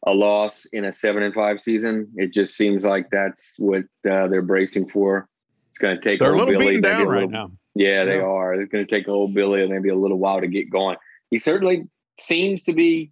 a 0.06 0.12
loss 0.12 0.66
in 0.72 0.86
a 0.86 0.94
seven 0.94 1.24
and 1.24 1.34
five 1.34 1.60
season. 1.60 2.12
It 2.16 2.34
just 2.34 2.56
seems 2.56 2.86
like 2.86 3.10
that's 3.12 3.56
what 3.58 3.84
uh, 4.10 4.28
they're 4.28 4.42
bracing 4.42 4.88
for. 4.90 5.28
It's 5.72 5.80
going 5.80 5.96
to 5.98 6.02
take 6.02 6.20
They're 6.20 6.30
a 6.30 6.32
old 6.32 6.42
little 6.46 6.58
Billy 6.60 6.66
beaten 6.78 6.82
down 6.84 7.02
a 7.02 7.06
right 7.06 7.16
little- 7.22 7.30
now. 7.30 7.52
yeah, 7.74 8.06
they 8.06 8.18
Yeah. 8.18 8.22
are. 8.24 8.54
It's 8.54 8.72
going 8.72 8.86
to 8.86 8.90
take 8.92 9.08
old 9.08 9.34
Billy 9.34 9.68
maybe 9.68 9.90
a 9.90 9.96
little 9.96 10.18
while 10.20 10.40
to 10.42 10.48
get 10.48 10.70
going. 10.70 10.98
He 11.32 11.38
certainly 11.38 11.84
seems 12.20 12.64
to 12.64 12.74
be 12.74 13.12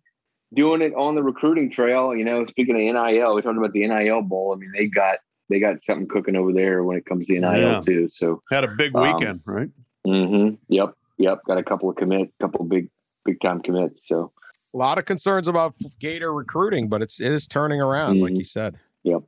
doing 0.54 0.82
it 0.82 0.94
on 0.96 1.16
the 1.16 1.24
recruiting 1.24 1.72
trail. 1.72 2.16
You 2.16 2.24
know, 2.24 2.46
speaking 2.46 2.76
of 2.76 2.82
NIL, 2.82 3.36
we 3.36 3.42
talked 3.42 3.58
about 3.58 3.74
the 3.74 3.86
NIL 3.88 4.22
bowl. 4.22 4.54
I 4.56 4.60
mean, 4.60 4.72
they 4.78 4.86
got 4.88 5.18
they 5.50 5.60
got 5.60 5.82
something 5.82 6.08
cooking 6.08 6.36
over 6.38 6.54
there 6.54 6.84
when 6.84 6.96
it 6.98 7.06
comes 7.06 7.26
to 7.28 7.34
NIL 7.34 7.58
Yeah. 7.60 7.82
too. 7.82 8.08
So, 8.08 8.40
Had 8.50 8.64
a 8.64 8.68
big 8.70 8.96
Um, 8.96 9.02
weekend, 9.02 9.42
right? 9.46 9.70
hmm 10.06 10.50
yep, 10.70 10.94
yep, 11.18 11.40
got 11.48 11.58
a 11.58 11.64
couple 11.64 11.90
of 11.90 11.96
commit, 11.96 12.32
couple 12.42 12.64
big 12.66 12.90
big 13.26 13.40
time 13.42 13.62
commits. 13.62 14.08
So, 14.08 14.32
A 14.74 14.78
lot 14.78 14.98
of 14.98 15.06
concerns 15.06 15.48
about 15.48 15.76
Gator 16.00 16.34
recruiting, 16.34 16.90
but 16.90 17.02
it's 17.02 17.20
it 17.20 17.32
is 17.32 17.48
turning 17.48 17.80
around, 17.82 18.20
like 18.22 18.34
Mhm. 18.34 18.38
you 18.38 18.44
said. 18.44 18.80
yep. 19.04 19.22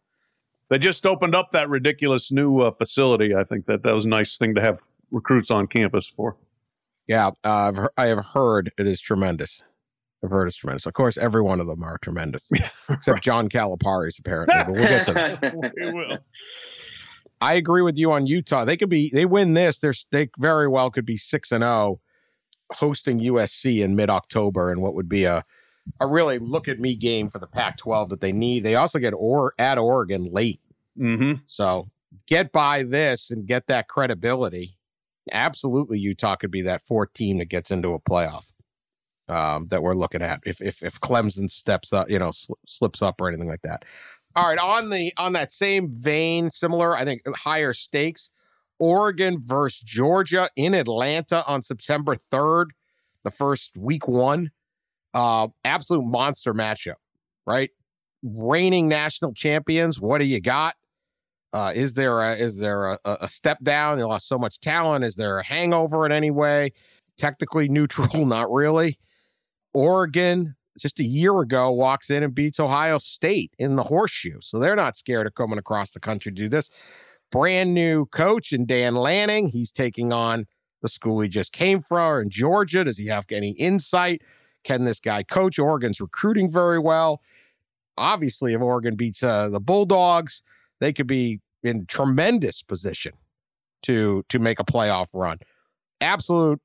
They 0.70 0.80
just 0.80 1.06
opened 1.06 1.36
up 1.36 1.52
that 1.52 1.70
ridiculous 1.70 2.32
new 2.32 2.60
uh, 2.60 2.72
facility. 2.72 3.36
I 3.36 3.44
think 3.44 3.68
that 3.68 3.84
that 3.84 3.94
was 3.94 4.06
a 4.06 4.10
nice 4.10 4.36
thing 4.38 4.56
to 4.56 4.62
have 4.62 4.80
recruits 5.12 5.52
on 5.52 5.68
campus 5.68 6.08
for. 6.08 6.38
Yeah, 7.08 7.28
uh, 7.28 7.32
I've 7.44 7.78
he- 7.78 7.88
I 7.98 8.06
have 8.08 8.26
heard 8.34 8.72
it 8.80 8.88
is 8.88 9.00
tremendous. 9.00 9.62
I've 10.24 10.32
heard 10.32 10.48
it's 10.48 10.58
tremendous. 10.58 10.88
Of 10.88 10.94
course, 10.94 11.20
every 11.20 11.44
one 11.44 11.60
of 11.60 11.68
them 11.68 11.84
are 11.84 12.00
tremendous, 12.00 12.50
except 12.90 13.22
John 13.22 13.48
Calipari's 13.48 14.18
apparently. 14.18 14.56
But 14.56 14.72
we'll 14.72 14.88
get 14.88 15.06
to 15.06 15.14
that. 15.14 15.54
We 15.76 15.92
will. 15.94 16.18
I 17.46 17.54
agree 17.54 17.82
with 17.82 17.98
you 17.98 18.12
on 18.12 18.26
Utah. 18.28 18.66
They 18.66 18.78
could 18.78 18.90
be 18.90 19.10
they 19.14 19.26
win 19.26 19.54
this. 19.54 19.78
They're 19.78 19.94
they 20.12 20.30
very 20.38 20.68
well 20.68 20.90
could 20.90 21.06
be 21.06 21.18
six 21.18 21.52
and 21.52 21.62
zero, 21.62 22.00
hosting 22.74 23.20
USC 23.20 23.84
in 23.84 23.96
mid 23.96 24.10
October, 24.10 24.72
and 24.72 24.82
what 24.82 24.96
would 24.96 25.08
be 25.10 25.26
a 25.26 25.44
a 26.00 26.08
really 26.08 26.40
look 26.40 26.68
at 26.68 26.80
me 26.80 26.96
game 26.96 27.30
for 27.30 27.38
the 27.38 27.46
Pac-12 27.48 28.10
that 28.10 28.20
they 28.20 28.32
need. 28.32 28.64
They 28.64 28.74
also 28.74 28.98
get 28.98 29.12
or 29.12 29.54
at 29.60 29.78
Oregon 29.78 30.28
late, 30.32 30.60
Mm-hmm. 30.98 31.42
so 31.46 31.90
get 32.26 32.52
by 32.52 32.82
this 32.84 33.30
and 33.30 33.46
get 33.46 33.68
that 33.68 33.88
credibility. 33.88 34.78
Absolutely, 35.32 36.00
Utah 36.00 36.36
could 36.36 36.52
be 36.52 36.62
that 36.64 36.86
fourth 36.86 37.14
team 37.14 37.38
that 37.38 37.50
gets 37.50 37.70
into 37.70 37.94
a 37.94 38.00
playoff 38.00 38.52
um, 39.28 39.68
that 39.68 39.84
we're 39.84 39.94
looking 39.94 40.22
at. 40.22 40.40
If 40.46 40.62
if 40.62 40.82
if 40.82 41.00
Clemson 41.02 41.52
steps 41.52 41.94
up, 41.94 42.10
you 42.10 42.18
know, 42.18 42.32
sl- 42.32 42.54
slips 42.66 43.02
up 43.02 43.22
or 43.22 43.28
anything 43.28 43.48
like 43.50 43.62
that. 43.64 43.84
All 44.36 44.50
right, 44.50 44.58
on 44.58 44.90
the 44.90 45.14
on 45.18 45.34
that 45.34 45.52
same 45.52 45.90
vein, 45.96 46.50
similar, 46.50 46.96
I 46.96 47.06
think 47.06 47.22
higher 47.36 47.74
stakes. 47.74 48.32
Oregon 48.78 49.38
versus 49.40 49.80
Georgia 49.80 50.50
in 50.58 50.74
Atlanta 50.74 51.46
on 51.48 51.62
September 51.62 52.14
3rd, 52.16 52.72
the 53.24 53.32
first 53.32 53.78
week 53.78 54.08
one. 54.08 54.52
Uh 55.14 55.48
absolute 55.64 56.04
monster 56.04 56.54
matchup, 56.54 56.96
right? 57.46 57.70
Reigning 58.22 58.90
national 58.90 59.34
champions. 59.34 60.02
What 60.02 60.20
do 60.20 60.26
you 60.26 60.42
got? 60.42 60.76
Uh, 61.56 61.72
is 61.74 61.94
there 61.94 62.20
a, 62.20 62.36
is 62.36 62.60
there 62.60 62.86
a, 62.86 63.00
a 63.06 63.30
step 63.30 63.64
down? 63.64 63.98
They 63.98 64.04
lost 64.04 64.28
so 64.28 64.38
much 64.38 64.60
talent. 64.60 65.06
Is 65.06 65.16
there 65.16 65.40
a 65.40 65.46
hangover 65.46 66.06
in 66.06 66.12
any 66.12 66.30
way? 66.30 66.74
Technically 67.18 67.70
neutral, 67.70 68.10
not 68.26 68.52
really. 68.52 69.00
Oregon, 69.74 70.58
just 70.78 71.00
a 71.00 71.04
year 71.04 71.40
ago, 71.40 71.72
walks 71.72 72.10
in 72.10 72.24
and 72.24 72.34
beats 72.34 72.60
Ohio 72.60 72.98
State 72.98 73.54
in 73.58 73.76
the 73.76 73.84
horseshoe. 73.84 74.40
So 74.42 74.60
they're 74.60 74.76
not 74.76 74.96
scared 74.96 75.28
of 75.28 75.36
coming 75.36 75.60
across 75.60 75.92
the 75.92 76.00
country 76.00 76.32
to 76.32 76.36
do 76.36 76.50
this. 76.50 76.70
Brand 77.32 77.74
new 77.74 78.06
coach 78.08 78.52
in 78.54 78.66
Dan 78.66 78.96
Lanning. 78.96 79.48
He's 79.48 79.72
taking 79.72 80.14
on 80.14 80.46
the 80.82 80.90
school 80.90 81.20
he 81.22 81.30
just 81.30 81.52
came 81.52 81.82
from 81.82 82.22
in 82.22 82.30
Georgia. 82.30 82.84
Does 82.84 82.98
he 82.98 83.08
have 83.08 83.26
any 83.32 83.52
insight? 83.52 84.22
Can 84.64 84.86
this 84.86 85.00
guy 85.00 85.24
coach? 85.24 85.58
Oregon's 85.60 86.00
recruiting 86.00 86.52
very 86.52 86.80
well. 86.80 87.22
Obviously, 87.98 88.54
if 88.54 88.62
Oregon 88.62 88.96
beats 88.96 89.24
uh, 89.24 89.50
the 89.50 89.60
Bulldogs, 89.60 90.44
they 90.80 90.92
could 90.92 91.08
be 91.08 91.40
in 91.64 91.86
tremendous 91.88 92.62
position 92.62 93.14
to 93.84 94.24
to 94.30 94.40
make 94.40 94.60
a 94.60 94.66
playoff 94.66 95.10
run. 95.14 95.40
Absolute 96.02 96.62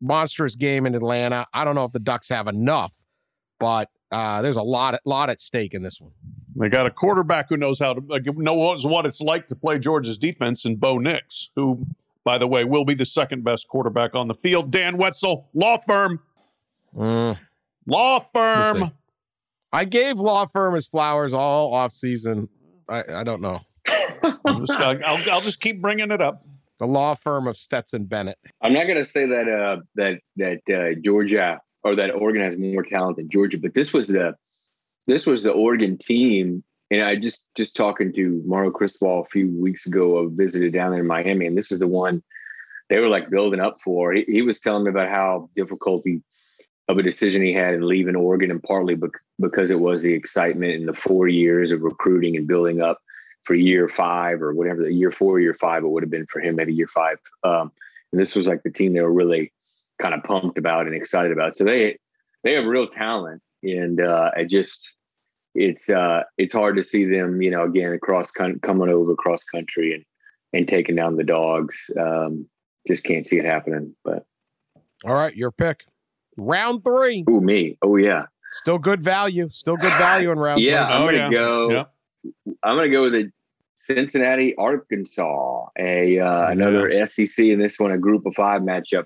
monstrous 0.00 0.56
game 0.56 0.84
in 0.86 0.94
Atlanta. 0.94 1.46
I 1.54 1.64
don't 1.64 1.74
know 1.74 1.84
if 1.84 1.92
the 1.92 2.00
Ducks 2.00 2.28
have 2.28 2.48
enough, 2.48 3.04
but 3.62 3.88
uh, 4.10 4.42
there's 4.42 4.56
a 4.58 4.62
lot 4.62 4.98
lot 5.06 5.30
at 5.30 5.40
stake 5.40 5.72
in 5.72 5.82
this 5.82 6.00
one. 6.00 6.12
They 6.54 6.68
got 6.68 6.84
a 6.84 6.90
quarterback 6.90 7.48
who 7.48 7.56
knows 7.56 7.78
how 7.78 7.94
to 7.94 8.02
like, 8.06 8.24
knows 8.36 8.84
what 8.86 9.06
it's 9.06 9.20
like 9.22 9.46
to 9.48 9.56
play 9.56 9.78
Georgia's 9.78 10.18
defense, 10.18 10.66
and 10.66 10.78
Bo 10.78 10.98
Nix, 10.98 11.48
who, 11.56 11.86
by 12.24 12.36
the 12.36 12.46
way, 12.46 12.64
will 12.64 12.84
be 12.84 12.92
the 12.94 13.06
second 13.06 13.42
best 13.42 13.68
quarterback 13.68 14.14
on 14.14 14.28
the 14.28 14.34
field. 14.34 14.70
Dan 14.70 14.98
Wetzel, 14.98 15.48
law 15.54 15.78
firm, 15.78 16.20
Mm, 16.94 17.38
law 17.86 18.12
we'll 18.18 18.20
firm. 18.20 18.92
I 19.72 19.86
gave 19.86 20.18
law 20.18 20.44
firm 20.44 20.74
his 20.74 20.86
flowers 20.86 21.32
all 21.32 21.72
off 21.72 21.92
season. 21.92 22.50
I, 22.88 23.02
I 23.14 23.24
don't 23.24 23.40
know 23.40 23.60
I'm 24.44 24.66
just- 24.66 24.78
I'll, 24.78 24.98
I'll, 25.06 25.30
I'll 25.32 25.40
just 25.40 25.60
keep 25.60 25.80
bringing 25.80 26.10
it 26.10 26.20
up. 26.20 26.44
the 26.78 26.86
law 26.86 27.14
firm 27.14 27.46
of 27.46 27.56
Stetson 27.56 28.04
Bennett. 28.04 28.36
I'm 28.60 28.74
not 28.74 28.84
going 28.84 28.98
to 28.98 29.04
say 29.06 29.24
that 29.26 29.48
uh, 29.48 29.80
that 29.94 30.18
that 30.36 30.60
uh, 30.70 31.00
Georgia 31.02 31.60
or 31.84 31.96
that 31.96 32.14
Oregon 32.14 32.42
has 32.42 32.58
more 32.58 32.82
talent 32.82 33.16
than 33.16 33.28
Georgia, 33.28 33.58
but 33.58 33.74
this 33.74 33.92
was 33.92 34.08
the 34.08 34.36
this 35.06 35.26
was 35.26 35.42
the 35.42 35.50
Oregon 35.50 35.98
team, 35.98 36.62
and 36.90 37.02
I 37.02 37.16
just 37.16 37.42
just 37.56 37.76
talking 37.76 38.12
to 38.14 38.42
Mario 38.46 38.70
Cristobal 38.70 39.22
a 39.22 39.30
few 39.30 39.48
weeks 39.60 39.86
ago. 39.86 40.24
I 40.24 40.28
visited 40.30 40.72
down 40.72 40.92
there 40.92 41.00
in 41.00 41.06
Miami, 41.06 41.46
and 41.46 41.56
this 41.56 41.72
is 41.72 41.78
the 41.78 41.88
one 41.88 42.22
they 42.88 43.00
were 43.00 43.08
like 43.08 43.30
building 43.30 43.60
up 43.60 43.80
for. 43.80 44.12
He, 44.12 44.24
he 44.28 44.42
was 44.42 44.60
telling 44.60 44.84
me 44.84 44.90
about 44.90 45.08
how 45.08 45.50
difficult 45.56 46.02
he, 46.04 46.20
of 46.88 46.98
a 46.98 47.02
decision 47.02 47.42
he 47.42 47.52
had 47.52 47.74
in 47.74 47.86
leaving 47.86 48.16
Oregon, 48.16 48.50
and 48.50 48.62
partly 48.62 48.94
bec- 48.94 49.10
because 49.40 49.70
it 49.70 49.80
was 49.80 50.02
the 50.02 50.12
excitement 50.12 50.72
in 50.72 50.86
the 50.86 50.92
four 50.92 51.26
years 51.26 51.72
of 51.72 51.82
recruiting 51.82 52.36
and 52.36 52.46
building 52.46 52.80
up 52.80 53.00
for 53.44 53.54
year 53.54 53.88
five 53.88 54.40
or 54.40 54.54
whatever 54.54 54.82
the 54.82 54.92
year 54.92 55.10
four, 55.10 55.40
year 55.40 55.54
five, 55.54 55.82
it 55.82 55.88
would 55.88 56.02
have 56.02 56.10
been 56.10 56.26
for 56.26 56.40
him, 56.40 56.54
maybe 56.54 56.72
year 56.72 56.86
five. 56.86 57.18
Um, 57.42 57.72
and 58.12 58.20
this 58.20 58.36
was 58.36 58.46
like 58.46 58.62
the 58.62 58.70
team 58.70 58.92
they 58.92 59.00
were 59.00 59.12
really 59.12 59.52
kind 60.02 60.14
of 60.14 60.22
pumped 60.24 60.58
about 60.58 60.86
and 60.86 60.94
excited 60.94 61.32
about. 61.32 61.56
So 61.56 61.64
they 61.64 61.96
they 62.44 62.54
have 62.54 62.64
real 62.66 62.88
talent, 62.88 63.40
and 63.62 64.00
uh, 64.00 64.30
I 64.36 64.44
just 64.44 64.90
it's 65.54 65.88
uh, 65.88 66.22
it's 66.38 66.52
hard 66.52 66.76
to 66.76 66.82
see 66.82 67.04
them, 67.04 67.40
you 67.40 67.50
know, 67.50 67.64
again 67.64 67.92
across 67.92 68.30
con- 68.30 68.58
coming 68.62 68.88
over 68.88 69.14
cross 69.14 69.44
country 69.44 69.94
and 69.94 70.04
and 70.52 70.68
taking 70.68 70.96
down 70.96 71.16
the 71.16 71.24
dogs. 71.24 71.76
Um, 71.98 72.46
just 72.88 73.04
can't 73.04 73.26
see 73.26 73.38
it 73.38 73.44
happening. 73.44 73.94
But 74.04 74.26
All 75.04 75.14
right, 75.14 75.34
your 75.36 75.52
pick. 75.52 75.84
Round 76.36 76.82
three. 76.82 77.24
ooh, 77.30 77.40
me, 77.40 77.76
oh 77.82 77.96
yeah, 77.96 78.24
Still 78.52 78.78
good 78.78 79.02
value. 79.02 79.48
Still 79.50 79.76
good 79.76 79.92
value 79.98 80.30
in 80.32 80.38
round 80.38 80.60
yeah. 80.62 80.86
three. 80.86 80.94
I'm 80.94 81.02
Oh, 81.02 81.06
gonna 81.06 81.18
yeah. 81.18 81.30
go. 81.30 81.70
Yeah. 81.70 81.84
I'm 82.62 82.76
gonna 82.76 82.88
go 82.90 83.02
with 83.02 83.12
the 83.12 83.30
Cincinnati, 83.76 84.54
Arkansas, 84.56 85.66
a 85.78 86.18
uh, 86.18 86.48
another 86.48 87.06
SEC 87.06 87.44
in 87.46 87.58
this 87.58 87.78
one, 87.78 87.90
a 87.92 87.98
Group 87.98 88.24
of 88.26 88.34
Five 88.34 88.62
matchup. 88.62 89.04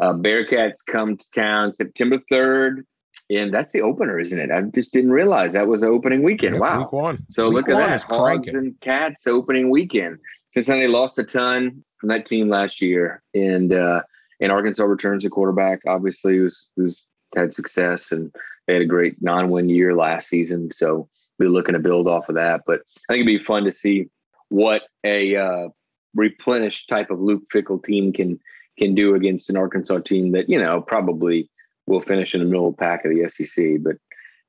Uh, 0.00 0.12
Bearcats 0.12 0.84
come 0.86 1.16
to 1.16 1.30
town 1.34 1.72
September 1.72 2.18
3rd, 2.30 2.84
and 3.30 3.52
that's 3.52 3.72
the 3.72 3.82
opener, 3.82 4.20
isn't 4.20 4.38
it? 4.38 4.50
I 4.50 4.62
just 4.62 4.92
didn't 4.92 5.10
realize 5.10 5.52
that 5.52 5.66
was 5.66 5.80
the 5.80 5.88
opening 5.88 6.22
weekend. 6.22 6.60
Wow. 6.60 6.80
Week 6.80 6.92
one. 6.92 7.26
So 7.30 7.48
Week 7.48 7.54
look 7.54 7.68
at 7.68 7.76
that. 7.76 8.02
Hogs 8.10 8.54
and 8.54 8.78
Cats 8.80 9.26
opening 9.26 9.70
weekend. 9.70 10.18
Cincinnati 10.48 10.86
lost 10.86 11.18
a 11.18 11.24
ton 11.24 11.84
from 11.98 12.08
that 12.10 12.26
team 12.26 12.48
last 12.48 12.80
year, 12.80 13.22
and 13.34 13.72
uh, 13.72 14.02
and 14.40 14.52
Arkansas 14.52 14.84
returns 14.84 15.24
a 15.24 15.30
quarterback. 15.30 15.80
Obviously, 15.86 16.36
who's 16.36 16.68
who's 16.76 17.04
had 17.34 17.52
success, 17.52 18.12
and 18.12 18.34
they 18.66 18.74
had 18.74 18.82
a 18.82 18.86
great 18.86 19.20
non-win 19.20 19.68
year 19.68 19.94
last 19.94 20.28
season. 20.28 20.70
So 20.70 21.08
we're 21.38 21.48
looking 21.48 21.74
to 21.74 21.78
build 21.78 22.06
off 22.06 22.28
of 22.28 22.34
that. 22.36 22.62
But 22.66 22.80
I 23.08 23.14
think 23.14 23.26
it'd 23.26 23.38
be 23.40 23.44
fun 23.44 23.64
to 23.64 23.72
see 23.72 24.08
what 24.48 24.82
a 25.04 25.36
uh, 25.36 25.68
replenished 26.14 26.88
type 26.88 27.10
of 27.10 27.20
Luke 27.20 27.42
Fickell 27.52 27.84
team 27.84 28.12
can 28.12 28.38
can 28.78 28.94
do 28.94 29.14
against 29.14 29.50
an 29.50 29.56
Arkansas 29.56 30.00
team 30.00 30.32
that 30.32 30.48
you 30.48 30.58
know 30.58 30.80
probably 30.80 31.50
will 31.86 32.00
finish 32.00 32.34
in 32.34 32.40
the 32.40 32.46
middle 32.46 32.72
pack 32.72 33.04
of 33.04 33.12
the 33.12 33.28
SEC. 33.28 33.78
But 33.80 33.96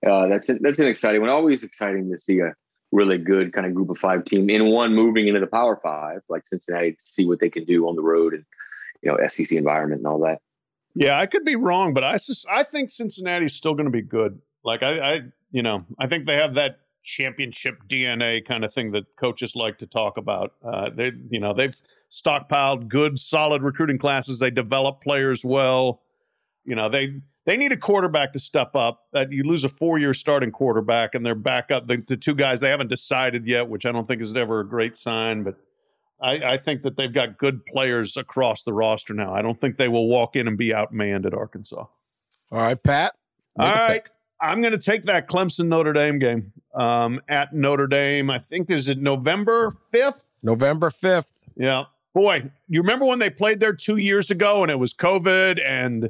uh, 0.09 0.27
that's 0.27 0.49
that's 0.61 0.79
an 0.79 0.87
exciting 0.87 1.21
one. 1.21 1.29
Always 1.29 1.63
exciting 1.63 2.11
to 2.11 2.19
see 2.19 2.39
a 2.39 2.53
really 2.91 3.17
good 3.17 3.53
kind 3.53 3.65
of 3.65 3.73
group 3.73 3.89
of 3.89 3.97
five 3.97 4.25
team 4.25 4.49
in 4.49 4.67
one 4.67 4.93
moving 4.93 5.27
into 5.27 5.39
the 5.39 5.47
Power 5.47 5.79
Five, 5.81 6.21
like 6.29 6.47
Cincinnati, 6.47 6.93
to 6.93 7.01
see 7.03 7.25
what 7.25 7.39
they 7.39 7.49
can 7.49 7.65
do 7.65 7.87
on 7.87 7.95
the 7.95 8.01
road 8.01 8.33
and 8.33 8.45
you 9.01 9.11
know 9.11 9.27
SEC 9.27 9.51
environment 9.51 9.99
and 9.99 10.07
all 10.07 10.19
that. 10.19 10.39
Yeah, 10.95 11.19
I 11.19 11.27
could 11.27 11.45
be 11.45 11.55
wrong, 11.55 11.93
but 11.93 12.03
I 12.03 12.17
sus- 12.17 12.45
I 12.49 12.63
think 12.63 12.89
Cincinnati's 12.89 13.53
still 13.53 13.73
going 13.73 13.85
to 13.85 13.91
be 13.91 14.01
good. 14.01 14.41
Like 14.63 14.83
I, 14.83 14.99
I, 14.99 15.21
you 15.51 15.61
know, 15.61 15.85
I 15.99 16.07
think 16.07 16.25
they 16.25 16.35
have 16.35 16.55
that 16.55 16.79
championship 17.07 17.79
DNA 17.87 18.45
kind 18.45 18.65
of 18.65 18.73
thing 18.73 18.91
that 18.91 19.15
coaches 19.15 19.55
like 19.55 19.77
to 19.79 19.87
talk 19.87 20.17
about. 20.17 20.53
Uh, 20.63 20.89
they, 20.89 21.13
you 21.29 21.39
know, 21.39 21.53
they've 21.53 21.75
stockpiled 22.11 22.89
good, 22.89 23.17
solid 23.17 23.63
recruiting 23.63 23.97
classes. 23.97 24.39
They 24.39 24.51
develop 24.51 25.01
players 25.01 25.43
well. 25.43 26.01
You 26.65 26.75
know, 26.75 26.89
they 26.89 27.21
they 27.45 27.55
need 27.55 27.71
a 27.71 27.77
quarterback 27.77 28.33
to 28.33 28.39
step 28.39 28.75
up. 28.75 29.05
That 29.13 29.31
you 29.31 29.43
lose 29.43 29.63
a 29.63 29.69
four 29.69 29.97
year 29.97 30.13
starting 30.13 30.51
quarterback 30.51 31.15
and 31.15 31.25
they're 31.25 31.33
back 31.33 31.71
up. 31.71 31.87
The, 31.87 31.97
the 31.97 32.17
two 32.17 32.35
guys 32.35 32.59
they 32.59 32.69
haven't 32.69 32.89
decided 32.89 33.47
yet, 33.47 33.69
which 33.69 33.85
I 33.85 33.93
don't 33.93 34.05
think 34.05 34.21
is 34.21 34.35
ever 34.35 34.59
a 34.59 34.67
great 34.67 34.97
sign, 34.97 35.43
but. 35.43 35.55
I, 36.19 36.53
I 36.53 36.57
think 36.57 36.81
that 36.81 36.97
they've 36.97 37.13
got 37.13 37.37
good 37.37 37.63
players 37.67 38.17
across 38.17 38.63
the 38.63 38.73
roster 38.73 39.13
now. 39.13 39.35
I 39.35 39.43
don't 39.43 39.61
think 39.61 39.77
they 39.77 39.87
will 39.87 40.07
walk 40.07 40.35
in 40.35 40.47
and 40.47 40.57
be 40.57 40.69
outmanned 40.69 41.27
at 41.27 41.35
Arkansas. 41.35 41.85
All 42.51 42.57
right, 42.57 42.81
Pat. 42.81 43.13
All 43.55 43.67
right. 43.67 44.03
pick. 44.03 44.11
I'm 44.41 44.61
going 44.61 44.73
to 44.73 44.79
take 44.79 45.05
that 45.05 45.27
Clemson 45.27 45.67
Notre 45.67 45.93
Dame 45.93 46.19
game 46.19 46.53
um, 46.75 47.21
at 47.27 47.53
Notre 47.53 47.87
Dame. 47.87 48.29
I 48.29 48.39
think 48.39 48.69
is 48.69 48.87
it 48.87 48.99
November 48.99 49.71
5th. 49.93 50.43
November 50.43 50.89
5th. 50.89 51.43
Yeah. 51.55 51.85
Boy, 52.13 52.51
you 52.67 52.81
remember 52.81 53.05
when 53.05 53.19
they 53.19 53.29
played 53.29 53.59
there 53.59 53.73
two 53.73 53.97
years 53.97 54.31
ago 54.31 54.61
and 54.63 54.71
it 54.71 54.79
was 54.79 54.93
COVID 54.93 55.59
and 55.63 56.09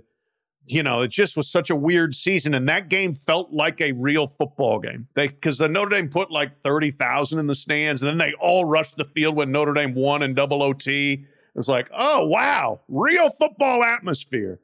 you 0.70 0.84
know, 0.84 1.02
it 1.02 1.08
just 1.08 1.38
was 1.38 1.50
such 1.50 1.70
a 1.70 1.76
weird 1.76 2.14
season, 2.14 2.54
and 2.54 2.68
that 2.68 2.90
game 2.90 3.14
felt 3.14 3.54
like 3.54 3.80
a 3.80 3.94
real 3.94 4.28
football 4.28 4.80
game. 4.80 5.08
They 5.14 5.30
because 5.30 5.60
the 5.60 5.70
Notre 5.70 5.90
Dame 5.90 6.10
put 6.10 6.30
like 6.30 6.54
thirty 6.54 6.92
thousand 6.92 7.40
in 7.40 7.48
the 7.48 7.56
stands, 7.56 8.04
and 8.04 8.10
then 8.10 8.18
they 8.18 8.34
all 8.40 8.66
rushed 8.66 8.98
the 8.98 9.06
field 9.06 9.38
when 9.38 9.52
Notre 9.52 9.74
Dame 9.74 9.96
won 9.96 10.22
in 10.22 10.34
double 10.34 10.62
OT. 10.62 11.14
It 11.14 11.26
was 11.56 11.70
like, 11.70 11.90
oh 11.98 12.28
wow, 12.28 12.82
real 12.90 13.30
football 13.30 13.82
atmosphere. 13.82 14.60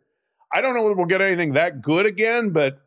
I 0.52 0.62
don't 0.62 0.76
know 0.76 0.84
whether 0.84 0.96
we'll 0.96 1.06
get 1.06 1.22
anything 1.22 1.54
that 1.54 1.82
good 1.82 2.06
again, 2.06 2.50
but 2.50 2.82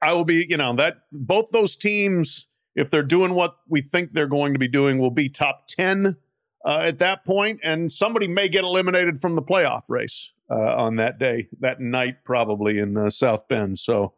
I 0.00 0.12
will 0.12 0.24
be, 0.24 0.46
you 0.48 0.56
know, 0.56 0.74
that 0.76 0.98
both 1.12 1.50
those 1.50 1.76
teams, 1.76 2.46
if 2.74 2.90
they're 2.90 3.02
doing 3.02 3.34
what 3.34 3.56
we 3.68 3.80
think 3.80 4.12
they're 4.12 4.26
going 4.26 4.52
to 4.52 4.58
be 4.58 4.68
doing, 4.68 4.98
will 4.98 5.10
be 5.10 5.28
top 5.28 5.66
ten 5.68 6.16
uh, 6.64 6.82
at 6.84 6.98
that 6.98 7.24
point, 7.24 7.60
and 7.62 7.90
somebody 7.90 8.28
may 8.28 8.48
get 8.48 8.64
eliminated 8.64 9.18
from 9.20 9.34
the 9.34 9.42
playoff 9.42 9.82
race 9.88 10.32
uh, 10.50 10.76
on 10.76 10.96
that 10.96 11.18
day, 11.18 11.48
that 11.60 11.80
night, 11.80 12.24
probably 12.24 12.78
in 12.78 12.96
uh, 12.96 13.10
South 13.10 13.48
Bend. 13.48 13.78
So 13.78 14.14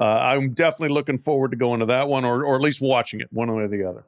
uh, 0.00 0.04
I'm 0.04 0.54
definitely 0.54 0.94
looking 0.94 1.18
forward 1.18 1.52
to 1.52 1.56
going 1.56 1.80
to 1.80 1.86
that 1.86 2.08
one, 2.08 2.24
or 2.24 2.44
or 2.44 2.56
at 2.56 2.60
least 2.60 2.80
watching 2.80 3.20
it, 3.20 3.28
one 3.30 3.54
way 3.54 3.62
or 3.62 3.68
the 3.68 3.84
other. 3.84 4.04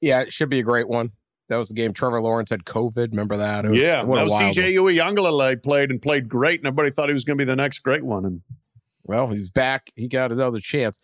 Yeah, 0.00 0.20
it 0.20 0.32
should 0.32 0.50
be 0.50 0.60
a 0.60 0.62
great 0.64 0.88
one. 0.88 1.12
That 1.48 1.58
was 1.58 1.68
the 1.68 1.74
game. 1.74 1.92
Trevor 1.92 2.20
Lawrence 2.20 2.50
had 2.50 2.64
COVID. 2.64 3.10
Remember 3.10 3.36
that? 3.36 3.64
It 3.64 3.70
was, 3.70 3.82
yeah, 3.82 3.96
that 3.96 4.06
was 4.06 4.30
DJ. 4.32 4.74
Uiagalelei 4.74 5.62
played 5.62 5.90
and 5.90 6.00
played 6.00 6.28
great, 6.28 6.60
and 6.60 6.66
everybody 6.66 6.90
thought 6.90 7.08
he 7.08 7.12
was 7.12 7.24
going 7.24 7.38
to 7.38 7.44
be 7.44 7.46
the 7.46 7.56
next 7.56 7.80
great 7.80 8.04
one. 8.04 8.24
And 8.24 8.42
Well, 9.04 9.28
he's 9.28 9.50
back. 9.50 9.90
He 9.96 10.08
got 10.08 10.32
another 10.32 10.60
chance. 10.60 10.98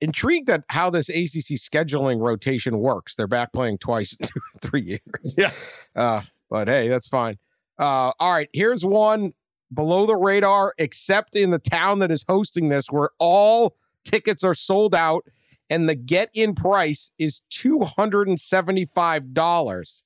Intrigued 0.00 0.50
at 0.50 0.64
how 0.68 0.90
this 0.90 1.08
ACC 1.08 1.56
scheduling 1.58 2.20
rotation 2.20 2.78
works. 2.78 3.14
They're 3.14 3.28
back 3.28 3.52
playing 3.52 3.78
twice 3.78 4.14
in 4.14 4.26
two, 4.26 4.40
three 4.60 4.82
years. 4.82 5.34
Yeah. 5.36 5.52
Uh, 5.94 6.22
but 6.50 6.66
hey, 6.68 6.88
that's 6.88 7.08
fine. 7.08 7.38
Uh, 7.78 8.12
all 8.18 8.32
right. 8.32 8.48
Here's 8.52 8.84
one 8.84 9.32
below 9.72 10.04
the 10.06 10.16
radar, 10.16 10.74
except 10.78 11.36
in 11.36 11.50
the 11.50 11.58
town 11.58 11.98
that 12.00 12.10
is 12.10 12.24
hosting 12.28 12.68
this, 12.68 12.90
where 12.90 13.10
all 13.18 13.76
tickets 14.04 14.42
are 14.42 14.54
sold 14.54 14.94
out 14.94 15.24
and 15.70 15.88
the 15.88 15.94
get 15.94 16.28
in 16.34 16.54
price 16.54 17.12
is 17.18 17.40
$275, 17.50 20.02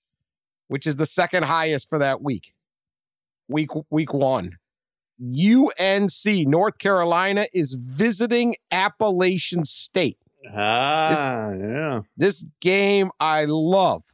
which 0.69 0.87
is 0.87 0.95
the 0.97 1.07
second 1.07 1.45
highest 1.45 1.89
for 1.89 1.99
that 1.99 2.23
week. 2.23 2.53
Week 3.49 3.71
week 3.91 4.15
one. 4.15 4.59
UNC, 5.21 6.47
North 6.47 6.79
Carolina, 6.79 7.47
is 7.53 7.75
visiting 7.75 8.57
Appalachian 8.71 9.65
State. 9.65 10.19
ah, 10.55 11.53
yeah, 11.53 12.01
This 12.17 12.45
game 12.61 13.11
I 13.19 13.47
love. 13.47 14.05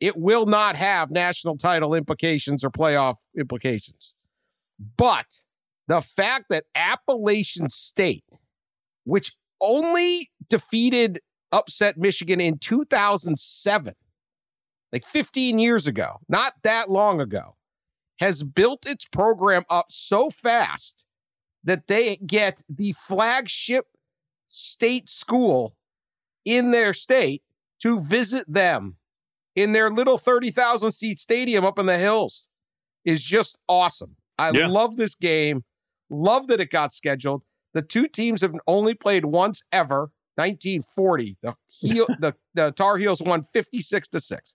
It 0.00 0.16
will 0.16 0.46
not 0.46 0.76
have 0.76 1.10
national 1.10 1.56
title 1.56 1.94
implications 1.94 2.62
or 2.62 2.70
playoff 2.70 3.16
implications. 3.36 4.14
But 4.96 5.26
the 5.88 6.00
fact 6.00 6.46
that 6.50 6.64
Appalachian 6.74 7.68
State, 7.68 8.24
which 9.04 9.32
only 9.60 10.30
defeated 10.48 11.20
upset 11.50 11.96
Michigan 11.96 12.40
in 12.40 12.58
2007, 12.58 13.94
like 14.92 15.04
15 15.04 15.58
years 15.58 15.86
ago, 15.86 16.20
not 16.28 16.54
that 16.62 16.88
long 16.88 17.20
ago, 17.20 17.56
has 18.20 18.42
built 18.42 18.86
its 18.86 19.04
program 19.04 19.64
up 19.70 19.86
so 19.90 20.30
fast 20.30 21.04
that 21.64 21.86
they 21.86 22.16
get 22.16 22.62
the 22.68 22.92
flagship 22.92 23.86
state 24.48 25.08
school 25.08 25.76
in 26.44 26.70
their 26.70 26.92
state 26.94 27.42
to 27.82 28.00
visit 28.00 28.50
them 28.52 28.96
in 29.54 29.72
their 29.72 29.90
little 29.90 30.18
30,000 30.18 30.90
seat 30.90 31.18
stadium 31.18 31.64
up 31.64 31.78
in 31.78 31.86
the 31.86 31.98
hills 31.98 32.48
is 33.04 33.22
just 33.22 33.58
awesome. 33.68 34.16
I 34.38 34.50
Yeah. 34.52 34.66
love 34.68 34.96
this 34.96 35.14
game. 35.14 35.64
Love 36.10 36.46
that 36.46 36.60
it 36.60 36.70
got 36.70 36.92
scheduled. 36.92 37.42
The 37.74 37.82
two 37.82 38.08
teams 38.08 38.40
have 38.40 38.54
only 38.66 38.94
played 38.94 39.24
once 39.26 39.62
ever, 39.72 40.10
1940. 40.36 41.36
The 41.42 41.54
heel, 41.80 42.06
the, 42.20 42.34
the 42.54 42.70
Tar 42.72 42.96
Heels 42.96 43.20
won 43.20 43.42
56 43.42 44.08
to 44.08 44.20
6. 44.20 44.54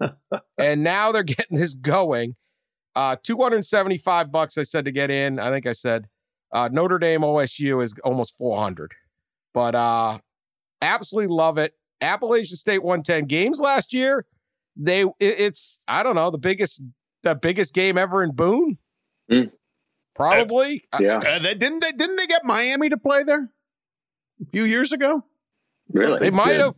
and 0.58 0.82
now 0.82 1.12
they're 1.12 1.22
getting 1.22 1.58
this 1.58 1.74
going. 1.74 2.36
Uh 2.94 3.16
275 3.22 4.30
bucks 4.30 4.58
I 4.58 4.62
said 4.64 4.84
to 4.84 4.92
get 4.92 5.10
in. 5.10 5.38
I 5.38 5.50
think 5.50 5.66
I 5.66 5.72
said 5.72 6.06
uh 6.52 6.68
Notre 6.72 6.98
Dame 6.98 7.22
OSU 7.22 7.82
is 7.82 7.94
almost 8.04 8.36
400. 8.36 8.92
But 9.54 9.74
uh 9.74 10.18
absolutely 10.80 11.34
love 11.34 11.58
it. 11.58 11.74
Appalachian 12.00 12.56
State 12.56 12.82
110 12.82 13.26
games 13.26 13.60
last 13.60 13.92
year. 13.94 14.26
They 14.76 15.02
it- 15.02 15.14
it's 15.20 15.82
I 15.88 16.02
don't 16.02 16.14
know, 16.14 16.30
the 16.30 16.38
biggest 16.38 16.82
the 17.22 17.34
biggest 17.34 17.72
game 17.74 17.96
ever 17.96 18.22
in 18.22 18.32
Boone. 18.32 18.78
Mm. 19.30 19.52
Probably. 20.14 20.82
Uh, 20.92 20.98
Yeah, 21.00 21.18
Uh, 21.18 21.38
they, 21.38 21.54
didn't 21.54 21.78
they? 21.80 21.92
Didn't 21.92 22.16
they 22.16 22.26
get 22.26 22.44
Miami 22.44 22.88
to 22.90 22.98
play 22.98 23.22
there 23.22 23.50
a 24.42 24.50
few 24.50 24.64
years 24.64 24.92
ago? 24.92 25.24
really. 25.90 26.18
they 26.20 26.30
might 26.30 26.58
have. 26.60 26.74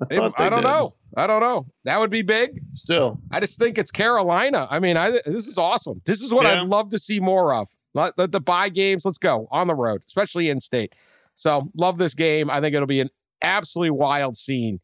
I, 0.00 0.04
they 0.08 0.16
I 0.18 0.48
don't 0.48 0.62
did. 0.62 0.68
know. 0.68 0.94
I 1.16 1.26
don't 1.26 1.40
know. 1.40 1.66
That 1.84 1.98
would 2.00 2.10
be 2.10 2.22
big. 2.22 2.60
Still, 2.74 3.20
I 3.30 3.40
just 3.40 3.58
think 3.58 3.78
it's 3.78 3.90
Carolina. 3.90 4.66
I 4.70 4.78
mean, 4.80 4.96
I 4.96 5.10
this 5.10 5.46
is 5.46 5.58
awesome. 5.58 6.00
This 6.04 6.20
is 6.22 6.32
what 6.32 6.46
Yeah. 6.46 6.62
I'd 6.62 6.68
love 6.68 6.90
to 6.90 6.98
see 6.98 7.20
more 7.20 7.52
of. 7.54 7.68
Let, 7.94 8.16
let 8.16 8.30
the 8.32 8.40
buy 8.40 8.68
games. 8.68 9.04
Let's 9.04 9.18
go 9.18 9.48
on 9.50 9.66
the 9.66 9.74
road, 9.74 10.02
especially 10.06 10.48
in 10.48 10.60
state. 10.60 10.94
So 11.34 11.70
love 11.76 11.98
this 11.98 12.14
game. 12.14 12.48
I 12.50 12.60
think 12.60 12.74
it'll 12.74 12.86
be 12.86 13.00
an 13.00 13.10
absolutely 13.42 13.90
wild 13.90 14.36
scene 14.36 14.80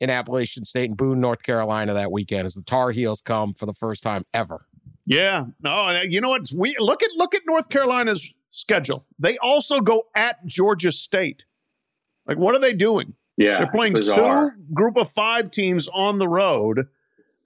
in 0.00 0.10
Appalachian 0.10 0.64
State 0.64 0.90
and 0.90 0.96
Boone, 0.96 1.20
North 1.20 1.42
Carolina 1.42 1.94
that 1.94 2.10
weekend 2.12 2.46
as 2.46 2.54
the 2.54 2.62
Tar 2.62 2.90
Heels 2.90 3.20
come 3.20 3.54
for 3.54 3.66
the 3.66 3.72
first 3.72 4.02
time 4.02 4.24
ever. 4.34 4.66
yeah. 5.06 5.44
No, 5.62 5.70
uh, 5.70 6.02
you 6.08 6.20
know 6.20 6.30
what? 6.30 6.50
We 6.54 6.74
look 6.78 7.02
at 7.02 7.10
look 7.16 7.34
at 7.34 7.42
North 7.46 7.68
Carolina's 7.68 8.32
schedule. 8.50 9.06
They 9.18 9.38
also 9.38 9.80
go 9.80 10.06
at 10.16 10.44
Georgia 10.46 10.90
State. 10.92 11.44
Like, 12.26 12.38
what 12.38 12.54
are 12.54 12.58
they 12.60 12.72
doing? 12.74 13.14
Yeah, 13.38 13.58
They're 13.58 13.70
playing 13.70 13.94
bizarre. 13.94 14.50
two 14.50 14.74
group 14.74 14.96
of 14.98 15.10
five 15.10 15.50
teams 15.50 15.88
on 15.94 16.18
the 16.18 16.28
road, 16.28 16.88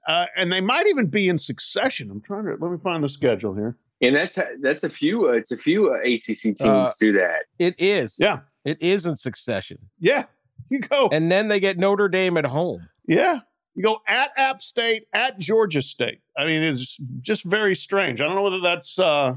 uh, 0.08 0.26
and 0.36 0.52
they 0.52 0.60
might 0.60 0.88
even 0.88 1.06
be 1.06 1.28
in 1.28 1.38
succession. 1.38 2.10
I'm 2.10 2.20
trying 2.20 2.44
to 2.46 2.56
let 2.60 2.72
me 2.72 2.78
find 2.82 3.04
the 3.04 3.08
schedule 3.08 3.54
here. 3.54 3.76
and 4.00 4.16
that's 4.16 4.36
that's 4.60 4.82
a 4.82 4.88
few. 4.88 5.28
Uh, 5.28 5.32
it's 5.34 5.52
a 5.52 5.56
few 5.56 5.90
uh, 5.92 5.98
ACC 6.04 6.42
teams 6.56 6.60
Uh, 6.62 6.92
do 6.98 7.12
that. 7.12 7.44
It 7.60 7.74
is. 7.80 8.16
Yeah, 8.18 8.40
It 8.64 8.82
is 8.82 9.06
in 9.06 9.14
succession. 9.16 9.78
yeah. 10.00 10.24
You 10.70 10.80
go, 10.80 11.10
And 11.12 11.30
then 11.30 11.48
they 11.48 11.60
get 11.60 11.76
Notre 11.78 12.08
Dame 12.08 12.36
at 12.38 12.46
home. 12.46 12.88
yeah. 13.06 13.40
You 13.74 13.82
go 13.82 13.98
at 14.08 14.30
App 14.38 14.60
State, 14.62 15.06
at 15.12 15.38
Georgia 15.38 15.82
State. 15.82 16.20
I 16.36 16.46
mean, 16.46 16.62
it's 16.62 16.96
just 17.22 17.44
very 17.44 17.74
strange. 17.74 18.20
I 18.20 18.24
don't 18.24 18.34
know 18.34 18.42
whether 18.42 18.60
that's 18.60 18.98
uh, 18.98 19.36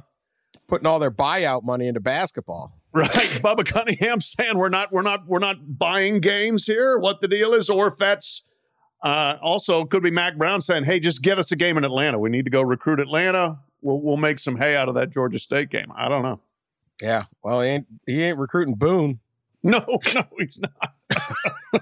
Putting 0.68 0.88
all 0.88 1.00
their 1.00 1.12
buyout 1.12 1.64
money 1.64 1.88
into 1.88 2.00
basketball. 2.00 2.78
Right. 2.96 3.10
Bubba 3.44 3.66
Cunningham 3.66 4.22
saying 4.22 4.58
we're 4.58 4.70
not, 4.70 4.94
we're 4.94 5.02
not, 5.02 5.28
we're 5.28 5.40
not 5.40 5.78
buying 5.78 6.22
games 6.22 6.66
here. 6.66 6.98
What 6.98 7.20
the 7.20 7.28
deal 7.28 7.54
is, 7.54 7.70
or 7.70 7.88
if 7.88 7.98
that's 7.98 8.42
uh, 9.04 9.38
also 9.42 9.86
could 9.86 10.02
be 10.02 10.10
Mack 10.12 10.38
Brown 10.38 10.62
saying, 10.62 10.86
"Hey, 10.86 11.00
just 11.00 11.22
get 11.22 11.38
us 11.38 11.52
a 11.52 11.56
game 11.56 11.78
in 11.78 11.84
Atlanta. 11.84 12.18
We 12.18 12.30
need 12.30 12.46
to 12.46 12.52
go 12.52 12.62
recruit 12.62 13.00
Atlanta. 13.00 13.60
We'll 13.82 14.02
we'll 14.02 14.18
make 14.18 14.40
some 14.40 14.56
hay 14.56 14.76
out 14.76 14.88
of 14.88 14.96
that 14.96 15.12
Georgia 15.12 15.38
State 15.38 15.70
game." 15.70 15.92
I 15.96 16.08
don't 16.08 16.24
know. 16.24 16.40
Yeah. 17.02 17.26
Well, 17.44 17.62
he 17.62 17.70
ain't 17.70 17.88
he 18.08 18.24
ain't 18.24 18.38
recruiting 18.40 18.76
Boone. 18.76 19.20
No, 19.68 19.84
no, 20.14 20.24
he's 20.38 20.60
not. 20.60 21.82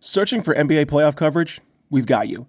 Searching 0.00 0.42
for 0.42 0.52
NBA 0.52 0.86
playoff 0.86 1.14
coverage? 1.14 1.60
We've 1.90 2.06
got 2.06 2.26
you. 2.26 2.48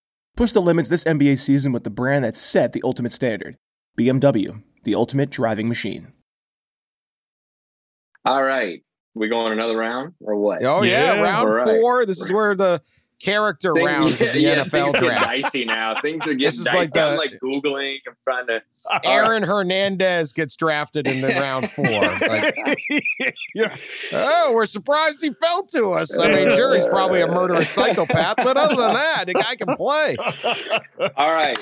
Push 0.35 0.51
the 0.53 0.61
limits 0.61 0.89
this 0.89 1.03
NBA 1.03 1.39
season 1.39 1.71
with 1.71 1.83
the 1.83 1.89
brand 1.89 2.23
that 2.23 2.35
set 2.35 2.73
the 2.73 2.81
ultimate 2.83 3.13
standard 3.13 3.57
BMW, 3.97 4.61
the 4.83 4.95
ultimate 4.95 5.29
driving 5.29 5.67
machine. 5.67 6.13
All 8.23 8.41
right, 8.41 8.83
we 9.13 9.27
going 9.29 9.51
another 9.51 9.75
round 9.75 10.13
or 10.21 10.35
what? 10.35 10.63
Oh 10.63 10.83
yeah, 10.83 11.15
Yeah, 11.15 11.21
round 11.21 11.49
all 11.49 11.55
right. 11.55 11.65
four. 11.79 12.05
This 12.05 12.19
is 12.21 12.31
where 12.31 12.55
the 12.55 12.81
character 13.21 13.73
Thing- 13.73 13.85
rounds 13.85 14.13
of 14.21 14.33
the 14.33 14.39
yeah, 14.39 14.63
NFL 14.63 14.69
things 14.71 14.97
draft. 14.99 15.21
Are 15.21 15.25
dicey 15.41 15.65
now. 15.65 16.01
Things 16.01 16.23
are 16.23 16.33
This 16.33 16.37
getting 16.37 16.59
is 16.59 16.63
dicey. 16.65 16.77
like 16.77 16.91
the- 16.91 17.01
I'm 17.01 17.17
like 17.17 17.39
googling. 17.43 17.97
I'm 18.07 18.15
trying 18.23 18.47
to. 18.47 18.61
Aaron 19.03 19.43
Hernandez 19.43 20.31
gets 20.33 20.55
drafted 20.55 21.07
in 21.07 21.21
the 21.21 21.29
round 21.29 21.69
four. 21.71 21.85
Like, 21.85 22.55
yeah. 23.55 23.75
oh, 24.13 24.51
we're 24.53 24.65
surprised 24.65 25.21
he 25.21 25.31
fell 25.31 25.63
to 25.67 25.91
us. 25.91 26.17
I 26.17 26.27
mean, 26.27 26.49
sure, 26.49 26.75
he's 26.75 26.87
probably 26.87 27.21
a 27.21 27.27
murderous 27.27 27.69
psychopath, 27.69 28.37
but 28.37 28.57
other 28.57 28.75
than 28.75 28.93
that, 28.93 29.23
the 29.27 29.33
guy 29.33 29.55
can 29.55 29.75
play. 29.75 30.15
All 31.17 31.33
right, 31.33 31.57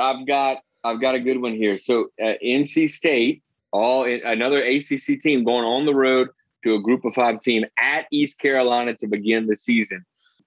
I've 0.00 0.26
got 0.26 0.58
I've 0.84 1.00
got 1.00 1.14
a 1.14 1.20
good 1.20 1.40
one 1.40 1.54
here. 1.54 1.78
So 1.78 2.08
uh, 2.22 2.34
NC 2.44 2.88
State 2.90 3.42
all 3.72 4.04
in, 4.04 4.20
another 4.24 4.62
ACC 4.62 5.18
team 5.20 5.44
going 5.44 5.64
on 5.64 5.84
the 5.84 5.94
road 5.94 6.28
to 6.64 6.74
a 6.74 6.80
Group 6.80 7.04
of 7.04 7.12
Five 7.14 7.42
team 7.42 7.64
at 7.78 8.06
East 8.12 8.38
Carolina 8.38 8.94
to 8.96 9.06
begin 9.06 9.46
the 9.46 9.56
season. 9.56 10.04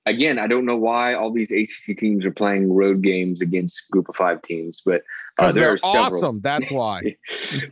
Again, 0.09 0.39
I 0.39 0.47
don't 0.47 0.65
know 0.65 0.77
why 0.77 1.13
all 1.13 1.31
these 1.31 1.51
ACC 1.51 1.97
teams 1.97 2.25
are 2.25 2.31
playing 2.31 2.73
road 2.73 3.01
games 3.01 3.41
against 3.41 3.89
Group 3.91 4.09
of 4.09 4.15
Five 4.15 4.41
teams, 4.41 4.81
but 4.85 5.03
uh, 5.37 5.51
there 5.51 5.63
they're 5.63 5.73
are 5.73 5.77
several. 5.77 6.03
awesome. 6.03 6.41
That's 6.41 6.71
why. 6.71 7.15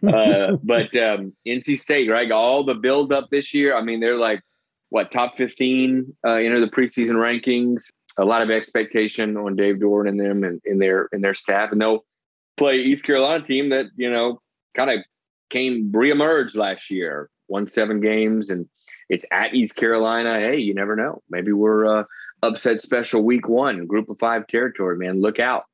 uh, 0.08 0.58
but 0.64 0.96
um, 0.96 1.34
NC 1.48 1.80
State, 1.80 2.10
right? 2.10 2.32
All 2.32 2.64
the 2.64 2.76
build 2.76 3.12
up 3.12 3.30
this 3.30 3.54
year. 3.54 3.76
I 3.76 3.82
mean, 3.82 4.00
they're 4.00 4.18
like 4.18 4.42
what 4.90 5.12
top 5.12 5.38
fifteen 5.38 6.16
uh, 6.26 6.34
enter 6.34 6.60
the 6.60 6.68
preseason 6.68 7.16
rankings. 7.16 7.90
A 8.20 8.26
lot 8.26 8.42
of 8.42 8.50
expectation 8.50 9.38
on 9.38 9.56
Dave 9.56 9.76
Doeren 9.76 10.10
and 10.10 10.20
them 10.20 10.44
and 10.44 10.62
in 10.66 10.80
their 10.80 11.10
in 11.12 11.22
their 11.22 11.36
staff, 11.36 11.72
and 11.72 11.82
they'll 11.82 12.06
play 12.58 12.78
East 12.78 13.04
Carolina 13.04 13.44
team 13.44 13.70
that 13.70 13.88
you 13.96 14.10
know 14.10 14.42
kind 14.76 14.90
of 14.90 15.00
came 15.50 15.92
reemerged 15.92 16.56
last 16.56 16.90
year, 16.90 17.30
won 17.48 17.68
seven 17.68 18.02
games, 18.02 18.50
and 18.50 18.68
it's 19.10 19.26
at 19.32 19.54
East 19.54 19.76
Carolina. 19.76 20.40
Hey, 20.40 20.58
you 20.58 20.74
never 20.74 20.96
know. 20.96 21.22
Maybe 21.30 21.52
we're 21.52 21.86
uh, 21.86 22.04
upset 22.44 22.82
special 22.82 23.24
week 23.24 23.48
one, 23.48 23.86
group 23.88 24.10
of 24.10 24.18
five 24.20 24.48
territory. 24.48 24.98
Man, 24.98 25.22
look 25.22 25.40
out. 25.40 25.66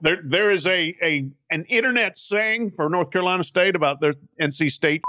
There, 0.00 0.18
there 0.24 0.50
is 0.50 0.66
a, 0.66 0.94
a 1.02 1.28
an 1.50 1.64
internet 1.66 2.16
saying 2.16 2.72
for 2.72 2.88
North 2.88 3.10
Carolina 3.10 3.42
State 3.44 3.76
about 3.76 4.00
their 4.00 4.14
NC 4.40 4.70
State, 4.72 5.02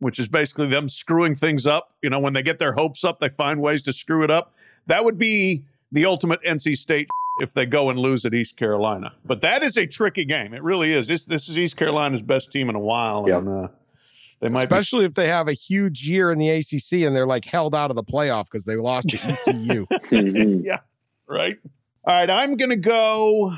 which 0.00 0.18
is 0.18 0.26
basically 0.28 0.66
them 0.66 0.88
screwing 0.88 1.36
things 1.36 1.66
up. 1.66 1.94
You 2.02 2.10
know, 2.10 2.18
when 2.18 2.32
they 2.32 2.42
get 2.42 2.58
their 2.58 2.72
hopes 2.72 3.04
up, 3.04 3.20
they 3.20 3.28
find 3.28 3.60
ways 3.60 3.82
to 3.84 3.92
screw 3.92 4.24
it 4.24 4.30
up. 4.30 4.52
That 4.86 5.04
would 5.04 5.16
be 5.18 5.62
the 5.92 6.06
ultimate 6.06 6.42
NC 6.42 6.76
State 6.76 7.06
if 7.40 7.52
they 7.54 7.66
go 7.66 7.88
and 7.90 7.98
lose 7.98 8.24
at 8.24 8.34
East 8.34 8.56
Carolina. 8.56 9.12
But 9.24 9.42
that 9.42 9.62
is 9.62 9.76
a 9.76 9.86
tricky 9.86 10.24
game. 10.24 10.54
It 10.54 10.62
really 10.62 10.92
is. 10.92 11.06
This 11.06 11.24
this 11.24 11.48
is 11.48 11.56
East 11.58 11.76
Carolina's 11.76 12.22
best 12.22 12.50
team 12.50 12.68
in 12.68 12.74
a 12.74 12.80
while, 12.80 13.26
Yep. 13.28 13.38
and 13.38 13.48
uh, 13.48 13.68
they 14.40 14.48
might 14.48 14.68
be 14.68 14.74
Especially 14.74 15.04
if 15.04 15.14
they 15.14 15.28
have 15.28 15.48
a 15.48 15.52
huge 15.52 16.06
year 16.06 16.30
in 16.30 16.38
the 16.38 16.50
ACC 16.50 17.04
and 17.04 17.16
they're 17.16 17.26
like 17.26 17.44
held 17.44 17.74
out 17.74 17.90
of 17.90 17.96
the 17.96 18.04
playoff 18.04 18.44
because 18.44 18.64
they 18.64 18.76
lost 18.76 19.08
to 19.10 19.18
ECU. 19.24 19.86
yeah, 20.64 20.80
right? 21.26 21.56
All 22.04 22.14
right, 22.14 22.28
I'm 22.28 22.56
going 22.56 22.70
to 22.70 22.76
go. 22.76 23.54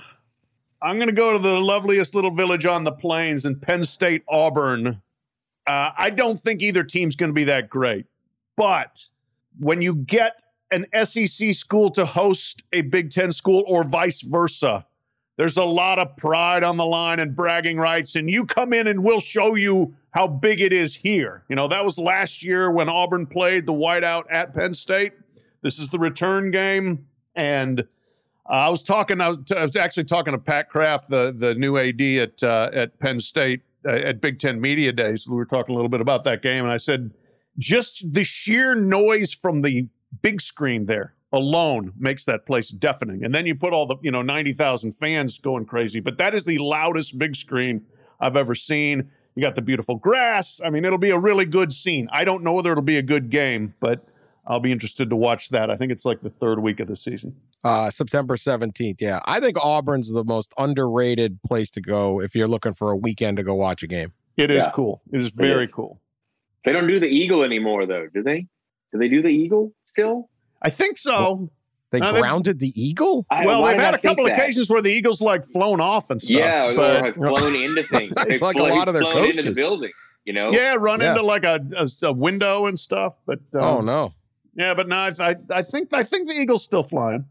I'm 0.80 0.96
going 0.96 1.08
to 1.08 1.14
go 1.14 1.32
to 1.32 1.38
the 1.38 1.60
loveliest 1.60 2.14
little 2.14 2.30
village 2.30 2.64
on 2.64 2.84
the 2.84 2.92
plains 2.92 3.44
in 3.44 3.58
Penn 3.58 3.84
State, 3.84 4.22
Auburn. 4.28 5.02
Uh, 5.66 5.90
I 5.98 6.10
don't 6.10 6.38
think 6.38 6.62
either 6.62 6.84
team's 6.84 7.16
going 7.16 7.30
to 7.30 7.34
be 7.34 7.44
that 7.44 7.68
great, 7.68 8.06
but 8.56 9.08
when 9.58 9.82
you 9.82 9.94
get 9.94 10.42
an 10.70 10.86
SEC 11.04 11.52
school 11.52 11.90
to 11.90 12.06
host 12.06 12.64
a 12.72 12.82
Big 12.82 13.10
Ten 13.10 13.32
school 13.32 13.64
or 13.66 13.84
vice 13.84 14.22
versa, 14.22 14.86
there's 15.36 15.56
a 15.56 15.64
lot 15.64 15.98
of 15.98 16.16
pride 16.16 16.64
on 16.64 16.76
the 16.76 16.84
line 16.84 17.20
and 17.20 17.34
bragging 17.34 17.78
rights, 17.78 18.16
and 18.16 18.30
you 18.30 18.44
come 18.44 18.72
in 18.72 18.86
and 18.86 19.04
we'll 19.04 19.20
show 19.20 19.56
you 19.56 19.94
how 20.10 20.26
big 20.26 20.60
it 20.60 20.72
is 20.72 20.96
here. 20.96 21.44
You 21.48 21.56
know, 21.56 21.68
that 21.68 21.84
was 21.84 21.98
last 21.98 22.42
year 22.42 22.70
when 22.70 22.88
Auburn 22.88 23.26
played 23.26 23.66
the 23.66 23.72
whiteout 23.72 24.24
at 24.30 24.54
Penn 24.54 24.74
State. 24.74 25.12
This 25.62 25.78
is 25.78 25.90
the 25.90 25.98
return 25.98 26.50
game. 26.50 27.06
And 27.34 27.80
uh, 28.48 28.52
I 28.52 28.68
was 28.70 28.82
talking, 28.82 29.20
I 29.20 29.30
was, 29.30 29.76
actually 29.76 30.04
talking 30.04 30.32
to 30.32 30.38
Pat 30.38 30.70
Kraft, 30.70 31.08
the, 31.08 31.34
the 31.36 31.54
new 31.54 31.76
AD 31.76 32.00
at, 32.00 32.42
uh, 32.42 32.70
at 32.72 32.98
Penn 32.98 33.20
State 33.20 33.62
uh, 33.86 33.90
at 33.90 34.20
Big 34.20 34.38
Ten 34.38 34.60
Media 34.60 34.92
Days. 34.92 35.28
We 35.28 35.36
were 35.36 35.44
talking 35.44 35.74
a 35.74 35.76
little 35.76 35.90
bit 35.90 36.00
about 36.00 36.24
that 36.24 36.42
game. 36.42 36.64
And 36.64 36.72
I 36.72 36.78
said, 36.78 37.12
just 37.58 38.12
the 38.14 38.24
sheer 38.24 38.74
noise 38.74 39.32
from 39.34 39.62
the 39.62 39.88
big 40.22 40.40
screen 40.40 40.86
there 40.86 41.14
alone 41.32 41.92
makes 41.98 42.24
that 42.24 42.46
place 42.46 42.70
deafening. 42.70 43.24
And 43.24 43.34
then 43.34 43.46
you 43.46 43.54
put 43.54 43.72
all 43.72 43.86
the, 43.86 43.96
you 44.02 44.10
know, 44.10 44.22
90,000 44.22 44.92
fans 44.92 45.38
going 45.38 45.66
crazy. 45.66 46.00
But 46.00 46.18
that 46.18 46.34
is 46.34 46.44
the 46.44 46.58
loudest 46.58 47.18
big 47.18 47.36
screen 47.36 47.84
I've 48.20 48.36
ever 48.36 48.54
seen. 48.54 49.10
You 49.38 49.44
got 49.44 49.54
the 49.54 49.62
beautiful 49.62 49.94
grass. 49.94 50.60
I 50.64 50.68
mean, 50.70 50.84
it'll 50.84 50.98
be 50.98 51.10
a 51.10 51.18
really 51.18 51.44
good 51.44 51.72
scene. 51.72 52.08
I 52.10 52.24
don't 52.24 52.42
know 52.42 52.54
whether 52.54 52.72
it'll 52.72 52.82
be 52.82 52.96
a 52.96 53.02
good 53.02 53.30
game, 53.30 53.72
but 53.78 54.04
I'll 54.48 54.58
be 54.58 54.72
interested 54.72 55.10
to 55.10 55.14
watch 55.14 55.50
that. 55.50 55.70
I 55.70 55.76
think 55.76 55.92
it's 55.92 56.04
like 56.04 56.22
the 56.22 56.28
third 56.28 56.58
week 56.58 56.80
of 56.80 56.88
the 56.88 56.96
season. 56.96 57.36
Uh, 57.62 57.88
September 57.88 58.34
17th. 58.34 58.96
Yeah. 59.00 59.20
I 59.26 59.38
think 59.38 59.56
Auburn's 59.56 60.12
the 60.12 60.24
most 60.24 60.52
underrated 60.58 61.38
place 61.44 61.70
to 61.70 61.80
go 61.80 62.20
if 62.20 62.34
you're 62.34 62.48
looking 62.48 62.74
for 62.74 62.90
a 62.90 62.96
weekend 62.96 63.36
to 63.36 63.44
go 63.44 63.54
watch 63.54 63.84
a 63.84 63.86
game. 63.86 64.12
It 64.36 64.50
is 64.50 64.64
Yeah. 64.64 64.72
cool. 64.72 65.02
It 65.12 65.20
is 65.20 65.28
very 65.28 65.66
is. 65.66 65.70
cool. 65.70 66.00
They 66.64 66.72
don't 66.72 66.88
do 66.88 66.98
the 66.98 67.06
eagle 67.06 67.44
anymore, 67.44 67.86
though, 67.86 68.08
do 68.12 68.24
they? 68.24 68.48
Do 68.90 68.98
they 68.98 69.08
do 69.08 69.22
the 69.22 69.28
eagle 69.28 69.72
still? 69.84 70.30
I 70.60 70.70
think 70.70 70.98
so. 70.98 71.48
They 71.90 72.00
No, 72.00 72.12
they- 72.12 72.20
grounded 72.20 72.58
the 72.58 72.72
Eagle? 72.74 73.24
I, 73.30 73.46
well, 73.46 73.64
they've 73.64 73.76
had 73.78 73.94
I 73.94 73.96
a 73.96 74.00
couple 74.00 74.24
think 74.26 74.36
that? 74.36 74.42
occasions 74.42 74.68
where 74.70 74.82
the 74.82 74.90
Eagles 74.90 75.20
like 75.22 75.44
flown 75.46 75.80
off 75.80 76.10
and 76.10 76.20
stuff. 76.20 76.36
Yeah, 76.36 76.66
or 76.66 77.04
have 77.06 77.14
flown 77.14 77.54
into 77.54 77.82
things. 77.90 78.12
It's 78.16 78.24
They've 78.28 78.42
like 78.42 78.56
a 78.56 78.62
lot 78.62 78.88
of 78.88 78.94
their 78.94 79.02
flown 79.04 79.30
into 79.30 79.36
the 79.36 79.48
coaches. 79.48 79.56
building. 79.56 79.90
You 80.24 80.34
know, 80.34 80.50
yeah, 80.52 80.76
run 80.78 81.00
Yeah. 81.00 81.10
into 81.12 81.22
like 81.22 81.44
a, 81.44 81.58
a, 81.76 82.06
a 82.08 82.12
window 82.12 82.66
and 82.66 82.78
stuff. 82.78 83.16
But 83.24 83.38
um, 83.54 83.62
oh, 83.62 83.80
no. 83.80 84.12
yeah, 84.54 84.74
but 84.74 84.86
no, 84.86 84.96
I, 84.96 85.12
I, 85.18 85.34
I 85.50 85.62
think 85.62 85.94
I 85.94 86.02
think 86.02 86.28
the 86.28 86.34
Eagle's 86.34 86.62
still 86.62 86.82
flying. 86.82 87.24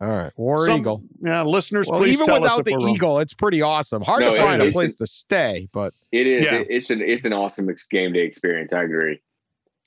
All 0.00 0.08
right. 0.08 0.32
War 0.36 0.66
Some- 0.66 0.80
Eagle. 0.80 1.04
Yeah, 1.24 1.42
listeners, 1.42 1.86
Well, 1.88 2.00
please 2.00 2.14
even 2.14 2.26
tell 2.26 2.34
us 2.36 2.40
without 2.42 2.58
if 2.58 2.64
the 2.64 2.72
we're 2.72 2.78
wrong. 2.86 2.94
Eagle, 2.96 3.18
it's 3.20 3.34
pretty 3.34 3.62
awesome. 3.62 4.02
Hard 4.02 4.22
No, 4.22 4.30
to 4.30 4.36
it 4.36 4.40
find 4.40 4.60
a 4.60 4.64
is. 4.64 4.72
place 4.72 4.96
to 4.96 5.06
stay, 5.06 5.68
but 5.72 5.92
it 6.10 6.26
is. 6.26 6.46
Yeah. 6.46 6.54
It- 6.56 6.66
it's 6.70 6.90
an 6.90 7.00
it's 7.00 7.24
an 7.24 7.32
awesome 7.32 7.70
ex- 7.70 7.84
game 7.88 8.12
day 8.12 8.24
experience. 8.24 8.72
I 8.72 8.82
agree. 8.82 9.20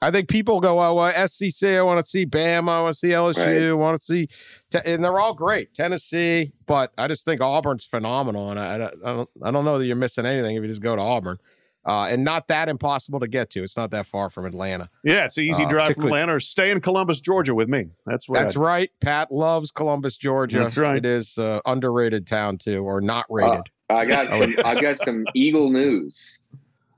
I 0.02 0.12
think 0.12 0.28
people 0.30 0.60
go, 0.60 0.80
oh, 0.82 0.94
well, 0.96 1.28
SEC, 1.28 1.70
I 1.70 1.82
want 1.82 2.04
to 2.04 2.10
see 2.10 2.26
Bama, 2.26 2.70
I 2.70 2.82
want 2.82 2.94
to 2.94 3.00
see 3.00 3.10
LSU, 3.10 3.70
I 3.70 3.74
want 3.74 3.98
to 3.98 4.04
see, 4.04 4.28
te- 4.70 4.80
and 4.86 5.04
they're 5.04 5.20
all 5.20 5.34
great. 5.34 5.74
Tennessee, 5.74 6.52
but 6.68 6.92
I 6.98 7.08
just 7.08 7.26
think 7.26 7.42
Auburn's 7.42 7.86
phenomenal, 7.86 8.52
and 8.52 8.60
I, 8.60 8.76
I, 8.76 8.78
don't- 8.78 9.30
I 9.44 9.52
don't, 9.52 9.66
know 9.66 9.80
that 9.80 9.86
you're 9.86 9.96
missing 9.96 10.26
anything 10.26 10.56
if 10.58 10.62
you 10.62 10.68
just 10.68 10.82
go 10.82 10.96
to 10.96 11.02
Auburn, 11.02 11.38
uh, 11.86 12.08
and 12.10 12.24
not 12.24 12.50
that 12.50 12.68
impossible 12.68 13.20
to 13.22 13.28
get 13.28 13.50
to. 13.52 13.64
It's 13.64 13.78
not 13.78 13.92
that 13.92 14.06
far 14.06 14.30
from 14.30 14.46
Atlanta. 14.46 14.90
Yeah, 15.04 15.26
it's 15.26 15.38
an 15.38 15.46
easy 15.46 15.64
Uh, 15.64 15.70
drive 15.70 15.86
from 15.88 15.94
particularly- 15.96 16.22
Atlanta 16.22 16.36
or 16.36 16.40
stay 16.40 16.72
in 16.72 16.82
Columbus, 16.82 17.22
Georgia 17.22 17.56
with 17.56 17.70
me. 17.70 17.88
That's 18.06 18.28
where 18.28 18.42
That's 18.42 18.58
I- 18.58 18.60
right. 18.62 18.92
Pat 19.02 19.32
loves 19.32 19.72
Columbus, 19.72 20.18
Georgia. 20.18 20.60
That's 20.60 20.78
right. 20.78 20.98
It 20.98 21.06
is 21.06 21.38
uh, 21.38 21.62
underrated 21.66 22.28
town 22.28 22.58
too, 22.58 22.84
or 22.84 23.02
not 23.02 23.26
rated. 23.30 23.70
I 23.90 24.04
got 24.04 24.30
some, 24.40 24.56
I 24.66 24.82
got 24.82 25.00
some 25.00 25.26
Eagle 25.34 25.70
news. 25.72 26.38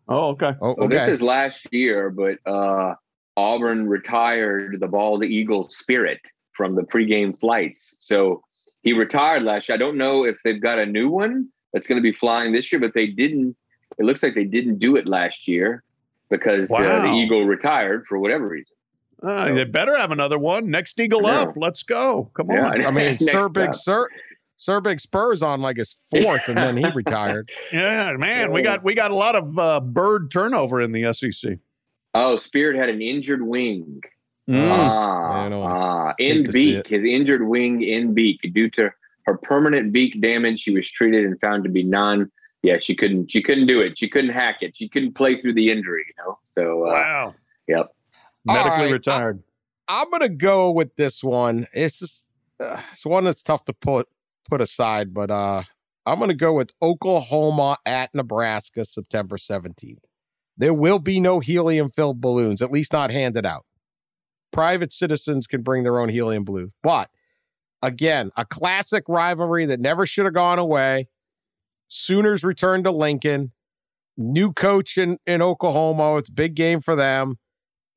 Oh, 0.08 0.30
okay. 0.30 0.54
oh, 0.62 0.76
Well, 0.78 0.88
this 0.88 1.08
is 1.08 1.22
last 1.22 1.68
year, 1.72 2.10
but 2.10 2.38
uh, 2.50 2.96
Auburn 3.36 3.88
retired 3.88 4.80
the 4.80 4.88
bald 4.88 5.24
eagle 5.24 5.66
spirit 5.66 6.20
from 6.54 6.76
the 6.76 6.82
pregame 6.82 7.38
flights. 7.38 7.96
So 8.00 8.42
he 8.84 8.94
retired 8.94 9.44
last 9.44 9.68
year. 9.70 9.76
I 9.76 9.80
don't 9.80 9.98
know 9.98 10.24
if 10.24 10.38
they've 10.44 10.62
got 10.62 10.80
a 10.80 10.86
new 10.86 11.10
one 11.10 11.50
that's 11.74 11.88
going 11.88 11.98
to 11.98 12.04
be 12.04 12.14
flying 12.14 12.54
this 12.54 12.72
year, 12.72 12.80
but 12.80 12.94
they 12.94 13.08
didn't. 13.08 13.56
It 14.00 14.06
looks 14.06 14.24
like 14.24 14.36
they 14.36 14.46
didn't 14.46 14.80
do 14.80 14.96
it 14.96 15.08
last 15.08 15.48
year 15.48 15.84
because 16.30 16.72
uh, 16.72 17.02
the 17.02 17.12
eagle 17.14 17.46
retired 17.46 18.06
for 18.08 18.20
whatever 18.20 18.48
reason. 18.48 18.76
Uh, 19.24 19.52
they 19.54 19.64
better 19.64 19.98
have 19.98 20.12
another 20.12 20.38
one. 20.38 20.70
Next 20.70 21.00
Eagle 21.00 21.26
up. 21.26 21.54
Let's 21.56 21.82
go. 21.82 22.30
Come 22.36 22.52
Yeah, 22.52 22.68
on. 22.68 22.86
I 22.86 22.92
mean, 22.92 23.18
Sir 23.18 23.50
Big 23.50 23.70
up. 23.70 23.76
Sir, 23.76 24.08
Sir 24.58 24.82
Big 24.82 25.00
Spurs 25.00 25.44
on 25.44 25.62
like 25.62 25.78
his 25.78 25.96
fourth, 26.10 26.48
and 26.50 26.58
then 26.58 26.76
he 26.76 26.90
retired. 26.96 27.50
Yeah, 27.72 28.14
man, 28.18 28.52
we 28.52 28.62
got 28.64 28.84
we 28.84 28.96
got 28.96 29.12
a 29.12 29.16
lot 29.16 29.36
of 29.36 29.58
uh, 29.58 29.80
bird 29.80 30.32
turnover 30.32 30.82
in 30.82 30.92
the 30.92 31.14
SEC. 31.14 31.60
Oh, 32.14 32.36
Spirit 32.38 32.76
had 32.78 32.90
an 32.90 33.02
injured 33.02 33.44
wing. 33.44 34.02
Mm. 34.50 34.70
Ah, 34.72 35.50
ah, 35.52 36.14
in 36.18 36.44
beak, 36.52 36.88
his 36.88 37.04
injured 37.04 37.48
wing 37.48 37.84
in 37.84 38.14
beak 38.14 38.40
due 38.54 38.70
to 38.72 38.90
her 39.26 39.38
permanent 39.38 39.92
beak 39.94 40.20
damage. 40.22 40.62
She 40.62 40.72
was 40.72 40.90
treated 40.90 41.26
and 41.26 41.40
found 41.40 41.64
to 41.66 41.70
be 41.70 41.84
non. 41.84 42.32
Yeah, 42.64 42.78
she 42.82 42.96
couldn't. 42.96 43.30
She 43.30 43.44
couldn't 43.44 43.68
do 43.68 43.82
it. 43.82 44.00
She 44.00 44.10
couldn't 44.10 44.32
hack 44.32 44.58
it. 44.62 44.76
She 44.76 44.90
couldn't 44.90 45.14
play 45.14 45.40
through 45.40 45.54
the 45.54 45.70
injury. 45.70 46.04
You 46.08 46.24
know. 46.24 46.40
So, 46.44 46.86
uh, 46.86 46.92
Wow. 46.94 47.36
yep. 47.68 47.94
Medically 48.46 48.72
All 48.72 48.82
right. 48.86 48.92
retired. 48.92 49.44
I'm 49.88 50.10
gonna 50.10 50.30
go 50.30 50.72
with 50.72 50.96
this 50.96 51.24
one. 51.24 51.68
It's 51.74 52.00
just 52.00 52.26
uh, 52.60 52.82
it's 52.92 53.06
one 53.06 53.26
that's 53.26 53.44
tough 53.44 53.64
to 53.66 53.74
put 53.74 54.08
put 54.48 54.62
aside, 54.62 55.14
but 55.14 55.30
uh 55.32 55.64
I'm 56.06 56.20
gonna 56.20 56.34
go 56.34 56.54
with 56.54 56.72
Oklahoma 56.82 57.78
at 57.86 58.10
Nebraska, 58.16 58.86
September 58.86 59.38
17th. 59.38 60.00
There 60.58 60.74
will 60.74 61.00
be 61.00 61.20
no 61.20 61.40
helium 61.40 61.90
filled 61.90 62.22
balloons, 62.22 62.62
at 62.62 62.72
least 62.72 62.94
not 62.94 63.12
handed 63.12 63.46
out. 63.46 63.66
Private 64.52 64.94
citizens 64.94 65.46
can 65.48 65.62
bring 65.62 65.84
their 65.84 66.00
own 66.00 66.10
helium 66.10 66.46
balloons, 66.46 66.74
but 66.82 67.10
again, 67.82 68.32
a 68.38 68.46
classic 68.46 69.04
rivalry 69.08 69.66
that 69.66 69.80
never 69.80 70.06
should 70.06 70.26
have 70.26 70.34
gone 70.34 70.60
away. 70.60 71.10
Sooners 71.90 72.44
return 72.44 72.84
to 72.84 72.92
Lincoln. 72.92 73.52
New 74.18 74.52
coach 74.52 74.98
in, 74.98 75.20
in 75.28 75.42
Oklahoma. 75.44 76.16
It's 76.18 76.30
a 76.30 76.32
big 76.34 76.56
game 76.56 76.80
for 76.82 76.96
them 76.96 77.38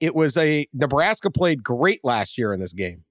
it 0.00 0.14
was 0.14 0.36
a 0.36 0.66
Nebraska 0.72 1.30
played 1.30 1.62
great 1.62 2.00
last 2.02 2.38
year 2.38 2.52
in 2.52 2.60
this 2.60 2.72
game. 2.72 3.04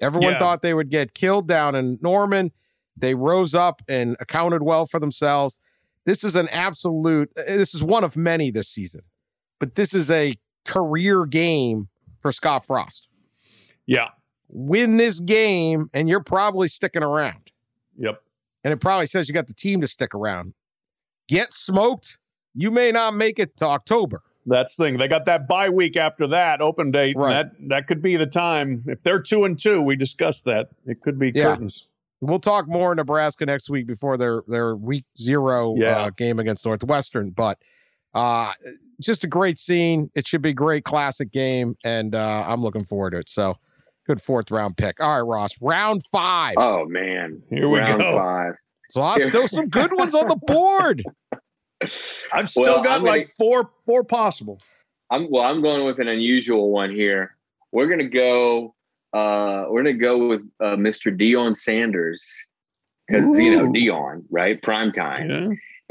Everyone 0.00 0.32
Yeah. 0.34 0.38
thought 0.38 0.62
they 0.62 0.74
would 0.74 0.90
get 0.90 1.14
killed 1.14 1.48
down 1.48 1.74
in 1.74 1.98
Norman. 2.02 2.52
They 2.96 3.14
rose 3.14 3.54
up 3.54 3.82
and 3.88 4.16
accounted 4.20 4.62
well 4.62 4.86
for 4.86 5.00
themselves. 5.00 5.58
This 6.06 6.22
is 6.22 6.36
an 6.36 6.48
absolute, 6.50 7.30
uh, 7.36 7.42
this 7.46 7.74
is 7.74 7.82
one 7.82 8.04
of 8.04 8.16
many 8.16 8.50
this 8.50 8.68
season, 8.68 9.02
but 9.58 9.74
this 9.74 9.94
is 9.94 10.10
a 10.10 10.34
career 10.64 11.24
game 11.26 11.88
for 12.20 12.30
Scott 12.32 12.66
Frost. 12.66 13.08
Yeah. 13.86 14.08
Win 14.48 14.96
this 14.98 15.18
game, 15.20 15.88
and 15.92 16.08
you're 16.08 16.22
probably 16.22 16.68
sticking 16.68 17.02
around. 17.02 17.50
Yep. 17.98 18.22
And 18.62 18.72
it 18.72 18.80
probably 18.80 19.06
says 19.06 19.28
you 19.28 19.34
got 19.34 19.46
the 19.48 19.54
team 19.54 19.80
to 19.80 19.86
stick 19.86 20.14
around. 20.14 20.54
Get 21.28 21.52
smoked, 21.52 22.18
you 22.54 22.70
may 22.70 22.92
not 22.92 23.14
make 23.14 23.38
it 23.38 23.56
to 23.58 23.66
October. 23.66 24.22
That's 24.46 24.76
the 24.76 24.84
thing. 24.84 24.98
They 24.98 25.08
got 25.08 25.24
that 25.24 25.48
bye 25.48 25.70
week 25.70 25.96
after 25.96 26.26
that 26.28 26.60
open 26.60 26.90
date. 26.90 27.16
Right. 27.16 27.30
That 27.32 27.52
that 27.68 27.86
could 27.86 28.02
be 28.02 28.16
the 28.16 28.26
time. 28.26 28.84
If 28.86 29.02
they're 29.02 29.22
two 29.22 29.44
and 29.44 29.58
two, 29.58 29.80
we 29.80 29.96
discussed 29.96 30.44
that. 30.44 30.68
It 30.86 31.00
could 31.00 31.18
be 31.18 31.32
Yeah. 31.34 31.44
curtains. 31.44 31.88
We'll 32.26 32.40
talk 32.40 32.66
more 32.68 32.94
Nebraska 32.94 33.44
next 33.46 33.68
week 33.70 33.86
before 33.86 34.16
their 34.16 34.42
their 34.48 34.76
week 34.76 35.04
zero 35.18 35.74
Yeah. 35.76 35.98
uh, 36.02 36.10
game 36.10 36.38
against 36.38 36.64
Northwestern. 36.64 37.30
But 37.30 37.58
uh, 38.14 38.52
just 39.00 39.24
a 39.24 39.26
great 39.26 39.58
scene. 39.58 40.10
It 40.14 40.26
should 40.26 40.40
be 40.42 40.50
a 40.50 40.54
great 40.54 40.84
classic 40.84 41.30
game, 41.32 41.76
and 41.84 42.14
uh, 42.14 42.44
I'm 42.46 42.60
looking 42.60 42.84
forward 42.84 43.10
to 43.10 43.18
it. 43.18 43.28
So 43.28 43.56
good 44.06 44.22
fourth 44.22 44.50
round 44.50 44.76
pick. 44.76 45.02
All 45.02 45.16
right, 45.22 45.28
Ross, 45.28 45.50
round 45.60 46.02
five. 46.12 46.54
Oh 46.56 46.84
man, 46.86 47.42
Here 47.50 47.68
we 47.68 47.80
round 47.80 48.00
go. 48.00 48.18
five. 48.18 48.54
so 48.90 49.02
uh, 49.02 49.18
still 49.18 49.48
some 49.48 49.68
good 49.68 49.92
ones 49.92 50.14
on 50.14 50.28
the 50.28 50.36
board. 50.46 51.02
I've 52.32 52.48
still 52.48 52.62
Well, 52.64 52.82
got 52.82 52.96
I'm 52.96 53.00
gonna- 53.04 53.10
like 53.18 53.28
four 53.36 53.70
four 53.84 54.04
possible. 54.04 54.58
I'm 55.10 55.28
well. 55.30 55.42
I'm 55.44 55.60
going 55.60 55.84
with 55.84 55.98
an 55.98 56.08
unusual 56.08 56.70
one 56.70 56.90
here. 56.90 57.36
We're 57.72 57.88
gonna 57.88 58.08
go. 58.08 58.73
Uh, 59.14 59.66
we're 59.70 59.82
gonna 59.82 59.92
go 59.94 60.28
with 60.28 60.42
uh, 60.60 60.76
Mr. 60.76 61.16
Deion 61.16 61.54
Sanders 61.56 62.20
because 63.06 63.38
you 63.38 63.54
know 63.56 63.66
Deion, 63.66 64.24
right? 64.30 64.60
Prime 64.62 64.90
time, 64.92 65.30
Yeah. 65.30 65.36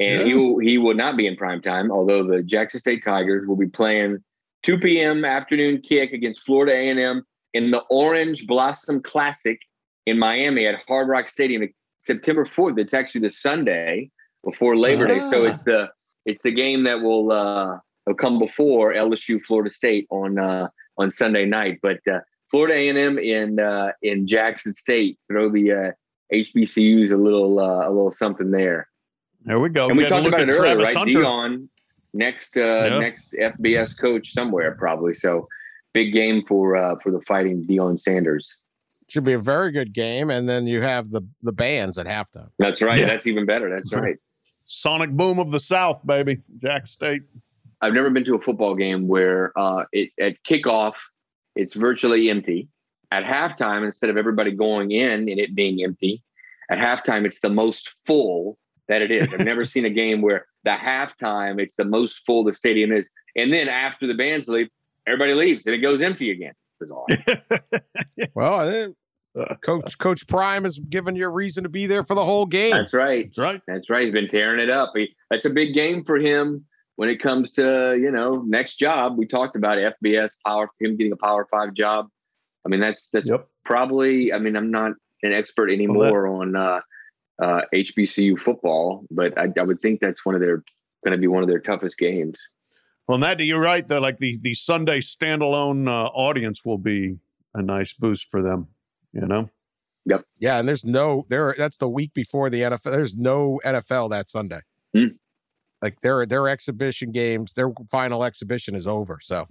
and 0.06 0.20
Yeah. 0.22 0.24
he 0.26 0.34
will 0.34 0.60
he 0.60 0.78
will 0.78 0.94
not 0.96 1.16
be 1.18 1.26
in 1.26 1.36
prime 1.38 1.62
time. 1.62 1.90
Although 1.92 2.24
the 2.28 2.44
Jackson 2.44 2.80
State 2.82 3.04
Tigers 3.04 3.46
will 3.48 3.56
be 3.56 3.68
playing 3.68 4.18
2 4.64 4.78
p.m. 4.80 5.24
afternoon 5.24 5.82
kick 5.82 6.12
against 6.14 6.42
Florida 6.42 6.74
A&M 6.74 7.24
in 7.54 7.72
the 7.72 7.82
Orange 7.90 8.46
Blossom 8.48 9.02
Classic 9.02 9.60
in 10.06 10.20
Miami 10.20 10.66
at 10.68 10.76
Hard 10.88 11.08
Rock 11.08 11.30
Stadium, 11.30 11.68
September 12.00 12.44
4th. 12.46 12.78
It's 12.80 12.94
actually 12.94 13.22
the 13.22 13.30
Sunday 13.30 14.10
before 14.44 14.76
Labor 14.76 15.06
Day, 15.08 15.22
so 15.22 15.46
Ah. 15.46 15.50
it's 15.50 15.64
the 15.64 15.90
it's 16.26 16.42
the 16.42 16.52
game 16.52 16.84
that 16.84 17.02
will 17.02 17.32
uh, 17.32 17.78
will 18.06 18.16
come 18.16 18.38
before 18.38 18.94
LSU 18.94 19.40
Florida 19.42 19.70
State 19.70 20.08
on 20.10 20.38
uh, 20.38 20.68
on 20.98 21.10
Sunday 21.10 21.46
night. 21.46 21.80
But 21.82 22.00
uh, 22.12 22.20
Florida 22.54 22.76
A&M 22.76 23.18
in 23.18 23.60
uh, 23.60 23.94
in 24.04 24.28
Jackson 24.28 24.74
State 24.74 25.18
throw 25.28 25.50
the 25.50 25.72
uh, 25.72 25.92
HBCUs 26.32 27.12
a 27.12 27.18
little 27.18 27.60
uh, 27.60 27.88
a 27.88 27.90
little 27.90 28.12
something 28.12 28.52
there. 28.52 28.88
There 29.44 29.60
we 29.60 29.70
go. 29.70 29.88
and 29.90 29.98
we 29.98 30.04
Get 30.04 30.12
a 30.12 30.16
talked 30.16 30.28
about 30.28 30.42
at 30.42 30.50
it 30.50 30.52
earlier, 30.52 30.76
Travis 30.76 30.86
right? 30.90 30.96
Hunter. 30.96 31.20
Deion 31.24 31.68
next 32.14 32.56
uh, 32.56 32.62
Yeah. 32.62 33.00
next 33.00 33.34
FBS 33.34 34.00
coach 34.00 34.34
somewhere 34.34 34.76
probably. 34.76 35.16
So 35.16 35.48
big 35.96 36.14
game 36.14 36.44
for 36.44 36.76
uh, 36.76 36.96
for 37.02 37.12
the 37.12 37.22
fighting 37.22 37.66
Deion 37.66 37.98
Sanders. 38.00 38.48
Should 39.10 39.24
be 39.24 39.34
a 39.34 39.40
very 39.40 39.72
good 39.72 39.92
game, 39.92 40.30
and 40.30 40.48
then 40.48 40.68
you 40.68 40.84
have 40.84 41.10
the 41.10 41.24
the 41.42 41.54
bands 41.54 41.98
at 41.98 42.06
halftime. 42.06 42.52
That's 42.60 42.84
right. 42.84 43.00
Yeah. 43.00 43.08
That's 43.08 43.26
even 43.26 43.48
better. 43.48 43.68
That's 43.68 43.92
right. 43.92 44.18
Sonic 44.64 45.10
boom 45.10 45.40
of 45.40 45.50
the 45.50 45.60
South, 45.60 46.06
baby. 46.06 46.38
Jack 46.58 46.86
State. 46.86 47.24
I've 47.82 47.94
never 47.94 48.12
been 48.12 48.24
to 48.26 48.36
a 48.36 48.40
football 48.40 48.76
game 48.76 49.08
where 49.08 49.52
uh, 49.58 49.86
it, 49.92 50.12
at 50.22 50.36
kickoff 50.48 50.94
it's 51.56 51.74
virtually 51.74 52.30
empty. 52.30 52.70
At 53.12 53.24
halftime, 53.24 53.86
instead 53.86 54.10
of 54.10 54.18
everybody 54.18 54.52
going 54.52 54.92
in 54.92 55.30
and 55.30 55.40
it 55.40 55.54
being 55.54 55.84
empty, 55.84 56.24
at 56.70 56.80
halftime 56.80 57.26
it's 57.26 57.42
the 57.42 57.50
most 57.50 57.90
full 58.08 58.58
that 58.88 59.02
it 59.02 59.12
is. 59.12 59.32
I've 59.34 59.46
never 59.46 59.66
seen 59.74 59.86
a 59.86 59.90
game 59.90 60.22
where 60.22 60.48
the 60.64 60.72
halftime 60.72 61.62
it's 61.62 61.76
the 61.76 61.86
most 61.86 62.26
full 62.26 62.44
the 62.44 62.54
stadium 62.54 62.92
is, 62.92 63.10
and 63.36 63.54
then 63.54 63.68
after 63.68 64.08
the 64.08 64.16
bands 64.16 64.48
leave, 64.48 64.70
everybody 65.06 65.34
leaves 65.34 65.66
and 65.68 65.76
it 65.76 65.80
goes 65.80 66.02
empty 66.02 66.32
again. 66.32 66.54
Well, 68.36 68.56
I 68.56 68.72
think 68.72 68.96
Coach 69.62 69.98
Coach 69.98 70.28
Prime 70.28 70.64
has 70.64 70.78
given 70.78 71.16
you 71.16 71.26
a 71.26 71.30
reason 71.30 71.64
to 71.64 71.70
be 71.70 71.86
there 71.86 72.04
for 72.04 72.14
the 72.14 72.24
whole 72.24 72.46
game. 72.46 72.72
That's 72.72 72.94
right. 72.94 73.26
That's 73.26 73.38
right. 73.38 73.62
That's 73.68 73.90
right. 73.90 74.06
He's 74.06 74.14
been 74.14 74.28
tearing 74.28 74.60
it 74.60 74.70
up. 74.70 74.92
He, 74.96 75.16
that's 75.32 75.46
a 75.46 75.50
big 75.50 75.74
game 75.74 76.04
for 76.04 76.18
him 76.18 76.66
when 76.96 77.10
it 77.10 77.18
comes 77.18 77.52
to 77.54 77.98
you 78.00 78.12
know 78.12 78.44
next 78.46 78.76
job. 78.76 79.18
We 79.18 79.26
talked 79.26 79.56
about 79.56 79.78
FBS 79.78 80.32
power, 80.46 80.70
him 80.80 80.98
getting 80.98 81.14
a 81.14 81.18
Power 81.18 81.48
Five 81.50 81.74
job. 81.74 82.08
I 82.66 82.70
mean, 82.70 82.80
that's 82.80 83.10
that's 83.10 83.30
Yep. 83.30 83.48
probably. 83.66 84.34
I 84.34 84.40
mean, 84.40 84.56
I'm 84.56 84.72
not 84.72 84.94
an 85.24 85.34
expert 85.34 85.70
anymore 85.70 86.28
on 86.28 86.56
uh, 86.56 86.82
uh, 87.42 87.62
HBCU 87.74 88.38
football, 88.40 89.06
but 89.10 89.38
I, 89.38 89.48
I 89.58 89.64
would 89.64 89.82
think 89.82 90.00
that's 90.00 90.26
one 90.26 90.36
of 90.36 90.42
their 90.42 90.64
going 91.04 91.12
to 91.12 91.18
be 91.18 91.28
one 91.28 91.44
of 91.44 91.50
their 91.50 91.60
toughest 91.60 91.98
games. 91.98 92.40
Well, 93.08 93.18
that 93.18 93.40
you're 93.42 93.60
right. 93.60 93.86
The 93.86 94.00
like 94.00 94.18
the 94.18 94.38
the 94.42 94.54
Sunday 94.54 95.00
standalone 95.00 95.88
uh, 95.88 96.08
audience 96.08 96.64
will 96.64 96.78
be 96.78 97.18
a 97.54 97.62
nice 97.62 97.94
boost 97.94 98.30
for 98.32 98.42
them. 98.42 98.68
You 99.12 99.28
know. 99.28 99.50
Yep 100.06 100.26
yeah, 100.40 100.60
and 100.60 100.68
there's 100.68 100.84
no 100.84 101.26
there. 101.30 101.56
That's 101.58 101.78
the 101.78 101.88
week 101.88 102.14
before 102.14 102.50
the 102.50 102.62
NFL. 102.62 102.92
There's 102.92 103.16
no 103.16 103.62
NFL 103.64 104.10
that 104.10 104.28
Sunday. 104.28 104.60
Hmm. 104.94 105.16
Like 105.84 106.00
their 106.00 106.26
their 106.26 106.48
exhibition 106.48 107.12
games, 107.12 107.52
their 107.54 107.70
final 107.92 108.24
exhibition 108.24 108.74
is 108.74 108.88
over. 108.88 109.20
So 109.22 109.46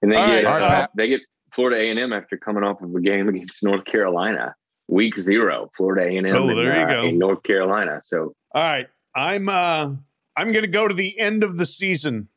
And 0.00 0.10
they 0.10 0.16
All 0.16 0.34
get 0.34 0.44
right, 0.44 0.62
uh, 0.62 0.86
they 0.96 1.08
get 1.08 1.20
Florida 1.52 1.78
A 1.82 1.90
and 1.90 1.98
M 2.00 2.12
after 2.14 2.38
coming 2.38 2.64
off 2.64 2.80
of 2.80 2.94
a 2.94 3.00
game 3.02 3.28
against 3.28 3.62
North 3.62 3.84
Carolina, 3.84 4.54
week 4.88 5.18
zero. 5.18 5.70
Florida 5.76 6.06
A 6.10 6.16
and 6.16 6.26
M 6.26 6.36
Oh, 6.36 6.46
there 6.56 6.80
you 6.80 6.86
go. 6.86 7.02
in 7.08 7.18
North 7.18 7.42
Carolina. 7.42 8.00
So 8.02 8.34
All 8.54 8.62
right, 8.62 8.88
I'm 9.14 9.48
uh 9.50 9.90
I'm 10.36 10.48
going 10.52 10.64
to 10.64 10.70
go 10.70 10.88
to 10.88 10.94
the 10.94 11.18
end 11.20 11.44
of 11.44 11.58
the 11.58 11.66
season, 11.66 12.28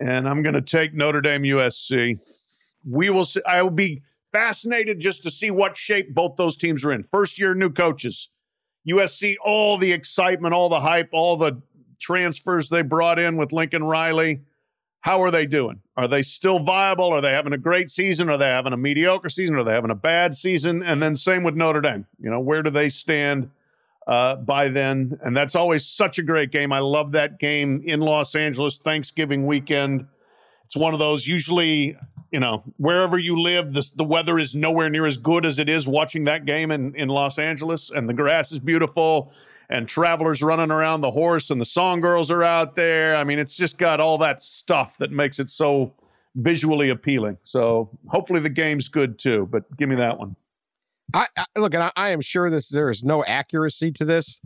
and 0.00 0.28
I'm 0.28 0.42
going 0.42 0.56
to 0.56 0.60
take 0.60 0.92
Notre 0.92 1.20
Dame 1.20 1.44
USC. 1.44 2.18
We 2.84 3.10
will. 3.10 3.24
See, 3.24 3.40
I 3.46 3.62
will 3.62 3.70
be 3.70 4.02
fascinated 4.32 4.98
just 4.98 5.22
to 5.22 5.30
see 5.30 5.52
what 5.52 5.76
shape 5.76 6.12
both 6.14 6.34
those 6.36 6.56
teams 6.56 6.84
are 6.84 6.90
in. 6.92 7.04
First 7.04 7.38
year 7.38 7.54
new 7.54 7.70
coaches, 7.70 8.28
USC, 8.88 9.36
all 9.42 9.78
the 9.78 9.92
excitement, 9.92 10.52
all 10.52 10.68
the 10.68 10.80
hype, 10.80 11.10
all 11.12 11.36
the 11.36 11.62
transfers 11.98 12.68
they 12.68 12.82
brought 12.82 13.18
in 13.18 13.36
with 13.36 13.52
Lincoln 13.52 13.84
Riley. 13.84 14.42
How 15.00 15.22
are 15.22 15.30
they 15.30 15.46
doing? 15.46 15.80
Are 15.96 16.08
they 16.08 16.22
still 16.22 16.58
viable? 16.58 17.12
Are 17.12 17.20
they 17.20 17.32
having 17.32 17.52
a 17.52 17.58
great 17.58 17.88
season? 17.88 18.28
Are 18.28 18.36
they 18.36 18.46
having 18.46 18.72
a 18.72 18.76
mediocre 18.76 19.28
season? 19.28 19.56
Are 19.56 19.64
they 19.64 19.72
having 19.72 19.90
a 19.90 19.94
bad 19.94 20.34
season? 20.34 20.82
And 20.82 21.02
then 21.02 21.14
same 21.16 21.44
with 21.44 21.54
Notre 21.54 21.80
Dame. 21.80 22.06
You 22.20 22.30
know, 22.30 22.40
where 22.40 22.62
do 22.62 22.70
they 22.70 22.88
stand? 22.88 23.50
uh, 24.08 24.36
by 24.36 24.68
then. 24.68 25.18
And 25.22 25.36
that's 25.36 25.54
always 25.54 25.86
such 25.86 26.18
a 26.18 26.22
great 26.22 26.50
game. 26.50 26.72
I 26.72 26.78
love 26.78 27.12
that 27.12 27.38
game 27.38 27.82
in 27.84 28.00
Los 28.00 28.34
Angeles, 28.34 28.78
Thanksgiving 28.78 29.46
weekend. 29.46 30.06
It's 30.64 30.76
one 30.76 30.94
of 30.94 30.98
those, 30.98 31.26
usually, 31.26 31.96
you 32.32 32.40
know, 32.40 32.64
wherever 32.78 33.18
you 33.18 33.38
live, 33.38 33.74
the, 33.74 33.88
the 33.94 34.04
weather 34.04 34.38
is 34.38 34.54
nowhere 34.54 34.88
near 34.88 35.04
as 35.04 35.18
good 35.18 35.44
as 35.44 35.58
it 35.58 35.68
is 35.68 35.86
watching 35.86 36.24
that 36.24 36.46
game 36.46 36.70
in, 36.70 36.94
in 36.94 37.08
Los 37.08 37.38
Angeles. 37.38 37.90
And 37.90 38.08
the 38.08 38.14
grass 38.14 38.50
is 38.50 38.60
beautiful, 38.60 39.30
and 39.70 39.88
travelers 39.88 40.42
running 40.42 40.70
around 40.70 41.00
the 41.00 41.10
horse, 41.10 41.50
and 41.50 41.60
the 41.60 41.66
song 41.66 42.00
girls 42.00 42.30
are 42.30 42.42
out 42.42 42.74
there. 42.74 43.16
I 43.16 43.24
mean, 43.24 43.38
it's 43.38 43.56
just 43.56 43.78
got 43.78 44.00
all 44.00 44.18
that 44.18 44.40
stuff 44.40 44.96
that 44.98 45.10
makes 45.10 45.38
it 45.38 45.50
so 45.50 45.94
visually 46.34 46.88
appealing. 46.88 47.38
So 47.44 47.90
hopefully 48.08 48.40
the 48.40 48.48
game's 48.48 48.88
good 48.88 49.18
too, 49.18 49.48
but 49.50 49.76
give 49.76 49.88
me 49.88 49.96
that 49.96 50.18
one. 50.18 50.36
I, 51.12 51.26
I 51.36 51.44
look, 51.56 51.74
and 51.74 51.82
I, 51.82 51.92
I 51.96 52.10
am 52.10 52.20
sure 52.20 52.50
this 52.50 52.68
there 52.68 52.90
is 52.90 53.02
no 53.02 53.24
accuracy 53.24 53.92
to 53.92 54.04
this, 54.04 54.40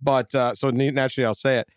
but 0.00 0.34
uh, 0.34 0.54
so 0.54 0.70
naturally 0.70 1.26
I'll 1.26 1.34
say 1.34 1.58
it. 1.58 1.68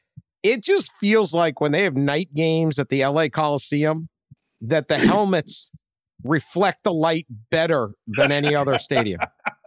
It 0.44 0.64
just 0.64 0.92
feels 0.94 1.34
like 1.34 1.60
when 1.60 1.72
they 1.72 1.84
have 1.84 1.96
night 1.96 2.34
games 2.34 2.78
at 2.78 2.90
the 2.90 3.04
LA 3.06 3.30
Coliseum, 3.30 4.10
that 4.62 4.88
the 4.88 4.98
helmets 4.98 5.72
reflect 6.24 6.84
the 6.84 6.94
light 6.94 7.28
better 7.50 7.92
than 8.08 8.32
any 8.32 8.56
other 8.56 8.78
stadium. 8.78 9.22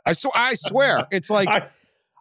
I 0.05 0.13
sw- 0.13 0.27
I 0.35 0.55
swear, 0.55 1.07
it's 1.11 1.31
like 1.31 1.49
I, 1.49 1.69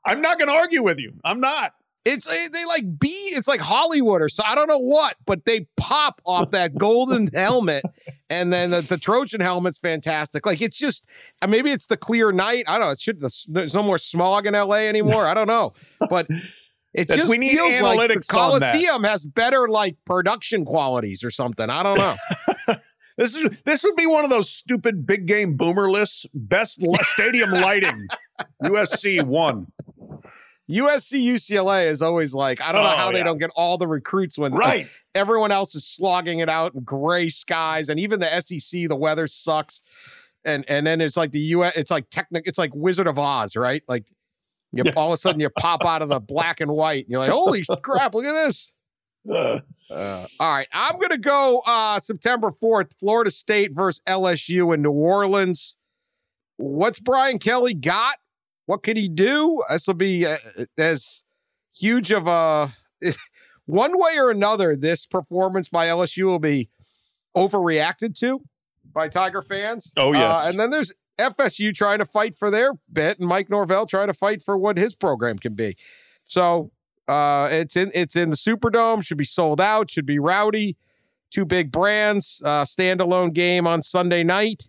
I'm 0.07 0.21
not 0.21 0.39
going 0.39 0.47
to 0.49 0.55
argue 0.55 0.81
with 0.83 0.99
you. 0.99 1.13
I'm 1.23 1.39
not. 1.39 1.73
it's 2.05 2.25
they, 2.25 2.47
they 2.47 2.65
like 2.65 2.99
be 2.99 3.07
it's 3.35 3.47
like 3.47 3.59
Hollywood 3.59 4.21
or 4.21 4.29
so 4.29 4.43
I 4.45 4.55
don't 4.55 4.67
know 4.67 4.79
what, 4.79 5.17
but 5.25 5.45
they 5.45 5.67
pop 5.75 6.21
off 6.25 6.51
that 6.51 6.77
golden 6.77 7.27
helmet, 7.33 7.83
and 8.29 8.51
then 8.53 8.71
the, 8.71 8.81
the 8.81 8.97
Trojan 8.97 9.41
helmet's 9.41 9.79
fantastic. 9.79 10.45
Like 10.45 10.61
it's 10.61 10.77
just 10.77 11.05
uh, 11.41 11.47
maybe 11.47 11.71
it's 11.71 11.87
the 11.87 11.97
clear 11.97 12.31
night. 12.31 12.63
I 12.67 12.77
don't 12.77 12.87
know. 12.87 12.91
It 12.91 13.01
should 13.01 13.19
the, 13.19 13.45
there's 13.49 13.75
no 13.75 13.83
more 13.83 13.97
smog 13.97 14.47
in 14.47 14.53
LA 14.53 14.87
anymore. 14.87 15.25
I 15.25 15.33
don't 15.33 15.47
know, 15.47 15.73
but 16.09 16.27
it 16.93 17.09
just 17.09 17.29
we 17.29 17.37
need 17.37 17.57
feels 17.57 17.81
like 17.81 18.09
the 18.09 18.15
analytics 18.15 18.37
on 18.37 18.59
that. 18.61 18.73
Coliseum 18.73 19.03
has 19.03 19.25
better 19.25 19.67
like 19.67 19.97
production 20.05 20.63
qualities 20.63 21.23
or 21.23 21.29
something. 21.29 21.69
I 21.69 21.83
don't 21.83 21.97
know. 21.97 22.15
This 23.17 23.33
is 23.33 23.49
this 23.65 23.83
would 23.83 23.95
be 23.95 24.05
one 24.05 24.23
of 24.23 24.29
those 24.29 24.47
stupid 24.47 25.07
big 25.07 25.25
game 25.25 25.57
boomer 25.57 25.89
lists. 25.89 26.27
Best 26.35 26.83
stadium 27.01 27.49
lighting. 27.49 28.05
USC 28.63 29.23
one. 29.23 29.71
USC 30.69 31.23
UCLA 31.23 31.87
is 31.87 32.01
always 32.01 32.33
like 32.33 32.61
I 32.61 32.71
don't 32.71 32.83
know 32.83 32.89
Oh, 32.91 32.95
how 32.97 33.11
they 33.11 33.19
yeah. 33.19 33.23
don't 33.23 33.37
get 33.37 33.51
all 33.55 33.77
the 33.77 33.87
recruits 33.87 34.37
when 34.37 34.53
Right. 34.53 34.87
everyone 35.15 35.51
else 35.51 35.75
is 35.75 35.85
slogging 35.87 36.39
it 36.39 36.49
out 36.49 36.75
in 36.75 36.81
gray 36.83 37.29
skies 37.29 37.87
and 37.89 37.99
even 37.99 38.19
the 38.19 38.41
SEC 38.41 38.87
the 38.89 38.95
weather 38.95 39.27
sucks 39.27 39.81
and 40.43 40.65
and 40.69 40.85
then 40.85 40.99
it's 41.01 41.15
like 41.17 41.31
the 41.31 41.39
US 41.39 41.73
it's 41.77 41.91
like 41.91 42.09
technic 42.09 42.43
it's 42.47 42.57
like 42.57 42.71
Wizard 42.75 43.07
of 43.07 43.17
Oz 43.17 43.55
right 43.55 43.81
like 43.87 44.07
you, 44.73 44.83
Yeah. 44.85 44.91
all 44.97 45.07
of 45.07 45.13
a 45.13 45.17
sudden 45.17 45.39
you 45.39 45.49
pop 45.49 45.85
out 45.85 46.01
of 46.01 46.09
the 46.09 46.19
black 46.19 46.59
and 46.59 46.71
white 46.71 47.05
and 47.05 47.11
you're 47.11 47.19
like 47.19 47.31
holy 47.31 47.63
crap 47.81 48.13
look 48.13 48.25
at 48.25 48.33
this 48.33 48.73
Uh, 49.29 49.59
uh, 49.89 50.25
all 50.39 50.51
right 50.51 50.67
I'm 50.73 50.99
gonna 50.99 51.17
go 51.17 51.61
uh 51.65 51.99
September 51.99 52.51
4th 52.51 52.91
Florida 52.99 53.31
State 53.31 53.71
versus 53.73 54.01
LSU 54.05 54.73
in 54.73 54.81
New 54.81 54.91
Orleans 54.91 55.77
what's 56.57 56.99
Brian 56.99 57.39
Kelly 57.39 57.73
got 57.73 58.17
what 58.67 58.83
can 58.83 58.95
he 58.95 59.09
do 59.09 59.63
this 59.69 59.87
will 59.87 59.95
be 59.95 60.25
uh, 60.25 60.37
as 60.77 61.23
huge 61.75 62.11
of 62.11 62.27
a 62.27 62.75
one 63.65 63.97
way 63.97 64.19
or 64.19 64.29
another, 64.29 64.75
this 64.75 65.05
performance 65.05 65.69
by 65.69 65.87
LSU 65.87 66.25
will 66.25 66.39
be 66.39 66.69
overreacted 67.35 68.17
to 68.19 68.41
by 68.93 69.07
Tiger 69.07 69.41
fans. 69.41 69.93
Oh, 69.97 70.13
yes. 70.13 70.45
Uh, 70.45 70.49
and 70.49 70.59
then 70.59 70.69
there's 70.69 70.93
FSU 71.19 71.73
trying 71.73 71.99
to 71.99 72.05
fight 72.05 72.35
for 72.35 72.49
their 72.49 72.73
bit, 72.91 73.19
and 73.19 73.27
Mike 73.27 73.49
Norvell 73.49 73.85
trying 73.85 74.07
to 74.07 74.13
fight 74.13 74.41
for 74.41 74.57
what 74.57 74.77
his 74.77 74.95
program 74.95 75.37
can 75.37 75.53
be. 75.53 75.75
So 76.23 76.71
uh, 77.07 77.49
it's 77.51 77.75
in 77.75 77.91
it's 77.93 78.15
in 78.15 78.29
the 78.29 78.35
Superdome. 78.35 79.03
Should 79.03 79.17
be 79.17 79.23
sold 79.23 79.61
out. 79.61 79.89
Should 79.89 80.05
be 80.05 80.19
rowdy. 80.19 80.77
Two 81.29 81.45
big 81.45 81.71
brands. 81.71 82.41
Uh, 82.43 82.63
standalone 82.63 83.33
game 83.33 83.67
on 83.67 83.81
Sunday 83.81 84.23
night. 84.23 84.63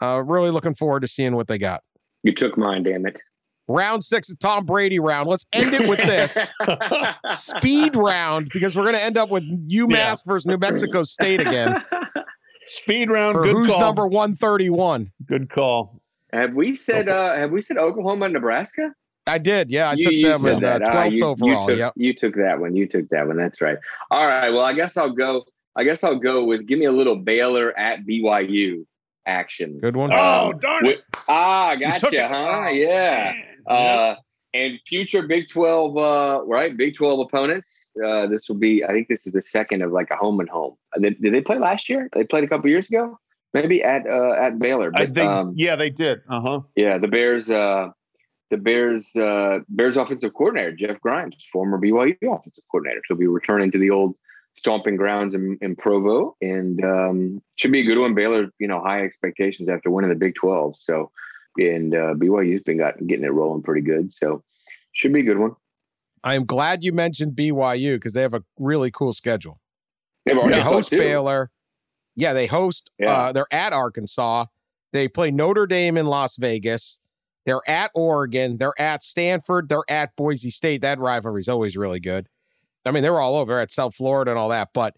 Uh, 0.00 0.22
really 0.24 0.50
looking 0.50 0.74
forward 0.74 1.00
to 1.00 1.08
seeing 1.08 1.34
what 1.34 1.48
they 1.48 1.58
got. 1.58 1.82
You 2.22 2.32
took 2.32 2.56
mine, 2.56 2.82
damn 2.82 3.06
it. 3.06 3.20
Round 3.68 4.02
six 4.02 4.30
is 4.30 4.36
Tom 4.36 4.64
Brady 4.64 4.98
round. 4.98 5.28
Let's 5.28 5.44
end 5.52 5.74
it 5.74 5.88
with 5.88 5.98
this 5.98 6.38
speed 7.38 7.96
round 7.96 8.48
because 8.52 8.74
we're 8.74 8.84
going 8.84 8.94
to 8.94 9.02
end 9.02 9.18
up 9.18 9.28
with 9.30 9.44
UMass 9.68 9.90
Yeah. 9.90 10.14
versus 10.26 10.46
New 10.46 10.56
Mexico 10.58 11.02
State 11.02 11.40
again 11.40 11.84
Speed 12.66 13.10
round. 13.10 13.34
for 13.36 13.42
Good 13.44 13.52
who's 13.52 13.70
call. 13.70 13.80
number 13.80 14.06
131. 14.06 15.10
Good 15.26 15.50
call. 15.50 16.00
have 16.32 16.54
we 16.54 16.74
said 16.76 17.08
uh 17.08 17.34
have 17.36 17.50
we 17.50 17.60
said 17.60 17.76
Oklahoma 17.76 18.26
and 18.26 18.34
Nebraska? 18.34 18.92
I 19.26 19.36
did. 19.38 19.70
Yeah, 19.70 19.90
I 19.90 19.94
You- 19.94 20.02
took 20.04 20.12
you 20.12 20.28
them 20.28 20.38
said 20.40 20.56
in 20.58 20.64
uh, 20.64 20.78
that. 20.78 20.88
Ah, 20.88 21.04
12th 21.04 21.12
you- 21.12 21.24
overall. 21.24 21.62
You 21.64 21.68
took, 21.68 21.78
yep. 21.78 21.92
you 21.96 22.14
took 22.14 22.34
that 22.36 22.60
one. 22.60 22.74
You 22.74 22.86
took 22.88 23.08
that 23.10 23.26
one. 23.26 23.36
That's 23.36 23.60
right. 23.60 23.76
All 24.10 24.26
right. 24.26 24.48
Well, 24.50 24.64
I 24.64 24.72
guess 24.72 24.96
I'll 24.96 25.12
go. 25.14 25.44
I 25.76 25.84
guess 25.84 26.02
I'll 26.02 26.18
go 26.18 26.44
with 26.44 26.66
give 26.66 26.78
me 26.78 26.86
a 26.86 26.92
little 26.92 27.16
Baylor 27.16 27.78
at 27.78 28.06
BYU 28.06 28.84
action. 29.28 29.78
Good 29.78 29.96
one. 29.96 30.10
Oh, 30.12 30.50
Um, 30.50 30.58
darn 30.58 30.84
wi- 30.84 30.98
it. 30.98 31.04
Ah, 31.28 31.74
gotcha, 31.76 32.08
it. 32.12 32.30
huh? 32.30 32.64
Oh, 32.66 32.68
yeah. 32.70 33.32
Uh, 33.66 34.14
and 34.54 34.78
future 34.86 35.22
Big 35.22 35.48
12, 35.50 35.96
uh, 35.98 36.40
right? 36.46 36.76
Big 36.76 36.96
12 36.96 37.20
opponents. 37.20 37.90
Uh, 38.02 38.26
this 38.26 38.48
will 38.48 38.56
be, 38.56 38.82
I 38.84 38.88
think 38.88 39.08
this 39.08 39.26
is 39.26 39.32
the 39.34 39.42
second 39.42 39.82
of 39.82 39.92
like 39.92 40.10
a 40.10 40.16
home 40.16 40.40
and 40.40 40.48
home. 40.48 40.74
Uh, 40.96 41.00
Did, 41.00 41.20
did 41.20 41.34
they 41.34 41.42
play 41.42 41.58
last 41.58 41.88
year? 41.88 42.08
They 42.14 42.24
played 42.24 42.44
a 42.44 42.48
couple 42.48 42.70
years 42.70 42.88
ago, 42.88 43.18
maybe 43.52 43.82
at 43.84 44.06
uh, 44.06 44.32
at 44.32 44.58
Baylor. 44.58 44.90
I 44.94 45.04
But, 45.04 45.14
think, 45.14 45.30
um, 45.30 45.52
yeah, 45.54 45.76
they 45.76 45.90
did. 45.90 46.22
Uh 46.30 46.40
huh. 46.40 46.60
yeah, 46.76 46.96
the 46.96 47.08
Bears, 47.08 47.50
uh, 47.50 47.88
the 48.50 48.56
Bears, 48.56 49.14
uh, 49.16 49.58
Bears 49.68 49.98
offensive 49.98 50.32
coordinator 50.32 50.72
Jeff 50.72 50.98
Grimes, 51.02 51.36
former 51.52 51.78
BYU 51.78 52.16
offensive 52.22 52.64
coordinator, 52.70 53.02
so 53.06 53.14
he'll 53.14 53.18
be 53.18 53.26
returning 53.26 53.70
to 53.72 53.78
the 53.78 53.90
old 53.90 54.14
stomping 54.54 54.96
grounds 54.96 55.34
in, 55.34 55.58
in 55.60 55.76
Provo, 55.76 56.36
and 56.40 56.84
um, 56.84 57.42
should 57.56 57.72
be 57.72 57.80
a 57.80 57.84
good 57.84 57.98
one. 57.98 58.14
Baylor, 58.14 58.50
you 58.58 58.68
know, 58.68 58.80
high 58.80 59.02
expectations 59.02 59.68
after 59.68 59.90
winning 59.90 60.10
the 60.10 60.16
Big 60.16 60.34
Twelve, 60.34 60.76
so 60.80 61.10
and 61.56 61.94
uh, 61.94 62.14
BYU's 62.14 62.62
been 62.62 62.78
got, 62.78 62.94
getting 63.06 63.24
it 63.24 63.32
rolling 63.32 63.62
pretty 63.62 63.82
good, 63.82 64.12
so 64.12 64.42
should 64.92 65.12
be 65.12 65.20
a 65.20 65.24
good 65.24 65.38
one. 65.38 65.54
I 66.24 66.34
am 66.34 66.44
glad 66.44 66.82
you 66.82 66.92
mentioned 66.92 67.36
BYU 67.36 67.96
because 67.96 68.12
they 68.12 68.22
have 68.22 68.34
a 68.34 68.42
really 68.58 68.90
cool 68.90 69.12
schedule. 69.12 69.60
They've 70.24 70.34
They 70.34 70.40
already 70.40 70.60
host. 70.60 70.90
Baylor. 70.90 71.50
Yeah, 72.16 72.32
they 72.32 72.46
host. 72.46 72.90
Yeah. 72.98 73.12
Uh, 73.12 73.32
they're 73.32 73.52
at 73.52 73.72
Arkansas. 73.72 74.46
They 74.92 75.08
play 75.08 75.30
Notre 75.30 75.66
Dame 75.66 75.96
in 75.96 76.06
Las 76.06 76.36
Vegas. 76.36 76.98
They're 77.46 77.62
at 77.68 77.90
Oregon. 77.94 78.58
They're 78.58 78.78
at 78.78 79.02
Stanford. 79.02 79.68
They're 79.68 79.84
at 79.88 80.16
Boise 80.16 80.50
State. 80.50 80.82
That 80.82 80.98
rivalry 80.98 81.40
is 81.40 81.48
always 81.48 81.76
really 81.76 82.00
good. 82.00 82.28
I 82.88 82.90
mean, 82.92 83.02
they 83.02 83.10
were 83.10 83.20
all 83.20 83.36
over 83.36 83.58
at 83.58 83.70
South 83.70 83.94
Florida 83.94 84.30
and 84.30 84.38
all 84.38 84.48
that. 84.48 84.70
But 84.72 84.96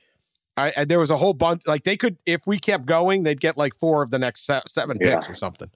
I, 0.57 0.73
I 0.77 0.85
there 0.85 0.99
was 1.01 1.11
a 1.11 1.17
whole 1.17 1.35
bunch. 1.35 1.63
Like 1.67 1.85
they 1.85 1.97
could, 1.97 2.17
if 2.27 2.47
we 2.47 2.59
kept 2.59 2.87
going, 2.87 3.23
they'd 3.23 3.41
get 3.41 3.57
like 3.57 3.75
four 3.75 4.03
of 4.03 4.11
the 4.11 4.19
next 4.19 4.47
se- 4.47 4.63
seven 4.67 4.99
picks 4.99 5.27
Yeah. 5.27 5.33
or 5.33 5.35
something. 5.35 5.71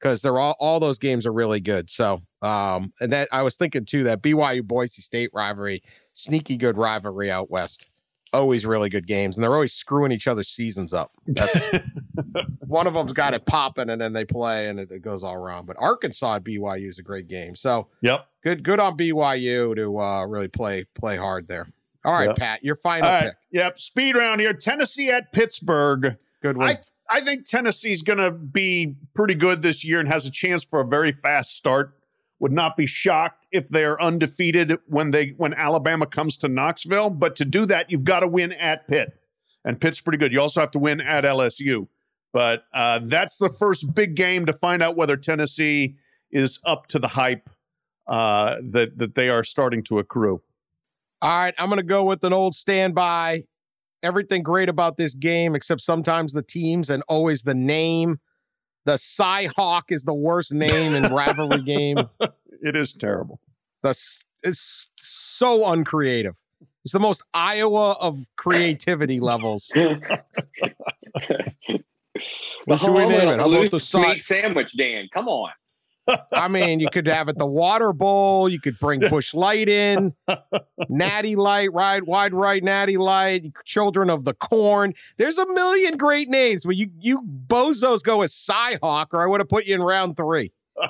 Because 0.00 0.20
they're 0.22 0.38
all 0.38 0.56
all 0.60 0.80
those 0.80 0.98
games 0.98 1.24
are 1.26 1.32
really 1.32 1.60
good. 1.60 1.88
So, 1.88 2.20
um, 2.42 2.92
and 3.00 3.12
that 3.12 3.28
I 3.32 3.42
was 3.42 3.56
thinking 3.56 3.84
too 3.86 4.04
that 4.04 4.20
BYU 4.22 4.62
Boise 4.62 5.00
State 5.00 5.30
rivalry, 5.32 5.82
sneaky 6.12 6.56
good 6.56 6.76
rivalry 6.76 7.30
out 7.30 7.50
west 7.50 7.86
always 8.34 8.66
really 8.66 8.88
good 8.90 9.06
games, 9.06 9.36
and 9.36 9.44
they're 9.44 9.54
always 9.54 9.72
screwing 9.72 10.12
each 10.12 10.26
other's 10.26 10.48
seasons 10.48 10.92
up. 10.92 11.12
That's 11.26 11.56
one 12.66 12.86
of 12.86 12.94
them's 12.94 13.12
got 13.12 13.34
it 13.34 13.46
popping, 13.46 13.88
and 13.90 14.00
then 14.00 14.12
they 14.12 14.24
play, 14.24 14.68
and 14.68 14.78
it, 14.78 14.90
it 14.90 15.02
goes 15.02 15.22
all 15.22 15.38
wrong. 15.38 15.64
But 15.64 15.76
Arkansas 15.78 16.36
at 16.36 16.44
BYU 16.44 16.88
is 16.88 16.98
a 16.98 17.02
great 17.02 17.28
game, 17.28 17.56
so 17.56 17.88
Yep. 18.02 18.26
good 18.42 18.62
good 18.62 18.80
on 18.80 18.96
BYU 18.96 19.74
to 19.76 19.98
uh, 20.00 20.26
really 20.26 20.48
play 20.48 20.84
play 20.94 21.16
hard 21.16 21.48
there. 21.48 21.68
All 22.04 22.12
right, 22.12 22.28
Yep. 22.28 22.36
Pat, 22.36 22.64
your 22.64 22.76
final 22.76 23.08
right. 23.08 23.22
pick. 23.24 23.34
Yep. 23.52 23.78
Speed 23.78 24.16
round 24.16 24.40
here. 24.40 24.52
Tennessee 24.52 25.08
at 25.08 25.32
Pittsburgh. 25.32 26.16
Good 26.42 26.56
one. 26.58 26.68
I 26.68 26.78
I 27.10 27.20
think 27.20 27.46
Tennessee's 27.46 28.02
going 28.02 28.18
to 28.18 28.30
be 28.30 28.96
pretty 29.14 29.34
good 29.34 29.60
this 29.62 29.84
year 29.84 30.00
and 30.00 30.08
has 30.08 30.24
a 30.26 30.30
chance 30.30 30.64
for 30.64 30.80
a 30.80 30.86
very 30.86 31.12
fast 31.12 31.54
start. 31.54 31.94
Would 32.40 32.52
not 32.52 32.76
be 32.76 32.86
shocked 32.86 33.46
if 33.52 33.68
they're 33.68 34.00
undefeated 34.02 34.76
when 34.86 35.12
they 35.12 35.28
when 35.36 35.54
Alabama 35.54 36.06
comes 36.06 36.36
to 36.38 36.48
Knoxville. 36.48 37.10
But 37.10 37.36
to 37.36 37.44
do 37.44 37.64
that, 37.66 37.90
you've 37.90 38.04
got 38.04 38.20
to 38.20 38.28
win 38.28 38.52
at 38.52 38.88
Pitt, 38.88 39.12
and 39.64 39.80
Pitt's 39.80 40.00
pretty 40.00 40.18
good. 40.18 40.32
You 40.32 40.40
also 40.40 40.60
have 40.60 40.72
to 40.72 40.78
win 40.78 41.00
at 41.00 41.24
LSU. 41.24 41.88
But 42.32 42.64
uh, 42.74 43.00
that's 43.04 43.38
the 43.38 43.48
first 43.48 43.94
big 43.94 44.16
game 44.16 44.46
to 44.46 44.52
find 44.52 44.82
out 44.82 44.96
whether 44.96 45.16
Tennessee 45.16 45.94
is 46.32 46.58
up 46.64 46.88
to 46.88 46.98
the 46.98 47.08
hype 47.08 47.48
uh, 48.08 48.56
that 48.70 48.98
that 48.98 49.14
they 49.14 49.28
are 49.28 49.44
starting 49.44 49.82
to 49.84 49.98
accrue. 50.00 50.42
All 51.22 51.38
right, 51.38 51.54
I'm 51.56 51.68
going 51.68 51.78
to 51.78 51.84
go 51.84 52.04
with 52.04 52.24
an 52.24 52.32
old 52.32 52.54
standby. 52.54 53.44
Everything 54.02 54.42
great 54.42 54.68
about 54.68 54.98
this 54.98 55.14
game, 55.14 55.54
except 55.54 55.80
sometimes 55.80 56.32
the 56.32 56.42
teams 56.42 56.90
and 56.90 57.02
always 57.08 57.44
the 57.44 57.54
name. 57.54 58.18
The 58.84 58.96
Cy 58.98 59.48
Hawk 59.56 59.90
is 59.90 60.04
the 60.04 60.14
worst 60.14 60.52
name 60.52 60.94
in 60.94 61.12
rivalry 61.12 61.62
game. 61.62 61.98
It 62.62 62.76
is 62.76 62.94
terrible. 62.94 63.40
The 63.82 63.90
it's 64.42 64.88
so 64.96 65.66
uncreative. 65.66 66.34
It's 66.82 66.94
the 66.94 67.00
most 67.00 67.22
Iowa 67.34 67.90
of 68.00 68.18
creativity 68.36 69.20
levels. 69.20 69.70
What 72.64 72.80
should 72.80 72.92
we 72.92 73.04
name 73.06 73.28
it? 73.28 73.38
How 73.38 73.52
about 73.52 73.70
the 73.70 73.80
side? 73.80 74.14
meat 74.14 74.22
sandwich, 74.22 74.74
Dan? 74.76 75.08
Come 75.12 75.28
on. 75.28 75.50
I 76.32 76.48
mean, 76.48 76.80
you 76.80 76.88
could 76.90 77.06
have 77.06 77.28
it 77.28 77.38
the 77.38 77.46
water 77.46 77.92
bowl. 77.92 78.48
You 78.48 78.60
could 78.60 78.78
bring 78.78 79.00
Busch 79.00 79.32
Light 79.34 79.68
in, 79.68 80.14
Natty 80.88 81.34
Light, 81.36 81.72
right, 81.72 82.04
wide 82.06 82.34
right, 82.34 82.62
Natty 82.62 82.96
Light, 82.96 83.46
Children 83.64 84.10
of 84.10 84.24
the 84.24 84.34
Corn. 84.34 84.92
There's 85.16 85.38
a 85.38 85.46
million 85.46 85.96
great 85.96 86.28
names, 86.28 86.64
but 86.64 86.76
you 86.76 86.88
you 87.00 87.22
bozos 87.22 88.02
go 88.02 88.18
with 88.18 88.30
Cyhawk, 88.30 89.06
or 89.12 89.22
I 89.22 89.26
would 89.26 89.40
have 89.40 89.48
put 89.48 89.66
you 89.66 89.74
in 89.74 89.82
round 89.82 90.16
three. 90.16 90.52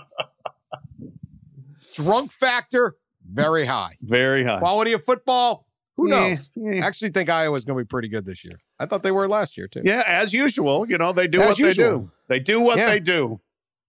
Drunk 1.94 2.32
factor 2.32 2.96
very 3.30 3.64
high. 3.66 3.96
Very 4.02 4.44
high. 4.44 4.58
Quality 4.58 4.92
of 4.92 5.04
football, 5.04 5.66
who 5.96 6.08
knows? 6.08 6.50
Eh. 6.66 6.76
I 6.82 6.86
actually 6.86 7.10
think 7.10 7.28
Iowa's 7.30 7.64
going 7.64 7.78
to 7.78 7.84
be 7.84 7.88
pretty 7.88 8.08
good 8.08 8.24
this 8.26 8.44
year. 8.44 8.58
I 8.80 8.86
thought 8.86 9.02
they 9.04 9.12
were 9.12 9.28
last 9.28 9.56
year 9.56 9.68
too. 9.68 9.82
Yeah, 9.84 10.02
as 10.06 10.32
usual, 10.34 10.88
you 10.88 10.98
know, 10.98 11.12
they 11.12 11.28
do 11.28 11.40
As 11.40 11.50
what 11.50 11.58
usual. 11.58 11.84
they 11.84 11.90
do. 11.98 12.10
They 12.28 12.40
do 12.40 12.60
what 12.60 12.78
Yeah. 12.78 12.90
they 12.90 13.00
do. 13.00 13.40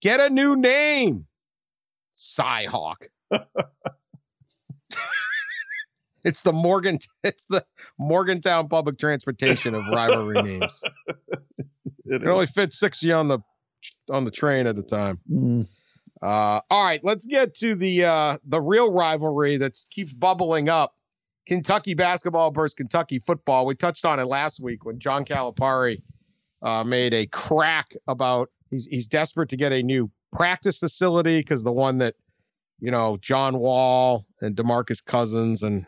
Get 0.06 0.20
a 0.20 0.30
new 0.30 0.56
name. 0.56 1.26
Cyhawk. 2.14 3.08
it's 6.24 6.44
the 6.44 6.54
Morgan 6.54 7.00
it's 7.24 7.46
the 7.48 7.66
Morgantown 7.98 8.68
public 8.68 9.00
transportation 9.00 9.74
of 9.74 9.84
rivalry 9.88 10.44
names. 10.44 10.84
It 12.08 12.22
It 12.22 12.28
only 12.28 12.46
fits 12.46 12.78
six 12.78 13.02
of 13.02 13.08
you 13.08 13.16
on 13.16 13.30
the 13.30 13.40
on 14.12 14.26
the 14.26 14.30
train 14.30 14.68
at 14.68 14.78
a 14.78 14.84
time. 14.84 15.20
is. 15.28 15.66
Uh, 16.22 16.62
all 16.70 16.84
right, 16.84 17.00
let's 17.04 17.26
get 17.26 17.56
to 17.56 17.74
the 17.74 18.06
uh, 18.06 18.38
the 18.46 18.62
real 18.62 18.92
rivalry 18.92 19.58
that 19.58 19.76
keeps 19.90 20.14
bubbling 20.14 20.70
up. 20.70 20.94
Kentucky 21.48 21.96
basketball 21.96 22.52
versus 22.52 22.76
Kentucky 22.76 23.18
football. 23.18 23.66
We 23.66 23.74
touched 23.74 24.06
on 24.06 24.20
it 24.20 24.26
last 24.26 24.62
week 24.62 24.86
when 24.86 25.00
John 25.00 25.26
Calipari 25.26 26.04
uh, 26.62 26.84
made 26.84 27.16
a 27.16 27.26
crack 27.26 27.88
about 28.08 28.52
he's 28.76 28.86
he's 28.88 29.08
desperate 29.08 29.50
to 29.50 29.58
get 29.58 29.72
a 29.72 29.82
new 29.82 30.12
practice 30.32 30.78
facility 30.78 31.40
because 31.40 31.64
the 31.64 31.72
one 31.72 31.98
that 32.00 32.16
you 32.80 32.92
know 32.92 33.18
John 33.22 33.60
Wall 33.60 34.26
and 34.42 34.56
DeMarcus 34.56 35.04
Cousins 35.04 35.64
and 35.64 35.86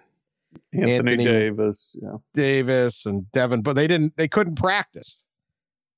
Anthony, 0.74 0.94
Anthony- 0.96 1.26
Davis. 1.26 1.96
Yeah. 2.02 2.18
Davis 2.34 3.06
and 3.06 3.32
Devin, 3.32 3.62
but 3.62 3.76
they 3.76 3.88
didn't 3.88 4.16
they 4.18 4.28
couldn't 4.28 4.56
practice. 4.56 5.26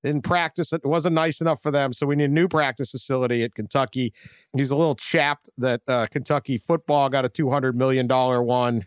They 0.01 0.09
didn't 0.09 0.23
practice. 0.23 0.71
It 0.71 0.85
wasn't 0.85 1.15
nice 1.15 1.41
enough 1.41 1.61
for 1.61 1.71
them. 1.71 1.91
So 1.91 2.07
we 2.07 2.15
need 2.15 2.25
a 2.29 2.33
new 2.33 2.47
practice 2.47 2.91
facility 2.91 3.43
at 3.43 3.53
Kentucky. 3.53 4.13
He's 4.55 4.71
a 4.71 4.75
little 4.77 4.95
chapped 4.95 5.49
that 5.57 5.81
uh, 5.89 6.07
Kentucky 6.09 6.57
football 6.57 7.09
got 7.09 7.25
a 7.25 7.29
$200 7.29 7.73
million 7.73 8.07
one. 8.07 8.85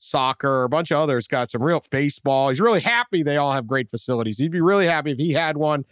Soccer, 0.00 0.62
a 0.62 0.68
bunch 0.68 0.92
of 0.92 0.98
others 0.98 1.26
got 1.26 1.50
some 1.50 1.60
real 1.60 1.82
baseball. 1.90 2.50
He's 2.50 2.60
really 2.60 2.78
happy 2.78 3.24
they 3.24 3.36
all 3.36 3.50
have 3.50 3.66
great 3.66 3.90
facilities. 3.90 4.38
He'd 4.38 4.52
be 4.52 4.60
really 4.60 4.86
happy 4.86 5.10
if 5.10 5.18
he 5.18 5.32
had 5.32 5.56
one. 5.56 5.84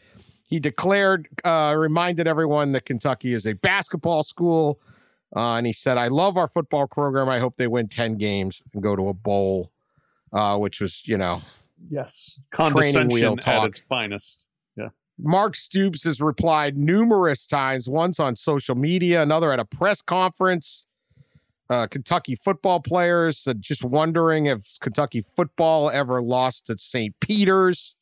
He 0.46 0.60
declared, 0.60 1.28
uh, 1.44 1.74
reminded 1.76 2.26
everyone 2.28 2.72
that 2.72 2.84
Kentucky 2.86 3.32
is 3.32 3.46
a 3.46 3.54
basketball 3.54 4.22
school. 4.22 4.80
Uh, 5.34 5.56
and 5.56 5.66
he 5.66 5.72
said, 5.72 5.98
I 5.98 6.06
love 6.08 6.36
our 6.36 6.46
football 6.46 6.86
program. 6.86 7.28
I 7.28 7.38
hope 7.40 7.56
they 7.56 7.66
win 7.66 7.88
10 7.88 8.16
games 8.16 8.62
and 8.72 8.82
go 8.82 8.94
to 8.94 9.08
a 9.08 9.12
bowl, 9.12 9.72
uh, 10.32 10.56
which 10.56 10.80
was, 10.80 11.06
you 11.06 11.18
know, 11.18 11.42
Yes. 11.90 12.38
Training 12.54 12.72
Condescension 12.72 13.08
wheel 13.08 13.36
at 13.46 13.64
its 13.64 13.80
finest. 13.80 14.48
Yeah. 14.76 14.88
Mark 15.18 15.54
Stoops 15.56 16.04
has 16.04 16.20
replied 16.20 16.76
numerous 16.76 17.46
times, 17.46 17.88
once 17.88 18.18
on 18.18 18.34
social 18.36 18.74
media, 18.74 19.22
another 19.22 19.52
at 19.52 19.58
a 19.60 19.64
press 19.64 20.00
conference. 20.00 20.86
uh, 21.68 21.86
Kentucky 21.88 22.36
football 22.36 22.78
players, 22.80 23.46
uh, 23.46 23.52
just 23.54 23.84
wondering 23.84 24.46
if 24.46 24.78
Kentucky 24.80 25.20
football 25.20 25.90
ever 25.90 26.22
lost 26.22 26.66
to 26.68 26.78
St. 26.78 27.18
Peter's. 27.20 27.96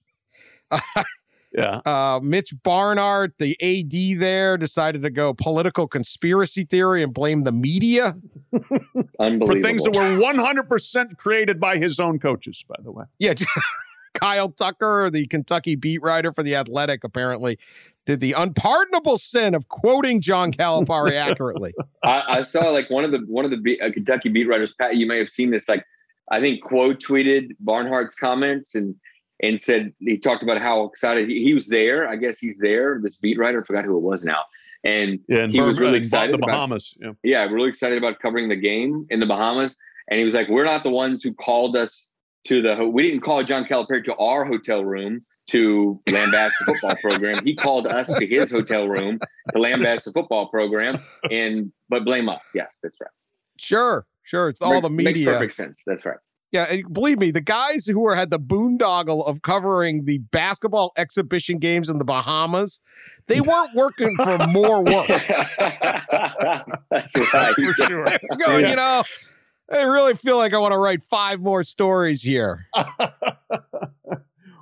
Yeah. 1.54 1.80
Uh, 1.86 2.18
Mitch 2.22 2.52
Barnhart, 2.64 3.38
the 3.38 3.56
AD 3.62 4.20
there, 4.20 4.56
decided 4.58 5.02
to 5.02 5.10
go 5.10 5.32
political 5.32 5.86
conspiracy 5.86 6.64
theory 6.64 7.02
and 7.02 7.14
blame 7.14 7.44
the 7.44 7.52
media. 7.52 8.14
For 8.50 9.60
things 9.60 9.84
that 9.84 9.94
were 9.94 10.18
100% 10.18 11.16
created 11.16 11.60
by 11.60 11.76
his 11.76 12.00
own 12.00 12.18
coaches, 12.18 12.64
by 12.68 12.76
the 12.82 12.90
way. 12.90 13.04
Yeah. 13.18 13.34
Kyle 14.14 14.50
Tucker, 14.50 15.10
the 15.10 15.26
Kentucky 15.26 15.74
beat 15.74 16.00
writer 16.00 16.32
for 16.32 16.44
The 16.44 16.54
Athletic, 16.54 17.02
apparently 17.02 17.58
did 18.06 18.20
the 18.20 18.32
unpardonable 18.32 19.18
sin 19.18 19.54
of 19.54 19.68
quoting 19.68 20.20
John 20.20 20.52
Calipari 20.52 21.12
accurately. 21.14 21.72
I, 22.02 22.22
I, 22.28 22.40
saw 22.42 22.70
like 22.70 22.90
one 22.90 23.04
of 23.04 23.10
the 23.10 23.18
one 23.26 23.44
of 23.44 23.50
the 23.50 23.56
be- 23.56 23.80
uh, 23.80 23.90
Kentucky 23.90 24.28
beat 24.28 24.46
writers, 24.46 24.72
Pat. 24.74 24.94
You 24.96 25.06
may 25.06 25.18
have 25.18 25.30
seen 25.30 25.50
this. 25.50 25.68
Like, 25.68 25.84
I 26.30 26.40
think 26.40 26.62
quote 26.62 27.02
tweeted 27.02 27.48
Barnhart's 27.64 28.14
comments 28.14 28.74
and 28.74 28.94
and 29.40 29.60
said 29.60 29.92
he 29.98 30.16
talked 30.18 30.42
about 30.42 30.60
how 30.60 30.84
excited 30.84 31.28
he, 31.28 31.42
he 31.42 31.54
was 31.54 31.66
there. 31.66 32.08
I 32.08 32.16
guess 32.16 32.38
he's 32.38 32.58
there. 32.58 33.00
This 33.02 33.16
beat 33.16 33.38
writer, 33.38 33.60
I 33.60 33.64
forgot 33.64 33.84
who 33.84 33.96
it 33.96 34.02
was 34.02 34.24
now, 34.24 34.40
and, 34.84 35.18
yeah, 35.28 35.38
and 35.44 35.52
he 35.52 35.60
was 35.60 35.78
really 35.78 35.96
and 35.96 36.04
excited 36.04 36.34
the 36.34 36.38
about- 36.38 36.46
Bahamas. 36.52 36.96
yeah. 37.00 37.12
yeah, 37.22 37.44
really 37.44 37.68
excited 37.68 37.98
about 37.98 38.18
covering 38.20 38.48
the 38.48 38.56
game 38.56 39.06
in 39.10 39.20
the 39.20 39.26
Bahamas. 39.26 39.74
And 40.08 40.18
he 40.18 40.24
was 40.24 40.34
like, 40.34 40.48
"We're 40.48 40.64
not 40.66 40.82
the 40.84 40.90
ones 40.90 41.22
who 41.22 41.32
called 41.32 41.76
us 41.76 42.10
to 42.44 42.60
the. 42.60 42.84
We 42.86 43.02
didn't 43.02 43.22
call 43.22 43.42
John 43.42 43.64
Calipari 43.64 44.04
to 44.04 44.14
our 44.16 44.44
hotel 44.44 44.84
room 44.84 45.24
to 45.46 45.98
lambast 46.06 46.52
the 46.60 46.72
football 46.74 46.96
program. 47.02 47.42
He 47.44 47.54
called 47.54 47.86
us 47.86 48.06
to 48.18 48.26
his 48.26 48.50
hotel 48.50 48.86
room 48.86 49.18
to 49.52 49.58
lambast 49.58 50.04
the 50.04 50.12
football 50.12 50.48
program. 50.48 50.98
And 51.30 51.72
but 51.88 52.04
blame 52.04 52.28
us. 52.28 52.50
Yes, 52.54 52.78
that's 52.82 52.96
right. 53.00 53.10
Sure, 53.58 54.04
sure. 54.24 54.50
It's 54.50 54.60
all 54.60 54.72
Makes- 54.72 54.82
the 54.82 54.90
makes 54.90 55.06
media. 55.06 55.26
perfect 55.32 55.54
sense. 55.54 55.82
That's 55.86 56.04
right. 56.04 56.18
Yeah, 56.54 56.66
and 56.70 56.92
believe 56.92 57.18
me, 57.18 57.32
the 57.32 57.40
guys 57.40 57.84
who 57.84 57.98
were 57.98 58.14
had 58.14 58.30
the 58.30 58.38
boondoggle 58.38 59.26
of 59.26 59.42
covering 59.42 60.04
the 60.04 60.18
basketball 60.18 60.92
exhibition 60.96 61.58
games 61.58 61.88
in 61.88 61.98
the 61.98 62.04
Bahamas, 62.04 62.80
they 63.26 63.40
weren't 63.40 63.74
working 63.74 64.16
for 64.16 64.38
more 64.46 64.84
work. 64.84 65.08
that's 65.08 66.06
right. 67.34 67.54
For 67.56 67.72
sure. 67.72 68.06
Going, 68.38 68.66
Yeah. 68.66 68.70
you 68.70 68.76
know, 68.76 69.02
I 69.72 69.82
really 69.82 70.14
feel 70.14 70.36
like 70.36 70.54
I 70.54 70.58
want 70.58 70.74
to 70.74 70.78
write 70.78 71.02
five 71.02 71.40
more 71.40 71.64
stories 71.64 72.22
here. 72.22 72.66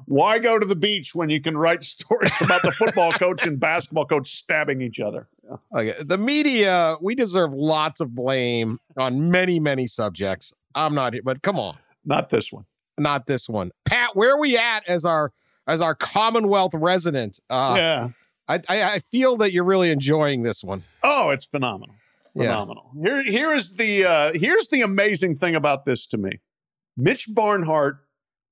Why 0.07 0.39
go 0.39 0.59
to 0.59 0.67
the 0.67 0.77
beach 0.77 1.15
when 1.15 1.29
you 1.29 1.43
can 1.43 1.59
write 1.59 1.83
stories 1.83 2.33
about 2.41 2.63
the 2.63 2.73
football 2.73 3.13
coach 3.13 3.47
and 3.47 3.61
basketball 3.61 4.07
coach 4.07 4.35
stabbing 4.35 4.81
each 4.81 4.99
other? 4.99 5.29
Okay, 5.77 5.93
the 6.03 6.17
media, 6.17 6.97
we 7.03 7.15
deserve 7.15 7.53
lots 7.53 8.01
of 8.01 8.15
blame 8.15 8.79
on 8.97 9.31
many, 9.31 9.61
many 9.61 9.87
subjects. 9.87 10.55
I'm 10.75 10.95
not, 10.95 11.13
here, 11.15 11.23
but 11.25 11.43
come 11.43 11.59
on, 11.59 11.77
Not 12.05 12.31
this 12.31 12.53
one. 12.53 12.65
not 12.99 13.27
this 13.27 13.49
one. 13.49 13.71
Pat, 13.85 14.15
where 14.17 14.33
are 14.35 14.41
we 14.41 14.57
at 14.57 14.89
as 14.89 15.05
our 15.05 15.33
as 15.67 15.81
our 15.81 15.95
Commonwealth 15.95 16.75
resident? 16.75 17.41
Uh, 17.51 17.75
yeah. 17.77 18.09
I, 18.49 18.55
I 18.69 18.83
I 18.95 18.99
feel 18.99 19.37
that 19.39 19.53
you're 19.53 19.65
really 19.65 19.91
enjoying 19.91 20.43
this 20.43 20.63
one. 20.65 20.83
Oh, 21.03 21.31
it's 21.31 21.45
phenomenal. 21.47 21.95
Yeah. 22.35 22.45
Phenomenal. 22.45 22.91
Here, 23.03 23.23
here 23.23 23.55
is 23.55 23.77
the 23.77 24.05
uh, 24.05 24.33
here's 24.35 24.69
the 24.69 24.81
amazing 24.83 25.37
thing 25.37 25.55
about 25.55 25.85
this 25.85 26.07
to 26.09 26.19
me. 26.19 26.41
Mitch 26.97 27.27
Barnhart 27.33 27.99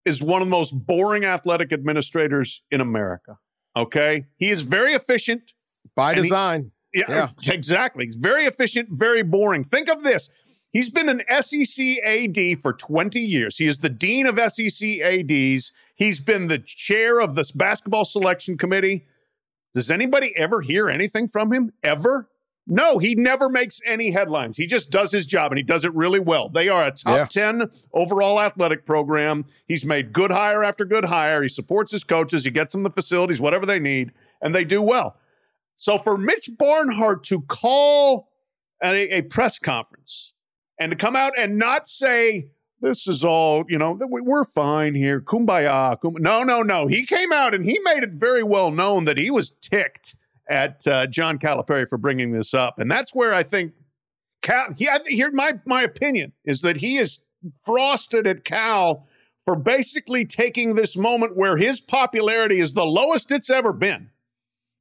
is 0.05 0.23
one 0.23 0.41
of 0.43 0.47
the 0.47 0.51
most 0.51 0.73
boring 0.87 1.25
athletic 1.25 1.73
administrators 1.73 2.63
in 2.71 2.81
America. 2.81 3.39
Okay, 3.77 4.27
he 4.37 4.51
is 4.51 4.63
very 4.63 4.93
efficient. 4.93 5.53
By 5.97 6.11
And 6.11 6.19
he- 6.19 6.23
design. 6.25 6.73
Yeah, 6.93 7.29
exactly. 7.47 8.05
He's 8.05 8.17
very 8.17 8.45
efficient, 8.47 8.89
very 8.91 9.23
boring. 9.23 9.63
Think 9.63 9.89
of 9.89 10.03
this. 10.03 10.29
He's 10.73 10.91
been 10.91 11.09
an 11.09 11.23
SEC 11.43 11.85
AD 12.05 12.61
for 12.63 12.73
20 12.73 13.21
years. 13.21 13.59
He 13.59 13.67
is 13.67 13.81
the 13.81 13.89
dean 13.89 14.27
of 14.27 14.39
SEC 14.53 15.01
ADs. 15.01 15.73
He's 15.95 16.21
been 16.21 16.47
the 16.47 16.59
chair 16.59 17.21
of 17.21 17.35
this 17.35 17.51
basketball 17.51 18.05
selection 18.05 18.57
committee. 18.57 19.07
Does 19.75 19.91
anybody 19.91 20.33
ever 20.37 20.61
hear 20.61 20.89
anything 20.89 21.29
from 21.29 21.53
him? 21.53 21.73
Ever? 21.83 22.29
No, 22.67 22.99
he 22.99 23.17
never 23.17 23.49
makes 23.49 23.81
any 23.85 24.13
headlines. 24.13 24.57
He 24.57 24.67
just 24.67 24.91
does 24.91 25.11
his 25.11 25.27
job 25.27 25.51
and 25.51 25.59
he 25.59 25.65
does 25.65 25.85
it 25.85 25.93
really 25.93 26.21
well. 26.21 26.49
They 26.49 26.69
are 26.69 26.87
a 26.87 26.93
top 26.93 27.17
Yeah. 27.17 27.27
10 27.27 27.71
overall 27.93 28.41
athletic 28.41 28.87
program. 28.87 29.47
He's 29.67 29.85
made 29.85 30.13
good 30.13 30.31
hire 30.31 30.63
after 30.63 30.85
good 30.85 31.07
hire. 31.07 31.43
He 31.43 31.49
supports 31.49 31.91
his 31.91 32.05
coaches, 32.05 32.45
he 32.45 32.51
gets 32.53 32.71
them 32.71 32.85
the 32.85 32.91
facilities, 32.91 33.41
whatever 33.41 33.67
they 33.67 33.81
need, 33.81 34.13
and 34.41 34.55
they 34.55 34.65
do 34.65 34.81
well. 34.83 35.17
So 35.75 35.99
for 35.99 36.17
Mitch 36.17 36.51
Barnhart 36.59 37.25
to 37.25 37.41
call 37.41 38.29
a, 38.83 39.17
a 39.19 39.23
press 39.23 39.59
conference 39.59 40.33
and 40.81 40.91
to 40.91 40.97
come 40.97 41.15
out 41.15 41.35
and 41.39 41.59
not 41.59 41.87
say, 41.89 42.51
this 42.81 43.07
is 43.07 43.25
all, 43.25 43.65
you 43.69 43.79
know, 43.79 43.93
we- 43.93 44.23
we're 44.23 44.45
fine 44.45 44.95
here. 44.95 45.21
Kumbaya. 45.21 46.01
Kum-" 46.01 46.17
No, 46.19 46.43
no, 46.43 46.63
no. 46.63 46.87
He 46.87 47.05
came 47.07 47.31
out 47.33 47.55
and 47.55 47.65
he 47.65 47.79
made 47.85 48.03
it 48.03 48.15
very 48.15 48.43
well 48.43 48.71
known 48.71 49.05
that 49.05 49.19
he 49.19 49.31
was 49.31 49.51
ticked 49.61 50.17
at 50.49 50.85
uh, 50.87 51.07
John 51.07 51.39
Calipari 51.39 51.87
for 51.89 51.99
bringing 51.99 52.33
this 52.33 52.55
up. 52.55 52.79
And 52.79 52.91
that's 52.91 53.15
where 53.15 53.33
I 53.33 53.43
think 53.43 53.75
Cal, 54.43 54.69
he, 54.77 54.89
I 54.89 54.97
think 54.99 55.11
here, 55.11 55.31
my, 55.31 55.61
my 55.67 55.83
opinion 55.83 56.33
is 56.45 56.63
that 56.63 56.79
he 56.79 56.97
is 56.97 57.21
frosted 57.63 58.27
at 58.27 58.45
Cal 58.45 59.07
for 59.45 59.57
basically 59.57 60.25
taking 60.25 60.75
this 60.75 60.97
moment 60.97 61.37
where 61.37 61.57
his 61.57 61.81
popularity 61.81 62.59
is 62.59 62.75
the 62.75 62.85
lowest 62.85 63.31
it's 63.31 63.51
ever 63.51 63.73
been. 63.73 64.11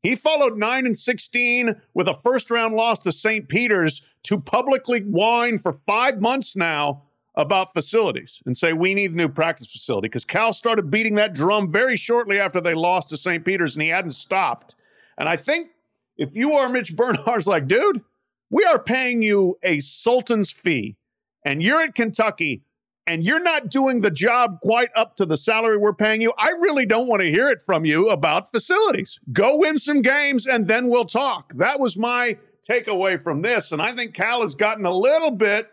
He 0.02 0.16
followed 0.16 0.58
9 0.58 0.86
and 0.86 0.97
16 0.97 1.82
with 1.93 2.08
a 2.08 2.14
first 2.14 2.50
round 2.50 2.76
loss 2.76 3.00
to 3.00 3.12
St. 3.12 3.50
Peter's 3.50 4.02
to 4.24 4.39
publicly 4.39 5.02
whine 5.02 5.58
for 5.58 5.74
five 5.74 6.22
months 6.22 6.56
now 6.56 7.04
about 7.36 7.74
facilities 7.74 8.41
and 8.45 8.56
say, 8.56 8.74
we 8.74 8.93
need 8.93 9.12
a 9.12 9.16
new 9.16 9.30
practice 9.30 9.72
facility 9.72 10.08
because 10.08 10.26
Cal 10.26 10.54
started 10.54 10.89
beating 10.89 11.16
that 11.16 11.34
drum 11.34 11.72
very 11.72 11.97
shortly 11.97 12.39
after 12.39 12.60
they 12.60 12.74
lost 12.74 13.10
to 13.10 13.18
St. 13.18 13.43
Peter's 13.43 13.76
and 13.76 13.84
he 13.84 13.89
hadn't 13.89 14.12
stopped. 14.12 14.76
And 15.18 15.28
I 15.28 15.36
think 15.36 15.70
if 16.18 16.36
you 16.36 16.54
are 16.54 16.70
Mitch 16.70 16.95
Barnhart's 16.95 17.47
like, 17.47 17.68
dude, 17.68 18.02
we 18.50 18.64
are 18.64 18.80
paying 18.80 19.22
you 19.22 19.58
a 19.64 19.80
sultan's 19.80 20.52
fee 20.52 20.97
and 21.45 21.62
you're 21.62 21.82
at 21.82 21.95
Kentucky 21.95 22.64
and 23.10 23.24
you're 23.24 23.41
not 23.41 23.70
doing 23.70 24.01
the 24.01 24.12
job 24.12 24.60
quite 24.62 24.91
up 24.95 25.16
to 25.16 25.26
the 25.26 25.36
salary 25.36 25.78
we're 25.78 25.95
paying 25.95 26.22
you, 26.22 26.32
I 26.38 26.49
really 26.62 26.86
don't 26.86 27.07
want 27.07 27.24
to 27.24 27.30
hear 27.30 27.49
it 27.49 27.60
from 27.60 27.84
you 27.84 28.10
about 28.10 28.51
facilities. 28.51 29.20
Go 29.34 29.57
win 29.57 29.80
some 29.80 30.03
games 30.03 30.45
and 30.45 30.68
then 30.68 30.89
we'll 30.89 31.05
talk. 31.05 31.51
That 31.55 31.80
was 31.80 31.97
my 31.97 32.38
takeaway 32.62 33.20
from 33.20 33.41
this. 33.41 33.72
And 33.72 33.82
I 33.82 33.93
think 33.93 34.14
Cal 34.14 34.41
has 34.41 34.53
gotten 34.53 34.86
a 34.86 34.93
little 34.93 35.32
bit 35.32 35.72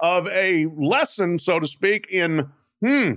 of 0.00 0.26
a 0.28 0.66
lesson, 0.76 1.38
so 1.38 1.60
to 1.60 1.68
speak, 1.68 2.08
in 2.10 2.50
hmm, 2.84 3.12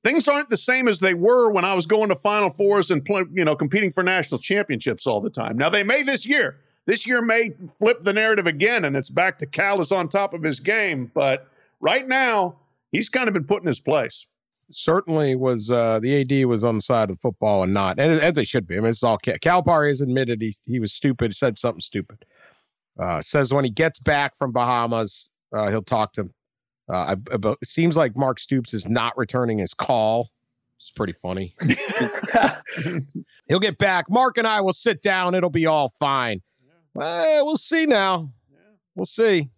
things 0.00 0.28
aren't 0.28 0.48
the 0.48 0.56
same 0.56 0.86
as 0.86 1.00
they 1.00 1.14
were 1.14 1.50
when 1.50 1.64
I 1.64 1.74
was 1.74 1.86
going 1.86 2.10
to 2.10 2.16
Final 2.16 2.50
Fours 2.50 2.92
and 2.92 3.04
play, 3.04 3.24
you 3.32 3.44
know 3.44 3.56
competing 3.56 3.90
for 3.90 4.04
national 4.04 4.38
championships 4.38 5.08
all 5.08 5.20
the 5.20 5.28
time. 5.28 5.58
Now 5.58 5.68
they 5.68 5.82
may 5.82 6.04
this 6.04 6.24
year. 6.24 6.58
This 6.86 7.04
year 7.04 7.20
may 7.20 7.50
flip 7.78 8.02
the 8.02 8.12
narrative 8.12 8.46
again, 8.46 8.84
and 8.84 8.96
it's 8.96 9.10
back 9.10 9.38
to 9.38 9.46
Cal 9.46 9.80
is 9.80 9.90
on 9.90 10.08
top 10.08 10.32
of 10.32 10.44
his 10.44 10.60
game. 10.60 11.10
But 11.12 11.48
right 11.80 12.06
now, 12.06 12.56
he's 12.92 13.08
kind 13.08 13.28
of 13.28 13.34
been 13.34 13.44
put 13.44 13.62
in 13.62 13.66
his 13.66 13.80
place. 13.80 14.26
Certainly 14.70 15.36
was 15.36 15.70
uh, 15.70 15.98
the 15.98 16.20
AD 16.20 16.46
was 16.46 16.62
on 16.62 16.76
the 16.76 16.82
side 16.82 17.10
of 17.10 17.16
the 17.16 17.20
football 17.20 17.62
and 17.62 17.72
not, 17.72 17.98
and 17.98 18.12
as 18.20 18.34
they 18.34 18.44
should 18.44 18.66
be. 18.66 18.76
I 18.76 18.80
mean, 18.80 18.90
it's 18.90 19.02
all 19.02 19.16
Cal- 19.16 19.36
Calipari 19.36 19.88
has 19.88 20.00
admitted 20.02 20.42
he 20.42 20.54
he 20.66 20.78
was 20.78 20.92
stupid, 20.92 21.34
said 21.34 21.56
something 21.58 21.80
stupid. 21.80 22.24
Uh, 22.98 23.22
says 23.22 23.52
when 23.54 23.64
he 23.64 23.70
gets 23.70 23.98
back 24.00 24.36
from 24.36 24.52
Bahamas, 24.52 25.30
uh, 25.56 25.68
he'll 25.70 25.82
talk 25.82 26.12
to. 26.14 26.28
Uh, 26.92 27.14
I- 27.14 27.34
about, 27.34 27.58
it 27.62 27.68
seems 27.68 27.96
like 27.96 28.16
Mark 28.16 28.38
Stoops 28.38 28.74
is 28.74 28.88
not 28.88 29.16
returning 29.16 29.58
his 29.58 29.72
call. 29.72 30.30
It's 30.76 30.90
pretty 30.92 31.12
funny. 31.12 31.54
He'll 33.48 33.58
get 33.58 33.78
back. 33.78 34.08
Mark 34.08 34.38
and 34.38 34.46
I 34.46 34.60
will 34.60 34.72
sit 34.72 35.02
down. 35.02 35.34
It'll 35.34 35.50
be 35.50 35.66
all 35.66 35.88
fine. 35.88 36.40
Well, 36.94 37.46
we'll 37.46 37.56
see 37.56 37.84
now. 37.86 38.30
We'll 38.94 39.04
see. 39.04 39.50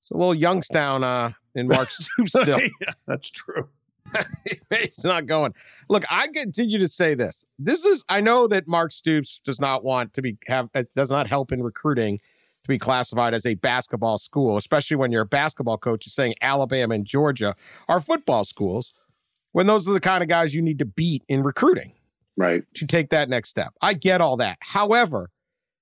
It's 0.00 0.10
a 0.10 0.16
little 0.16 0.34
Youngstown 0.34 1.04
uh, 1.04 1.32
in 1.54 1.68
Mark 1.68 1.90
Stoops 1.90 2.32
still. 2.42 2.58
yeah, 2.80 2.92
that's 3.06 3.30
true. 3.30 3.68
He's 4.70 5.04
not 5.04 5.26
going. 5.26 5.54
Look, 5.88 6.04
I 6.10 6.28
continue 6.28 6.78
to 6.78 6.88
say 6.88 7.14
this. 7.14 7.44
This 7.58 7.84
is 7.84 8.04
I 8.08 8.20
know 8.20 8.46
that 8.48 8.68
Mark 8.68 8.92
Stoops 8.92 9.40
does 9.44 9.60
not 9.60 9.82
want 9.82 10.12
to 10.14 10.22
be 10.22 10.36
have 10.46 10.68
it 10.74 10.92
does 10.94 11.10
not 11.10 11.26
help 11.26 11.52
in 11.52 11.62
recruiting 11.62 12.18
to 12.18 12.68
be 12.68 12.78
classified 12.78 13.34
as 13.34 13.46
a 13.46 13.54
basketball 13.54 14.18
school, 14.18 14.56
especially 14.56 14.96
when 14.96 15.12
you're 15.12 15.22
a 15.22 15.26
basketball 15.26 15.78
coach 15.78 16.06
is 16.06 16.14
saying 16.14 16.34
Alabama 16.40 16.94
and 16.94 17.04
Georgia 17.04 17.54
are 17.88 18.00
football 18.00 18.44
schools, 18.44 18.94
when 19.52 19.66
those 19.66 19.86
are 19.88 19.92
the 19.92 20.00
kind 20.00 20.22
of 20.22 20.28
guys 20.28 20.54
you 20.54 20.62
need 20.62 20.78
to 20.78 20.86
beat 20.86 21.22
in 21.28 21.42
recruiting 21.42 21.92
right. 22.36 22.64
to 22.74 22.86
take 22.86 23.10
that 23.10 23.28
next 23.28 23.50
step. 23.50 23.74
I 23.82 23.92
get 23.92 24.20
all 24.20 24.36
that. 24.38 24.58
However, 24.60 25.30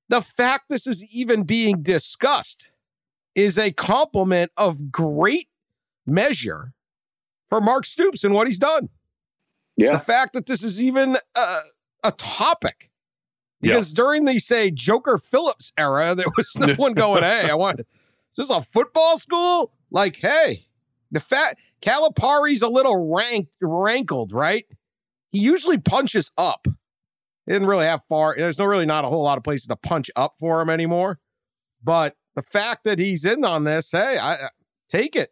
the 0.08 0.20
fact 0.20 0.64
this 0.68 0.86
is 0.86 1.14
even 1.14 1.44
being 1.44 1.82
discussed 1.82 2.70
is 3.34 3.56
a 3.56 3.72
compliment 3.72 4.52
of 4.56 4.90
great 4.90 5.48
measure 6.06 6.72
for 7.46 7.60
Mark 7.60 7.84
Stoops 7.84 8.24
and 8.24 8.34
what 8.34 8.46
he's 8.46 8.58
done. 8.58 8.88
Yeah. 9.76 9.92
The 9.92 9.98
fact 9.98 10.32
that 10.34 10.46
this 10.46 10.62
is 10.62 10.82
even 10.82 11.16
a, 11.34 11.58
a 12.04 12.12
topic. 12.12 12.90
Yeah. 13.60 13.74
Because 13.74 13.92
during 13.92 14.24
the, 14.24 14.38
say, 14.38 14.70
Joker 14.70 15.18
Phillips 15.18 15.72
era, 15.78 16.14
there 16.14 16.26
was 16.36 16.56
no 16.56 16.74
one 16.76 16.94
going, 16.94 17.22
hey, 17.22 17.48
I 17.48 17.54
want 17.54 17.80
Is 17.80 17.86
this 18.36 18.50
a 18.50 18.60
football 18.60 19.18
school? 19.18 19.72
Like, 19.90 20.16
hey, 20.16 20.66
the 21.10 21.20
fat 21.20 21.58
Calipari's 21.80 22.62
a 22.62 22.68
little 22.68 23.12
rank 23.12 23.48
rankled, 23.60 24.32
right? 24.32 24.64
He 25.30 25.38
usually 25.38 25.78
punches 25.78 26.32
up. 26.36 26.66
He 27.46 27.52
didn't 27.52 27.68
really 27.68 27.86
have 27.86 28.02
far. 28.04 28.34
There's 28.36 28.58
no 28.58 28.64
really 28.64 28.86
not 28.86 29.04
a 29.04 29.08
whole 29.08 29.22
lot 29.22 29.38
of 29.38 29.44
places 29.44 29.66
to 29.68 29.76
punch 29.76 30.10
up 30.16 30.34
for 30.38 30.60
him 30.60 30.70
anymore. 30.70 31.20
But 31.82 32.16
the 32.34 32.42
fact 32.42 32.84
that 32.84 32.98
he's 32.98 33.24
in 33.24 33.44
on 33.44 33.64
this, 33.64 33.90
hey, 33.92 34.16
I, 34.16 34.34
I 34.34 34.48
take 34.88 35.16
it. 35.16 35.30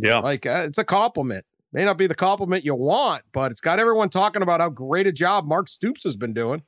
Yeah. 0.00 0.18
Like 0.18 0.46
uh, 0.46 0.64
it's 0.66 0.78
a 0.78 0.84
compliment. 0.84 1.44
May 1.72 1.84
not 1.84 1.98
be 1.98 2.06
the 2.06 2.14
compliment 2.14 2.64
you 2.64 2.74
want, 2.74 3.22
but 3.32 3.52
it's 3.52 3.60
got 3.60 3.78
everyone 3.78 4.08
talking 4.08 4.42
about 4.42 4.60
how 4.60 4.70
great 4.70 5.06
a 5.06 5.12
job 5.12 5.46
Mark 5.46 5.68
Stoops 5.68 6.02
has 6.02 6.16
been 6.16 6.32
doing. 6.32 6.62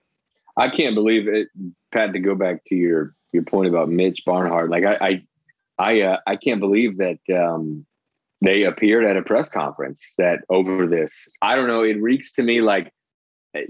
I 0.57 0.69
can't 0.69 0.95
believe 0.95 1.27
it, 1.27 1.49
Pat. 1.91 2.13
To 2.13 2.21
go 2.21 2.35
back 2.35 2.65
to 2.67 2.75
your 2.75 3.15
your 3.33 3.43
point 3.43 3.69
about 3.69 3.89
Mitch 3.89 4.23
Barnhart, 4.25 4.71
like 4.71 4.85
I 4.85 4.95
I 5.01 5.23
I, 5.79 6.01
uh, 6.03 6.19
I 6.27 6.37
can't 6.37 6.61
believe 6.61 6.99
that 6.99 7.19
um, 7.35 7.85
they 8.41 8.63
appeared 8.63 9.05
at 9.05 9.17
a 9.17 9.23
press 9.23 9.49
conference 9.49 10.13
that 10.19 10.41
over 10.49 10.87
this. 10.87 11.29
I 11.41 11.57
don't 11.57 11.67
know. 11.67 11.83
It 11.83 12.01
reeks 12.01 12.33
to 12.35 12.43
me 12.43 12.61
like 12.61 12.93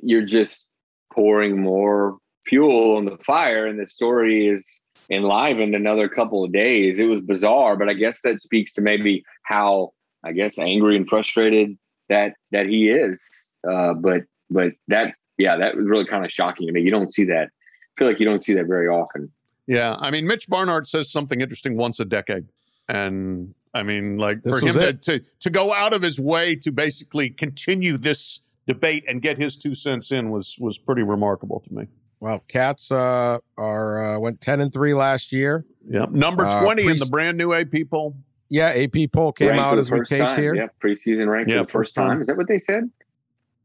you're 0.03 0.27
just 0.27 0.69
pouring 1.13 1.61
more 1.61 2.19
fuel 2.45 2.97
on 2.97 3.05
the 3.07 3.17
fire, 3.19 3.67
and 3.67 3.79
the 3.79 3.87
story 3.87 4.49
is 4.49 4.82
enlivened 5.13 5.75
another 5.75 6.09
couple 6.09 6.43
of 6.43 6.53
days. 6.53 6.99
It 6.99 7.05
was 7.05 7.21
bizarre, 7.21 7.77
but 7.77 7.89
I 7.89 7.93
guess 7.93 8.23
that 8.23 8.41
speaks 8.41 8.73
to 8.75 8.81
maybe 8.81 9.25
how 9.45 9.93
I 10.25 10.33
guess 10.33 10.59
angry 10.59 10.97
and 10.97 11.09
frustrated 11.09 11.77
that 12.09 12.35
that 12.51 12.67
he 12.67 12.89
is. 12.89 13.23
Uh, 13.71 13.95
but 13.95 14.23
but 14.51 14.73
that 14.89 15.15
yeah, 15.39 15.57
that 15.57 15.77
was 15.77 15.87
really 15.87 16.07
kind 16.07 16.25
of 16.25 16.31
shocking 16.31 16.67
to 16.67 16.73
me. 16.73 16.81
You 16.81 16.91
don't 16.91 17.13
see 17.13 17.25
that. 17.25 17.49
I 17.49 17.93
feel 17.99 18.09
like 18.09 18.21
you 18.21 18.27
don't 18.27 18.43
see 18.43 18.55
that 18.55 18.67
very 18.67 18.89
often. 18.89 19.31
Yeah, 19.67 19.97
I 19.99 20.11
mean, 20.11 20.27
Mitch 20.27 20.49
Barnhart 20.49 20.89
says 20.89 21.11
something 21.11 21.41
interesting 21.41 21.77
once 21.77 22.01
a 22.01 22.05
decade, 22.05 22.49
and 22.89 23.55
I 23.75 23.83
mean, 23.83 24.19
like 24.19 24.43
This 24.43 24.59
for 24.59 24.67
him 24.67 24.75
to, 24.75 24.93
to 24.95 25.25
to 25.41 25.51
go 25.51 25.73
out 25.73 25.93
of 25.93 26.03
his 26.03 26.19
way 26.19 26.57
to 26.57 26.73
basically 26.73 27.31
continue 27.31 27.97
this 27.99 28.41
debate 28.67 29.05
and 29.09 29.21
get 29.21 29.39
his 29.39 29.57
two 29.57 29.75
cents 29.75 30.11
in 30.11 30.31
was 30.31 30.57
was 30.59 30.79
pretty 30.79 31.03
remarkable 31.03 31.61
to 31.61 31.75
me. 31.75 31.87
Well, 32.23 32.39
Cats 32.47 32.93
uh, 32.93 33.39
are 33.59 34.15
uh, 34.15 34.19
went 34.21 34.41
ten 34.41 34.61
and 34.61 34.73
three 34.73 34.95
last 34.95 35.33
year. 35.33 35.65
Yeah, 35.85 36.07
number 36.09 36.47
Uh, 36.47 36.63
twenty 36.63 36.87
in 36.87 36.97
the 36.97 37.07
brand 37.11 37.37
new 37.37 37.53
AP 37.53 37.73
poll. 37.91 38.15
Yeah, 38.49 38.69
AP 38.69 39.11
poll 39.13 39.33
came 39.33 39.49
Ranked 39.49 39.61
out 39.65 39.79
as 39.79 39.91
we 39.91 39.99
first 39.99 40.11
taped 40.11 40.23
time. 40.23 40.39
here. 40.41 40.55
Yeah, 40.55 40.69
preseason 40.81 41.27
rank 41.27 41.49
Yeah, 41.49 41.55
for 41.57 41.59
the 41.59 41.65
first 41.65 41.73
first 41.73 41.95
time. 41.97 42.09
time. 42.11 42.21
Is 42.21 42.29
that 42.29 42.37
what 42.37 42.47
they 42.47 42.59
said? 42.59 42.89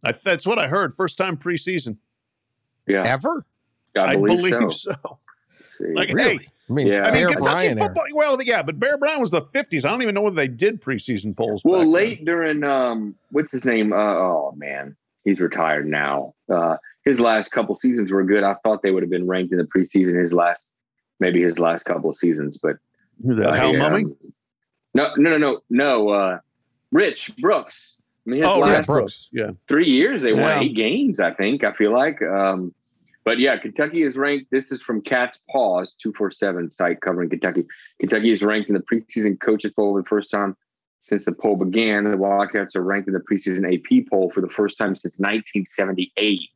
I, 0.03 0.11
that's 0.13 0.47
what 0.47 0.57
I 0.57 0.67
heard. 0.69 0.95
First 0.95 1.19
time 1.19 1.37
preseason. 1.37 1.97
Yeah, 2.87 3.03
Ever? 3.05 3.45
I 3.95 3.99
I 4.01 4.15
believe, 4.15 4.51
believe, 4.53 4.73
so. 4.73 4.91
so. 4.95 5.19
Like, 5.93 6.11
Really? 6.13 6.37
hey, 6.37 6.47
I 6.67 6.73
mean, 6.73 6.87
Yeah. 6.87 7.01
I 7.03 7.11
mean, 7.11 7.13
Bear 7.13 7.27
Kentucky 7.27 7.43
Bryant 7.43 7.77
era. 7.79 7.87
football. 7.89 8.05
Well, 8.15 8.41
yeah, 8.41 8.63
but 8.63 8.79
Bear 8.79 8.97
Brown 8.97 9.19
was 9.19 9.29
the 9.29 9.41
fifties. 9.41 9.85
I 9.85 9.91
don't 9.91 10.01
even 10.01 10.15
know 10.15 10.23
whether 10.23 10.35
they 10.35 10.47
did 10.47 10.81
preseason 10.81 11.37
polls. 11.37 11.61
Well, 11.63 11.75
back 11.81 11.83
then. 11.85 11.91
late 11.91 12.25
during 12.25 12.63
um, 12.63 13.13
what's 13.29 13.51
his 13.51 13.65
name? 13.65 13.93
Uh, 13.93 13.97
oh 13.97 14.55
man, 14.57 14.95
he's 15.25 15.39
retired 15.39 15.85
now. 15.87 16.33
Uh, 16.51 16.77
his 17.07 17.19
last 17.21 17.51
couple 17.51 17.75
seasons 17.75 18.11
were 18.11 18.23
good. 18.23 18.43
I 18.43 18.55
thought 18.63 18.81
they 18.81 18.91
would 18.91 19.03
have 19.03 19.09
been 19.09 19.27
ranked 19.27 19.51
in 19.53 19.57
the 19.57 19.63
preseason. 19.65 20.17
His 20.19 20.33
last, 20.33 20.69
maybe 21.19 21.41
his 21.41 21.57
last 21.57 21.83
couple 21.83 22.09
of 22.09 22.15
seasons, 22.17 22.57
but 22.61 22.75
that? 23.23 23.47
uh, 23.49 23.53
Hal 23.53 23.71
he, 23.71 23.77
Mumme. 23.77 24.03
um, 24.03 24.15
no, 24.93 25.13
no, 25.17 25.29
no, 25.31 25.37
no, 25.37 25.59
no. 25.69 26.09
Uh, 26.09 26.39
Rich 26.91 27.35
Brooks. 27.37 28.01
I 28.25 28.29
mean, 28.31 28.39
his 28.41 28.49
Oh, 28.51 28.65
yeah, 28.67 28.81
Brooks. 28.81 29.29
Yeah. 29.31 29.51
three 29.67 29.89
years 29.89 30.21
they 30.21 30.33
Yeah. 30.33 30.41
won 30.55 30.63
eight 30.63 30.75
games. 30.75 31.19
I 31.19 31.33
think. 31.33 31.63
I 31.63 31.71
feel 31.71 31.91
like. 31.93 32.21
Um, 32.21 32.73
but 33.23 33.39
yeah, 33.39 33.57
Kentucky 33.57 34.03
is 34.03 34.17
ranked. 34.17 34.51
This 34.51 34.71
is 34.71 34.81
from 34.81 35.01
Cats 35.01 35.39
Pause 35.49 35.93
two 36.01 36.11
four 36.13 36.29
seven 36.31 36.69
site 36.71 36.99
covering 37.01 37.29
Kentucky. 37.29 37.65
Kentucky 37.99 38.31
is 38.31 38.41
ranked 38.43 38.69
in 38.69 38.75
the 38.75 38.81
preseason 38.81 39.39
coaches 39.39 39.71
poll 39.71 39.93
for 39.95 40.01
the 40.01 40.07
first 40.07 40.29
time 40.31 40.55
since 40.99 41.23
the 41.25 41.31
poll 41.33 41.55
began. 41.55 42.03
The 42.05 42.17
Wildcats 42.17 42.75
are 42.75 42.83
ranked 42.83 43.07
in 43.07 43.13
the 43.13 43.19
preseason 43.21 43.63
AP 43.73 44.09
poll 44.09 44.29
for 44.29 44.41
the 44.41 44.49
first 44.49 44.77
time 44.77 44.95
since 44.95 45.19
1978. 45.19 46.49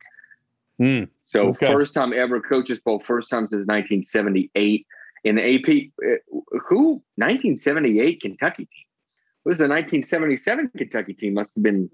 Hmm. 0.82 1.04
So 1.22 1.50
Okay. 1.50 1.68
first 1.68 1.94
time 1.94 2.12
ever 2.14 2.42
coaches 2.42 2.80
poll, 2.80 3.00
first 3.00 3.30
time 3.30 3.46
since 3.48 3.68
1978 3.68 4.86
in 5.24 5.36
the 5.36 5.42
AP. 5.56 5.92
uh, 6.04 6.16
Who 6.70 7.04
1978 7.18 8.22
Kentucky 8.22 8.64
team? 8.66 8.86
It 9.46 9.50
was 9.50 9.60
the 9.60 9.68
1977 9.68 10.72
Kentucky 10.78 11.14
team. 11.14 11.34
Must 11.36 11.54
have 11.56 11.64
been. 11.64 11.90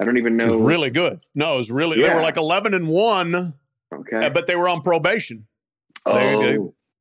I 0.00 0.04
don't 0.04 0.16
even 0.18 0.34
It 0.34 0.44
know. 0.44 0.48
was 0.48 0.60
really 0.60 0.90
good. 0.90 1.20
No, 1.34 1.54
it 1.54 1.56
was 1.56 1.70
really. 1.72 2.00
They 2.00 2.08
were 2.08 2.20
like 2.20 2.36
eleven 2.36 2.74
and 2.74 2.86
one, 2.88 3.54
okay. 3.92 4.26
uh, 4.26 4.30
but 4.30 4.46
they 4.46 4.54
were 4.56 4.68
on 4.68 4.82
probation. 4.82 5.46
oh, 6.06 6.40
they- 6.42 6.58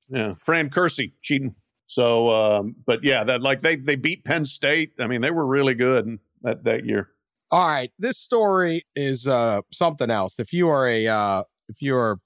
Yeah, 0.09 0.33
Fran 0.39 0.69
Curci 0.69 1.11
cheating. 1.21 1.53
So, 1.85 2.29
um, 2.31 2.75
but 2.85 3.03
yeah, 3.03 3.23
that 3.25 3.41
like 3.41 3.59
they 3.61 3.75
they 3.75 3.95
beat 3.95 4.25
Penn 4.25 4.45
State. 4.45 4.93
I 4.99 5.05
mean, 5.07 5.21
they 5.21 5.31
were 5.31 5.45
really 5.45 5.75
good 5.75 6.19
that 6.41 6.63
that 6.63 6.85
year. 6.85 7.09
All 7.49 7.65
right, 7.67 7.91
this 7.97 8.17
story 8.17 8.83
is 8.95 9.25
uh, 9.27 9.61
something 9.71 10.09
else. 10.09 10.39
If 10.39 10.51
you 10.51 10.67
are 10.69 10.87
a 10.87 11.07
uh, 11.07 11.43
if 11.69 11.81
you 11.81 11.95
are 11.95 12.19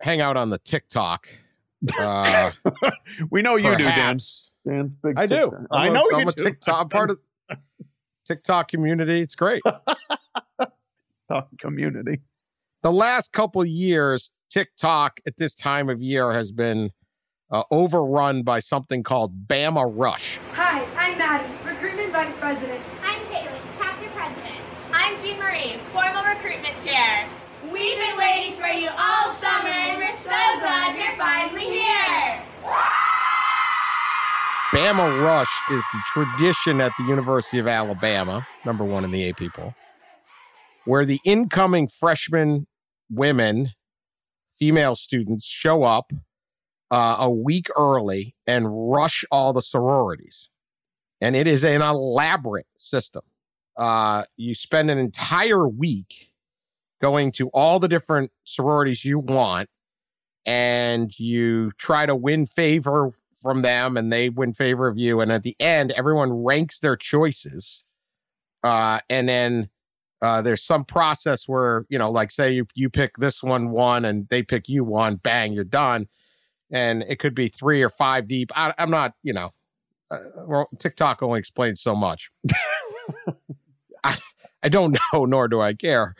hang 0.00 0.20
out 0.20 0.36
on 0.36 0.50
the 0.50 0.58
TikTok, 0.58 1.28
uh, 1.96 2.50
we 3.30 3.42
know 3.42 3.54
you 3.56 3.70
do, 3.70 3.76
Dan. 3.76 3.86
perhaps- 3.86 4.50
Dan's 4.66 4.94
big. 4.96 5.14
I 5.18 5.26
do. 5.26 5.52
I'm 5.54 5.66
I 5.70 5.86
a- 5.88 5.92
know 5.92 6.04
I'm 6.12 6.22
you 6.22 6.28
a. 6.28 6.32
TikTok 6.32 6.80
I'm 6.82 6.88
part 6.90 7.10
of 7.10 7.18
TikTok 8.26 8.68
community. 8.68 9.20
It's 9.20 9.34
great. 9.36 9.62
TikTok 10.58 11.48
community. 11.58 12.20
the 12.82 12.92
last 12.92 13.32
couple 13.32 13.64
years, 13.64 14.34
TikTok 14.50 15.20
at 15.26 15.36
this 15.36 15.54
time 15.54 15.88
of 15.88 16.02
year 16.02 16.32
has 16.32 16.50
been 16.50 16.90
uh, 17.52 17.62
overrun 17.70 18.42
by 18.42 18.58
something 18.60 19.02
called 19.04 19.46
Bama 19.46 19.88
Rush. 19.94 20.38
Hi, 20.54 20.84
I'm 20.96 21.16
Maddie, 21.18 21.52
Recruitment 21.64 22.12
Vice 22.12 22.36
President. 22.38 22.82
We've 27.62 27.98
been 27.98 28.16
waiting 28.16 28.60
for 28.60 28.68
you 28.68 28.88
all 28.88 29.34
summer, 29.34 29.68
and 29.68 29.98
we're 29.98 30.12
so 30.22 30.60
glad 30.60 30.96
you're 30.96 31.16
finally 31.16 31.64
here. 31.64 32.42
Bama 34.72 35.22
Rush 35.24 35.60
is 35.70 35.84
the 35.92 36.00
tradition 36.06 36.80
at 36.80 36.92
the 36.98 37.04
University 37.04 37.58
of 37.58 37.66
Alabama, 37.66 38.46
number 38.64 38.84
one 38.84 39.04
in 39.04 39.10
the 39.10 39.28
AP 39.28 39.52
poll, 39.52 39.74
where 40.84 41.04
the 41.04 41.20
incoming 41.24 41.88
freshman 41.88 42.66
women, 43.10 43.70
female 44.48 44.94
students, 44.94 45.44
show 45.46 45.82
up 45.82 46.12
uh, 46.90 47.16
a 47.18 47.30
week 47.30 47.66
early 47.76 48.34
and 48.46 48.90
rush 48.90 49.24
all 49.30 49.52
the 49.52 49.62
sororities. 49.62 50.50
And 51.20 51.36
it 51.36 51.46
is 51.46 51.64
an 51.64 51.82
elaborate 51.82 52.66
system. 52.78 53.22
Uh, 53.76 54.24
you 54.36 54.54
spend 54.54 54.90
an 54.90 54.98
entire 54.98 55.68
week 55.68 56.29
going 57.00 57.32
to 57.32 57.48
all 57.48 57.78
the 57.78 57.88
different 57.88 58.30
sororities 58.44 59.04
you 59.04 59.18
want 59.18 59.68
and 60.46 61.18
you 61.18 61.72
try 61.72 62.06
to 62.06 62.16
win 62.16 62.46
favor 62.46 63.10
from 63.42 63.62
them 63.62 63.96
and 63.96 64.12
they 64.12 64.28
win 64.28 64.52
favor 64.52 64.86
of 64.86 64.98
you 64.98 65.20
and 65.20 65.32
at 65.32 65.42
the 65.42 65.56
end 65.60 65.92
everyone 65.92 66.32
ranks 66.32 66.78
their 66.78 66.96
choices 66.96 67.84
uh 68.62 69.00
and 69.08 69.28
then 69.28 69.68
uh 70.22 70.42
there's 70.42 70.62
some 70.62 70.84
process 70.84 71.48
where 71.48 71.84
you 71.88 71.98
know 71.98 72.10
like 72.10 72.30
say 72.30 72.52
you, 72.52 72.66
you 72.74 72.88
pick 72.90 73.16
this 73.16 73.42
one 73.42 73.70
one 73.70 74.04
and 74.04 74.28
they 74.28 74.42
pick 74.42 74.68
you 74.68 74.84
one 74.84 75.16
bang 75.16 75.52
you're 75.52 75.64
done 75.64 76.06
and 76.70 77.02
it 77.08 77.18
could 77.18 77.34
be 77.34 77.48
three 77.48 77.82
or 77.82 77.90
five 77.90 78.28
deep. 78.28 78.50
I, 78.54 78.74
i'm 78.78 78.90
not 78.90 79.14
you 79.22 79.32
know 79.32 79.50
uh, 80.10 80.18
well, 80.46 80.68
tiktok 80.78 81.22
only 81.22 81.38
explains 81.38 81.80
so 81.80 81.94
much. 81.94 82.32
I, 84.04 84.18
I 84.62 84.68
don't 84.68 84.96
know 85.12 85.24
nor 85.24 85.48
do 85.48 85.60
i 85.60 85.74
care 85.74 86.14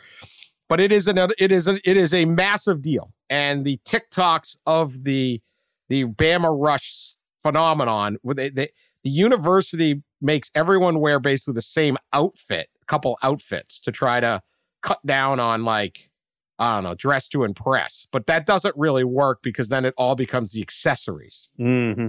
but 0.71 0.79
it 0.79 0.93
is 0.93 1.05
an 1.05 1.17
it 1.37 1.51
is 1.51 1.67
a, 1.67 1.77
it 1.83 1.97
is 1.97 2.13
a 2.13 2.23
massive 2.23 2.81
deal. 2.81 3.11
And 3.29 3.65
the 3.65 3.77
tiktoks 3.83 4.55
of 4.65 5.03
the 5.03 5.41
the 5.89 6.05
bama 6.05 6.55
rush 6.57 7.17
phenomenon 7.41 8.15
they, 8.23 8.49
they 8.49 8.69
the 9.03 9.09
university 9.09 10.01
makes 10.21 10.49
everyone 10.55 11.01
wear 11.01 11.19
basically 11.19 11.55
the 11.55 11.61
same 11.61 11.97
outfit 12.13 12.69
a 12.81 12.85
couple 12.85 13.17
outfits 13.21 13.81
to 13.81 13.91
try 13.91 14.21
to 14.21 14.41
cut 14.81 15.05
down 15.05 15.41
on 15.41 15.65
like 15.65 16.09
i 16.57 16.75
don't 16.75 16.85
know 16.85 16.95
dress 16.95 17.27
to 17.27 17.43
impress. 17.43 18.07
But 18.09 18.27
that 18.27 18.45
doesn't 18.45 18.75
really 18.77 19.03
work 19.03 19.39
because 19.43 19.67
then 19.67 19.83
it 19.83 19.93
all 19.97 20.15
becomes 20.15 20.51
the 20.51 20.61
accessories. 20.61 21.49
Mm-hmm. 21.59 22.07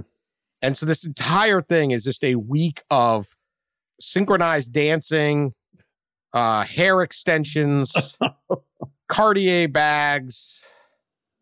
and 0.61 0.77
so 0.77 0.85
this 0.85 1.05
entire 1.05 1.61
thing 1.61 1.91
is 1.91 2.05
just 2.05 2.23
a 2.23 2.35
week 2.35 2.81
of 2.89 3.25
synchronized 3.99 4.71
dancing, 4.71 5.53
uh, 6.33 6.63
hair 6.63 7.01
extensions, 7.01 8.17
Cartier 9.07 9.67
bags, 9.67 10.63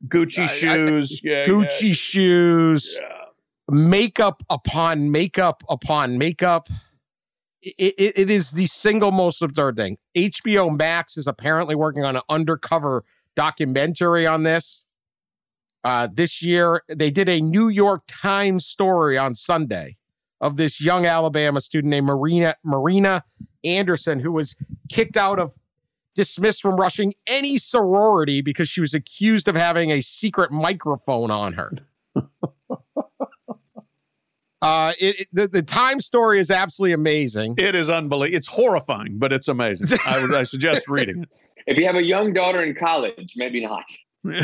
Gucci 0.08 0.40
I- 0.40 0.44
I- 0.44 0.48
shoes. 0.48 1.22
yeah, 1.24 1.46
Gucci 1.46 1.94
shoes, 1.96 2.98
Yeah. 3.00 3.16
makeup 3.70 4.44
upon 4.50 5.12
makeup 5.12 5.64
upon 5.70 6.18
makeup. 6.18 6.68
It, 7.64 7.94
it, 7.98 8.18
it 8.18 8.30
is 8.32 8.52
the 8.52 8.66
single 8.66 9.12
most 9.12 9.42
absurd 9.42 9.78
thing. 9.78 9.98
HBO 10.18 10.76
Max 10.76 11.16
is 11.16 11.28
apparently 11.28 11.76
working 11.76 12.04
on 12.04 12.16
an 12.16 12.24
undercover 12.28 13.04
documentary 13.36 14.26
on 14.26 14.42
this. 14.44 14.84
Uh, 15.84 16.08
this 16.12 16.42
year, 16.42 16.82
they 16.90 17.12
did 17.12 17.30
a 17.30 17.40
New 17.40 17.68
York 17.68 18.02
Times 18.08 18.66
story 18.66 19.16
on 19.18 19.36
Sunday 19.36 19.98
of 20.42 20.58
this 20.58 20.82
young 20.82 21.06
Alabama 21.06 21.62
student 21.62 21.92
named 21.92 22.08
Marina 22.08 22.56
Marina 22.64 23.24
Anderson, 23.64 24.20
who 24.20 24.32
was 24.32 24.56
kicked 24.90 25.16
out 25.16 25.40
of, 25.40 25.56
dismissed 26.16 26.62
from 26.62 26.76
rushing 26.76 27.14
any 27.26 27.58
sorority 27.58 28.42
because 28.42 28.68
she 28.68 28.82
was 28.82 28.94
accused 28.94 29.48
of 29.48 29.56
having 29.56 29.92
a 29.92 30.02
secret 30.02 30.52
microphone 30.52 31.32
on 31.32 31.54
her. 31.54 31.72
Uh, 34.62 34.94
it, 35.00 35.22
it, 35.22 35.28
the, 35.34 35.48
the 35.48 35.64
time 35.64 36.00
story 36.00 36.40
is 36.40 36.52
absolutely 36.52 36.94
amazing. 36.94 37.56
It 37.58 37.74
is 37.74 37.90
unbelievable. 37.90 38.38
It's 38.38 38.48
horrifying, 38.48 39.18
but 39.18 39.34
it's 39.34 39.48
amazing. 39.48 39.98
I 40.06 40.22
would 40.22 40.34
I 40.36 40.44
suggest 40.44 40.88
reading 40.88 41.24
it. 41.24 41.30
If 41.68 41.78
you 41.78 41.86
have 41.86 41.96
a 41.96 42.04
young 42.04 42.34
daughter 42.34 42.62
in 42.62 42.74
college, 42.74 43.34
maybe 43.36 43.64
not. 43.64 43.84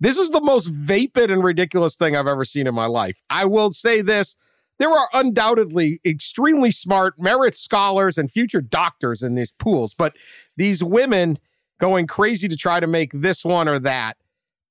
this 0.00 0.16
is 0.16 0.30
the 0.30 0.40
most 0.40 0.66
vapid 0.66 1.30
and 1.30 1.44
ridiculous 1.44 1.94
thing 1.94 2.16
I've 2.16 2.26
ever 2.26 2.44
seen 2.44 2.66
in 2.66 2.74
my 2.74 2.86
life. 2.86 3.20
I 3.28 3.44
will 3.44 3.70
say 3.70 4.00
this. 4.00 4.36
There 4.78 4.90
are 4.90 5.08
undoubtedly 5.12 6.00
extremely 6.06 6.70
smart 6.70 7.18
merit 7.18 7.54
scholars 7.54 8.16
and 8.16 8.30
future 8.30 8.62
doctors 8.62 9.22
in 9.22 9.34
these 9.34 9.52
pools, 9.52 9.92
but 9.92 10.16
these 10.56 10.82
women 10.82 11.38
going 11.78 12.06
crazy 12.06 12.48
to 12.48 12.56
try 12.56 12.80
to 12.80 12.86
make 12.86 13.12
this 13.12 13.44
one 13.44 13.68
or 13.68 13.78
that 13.78 14.16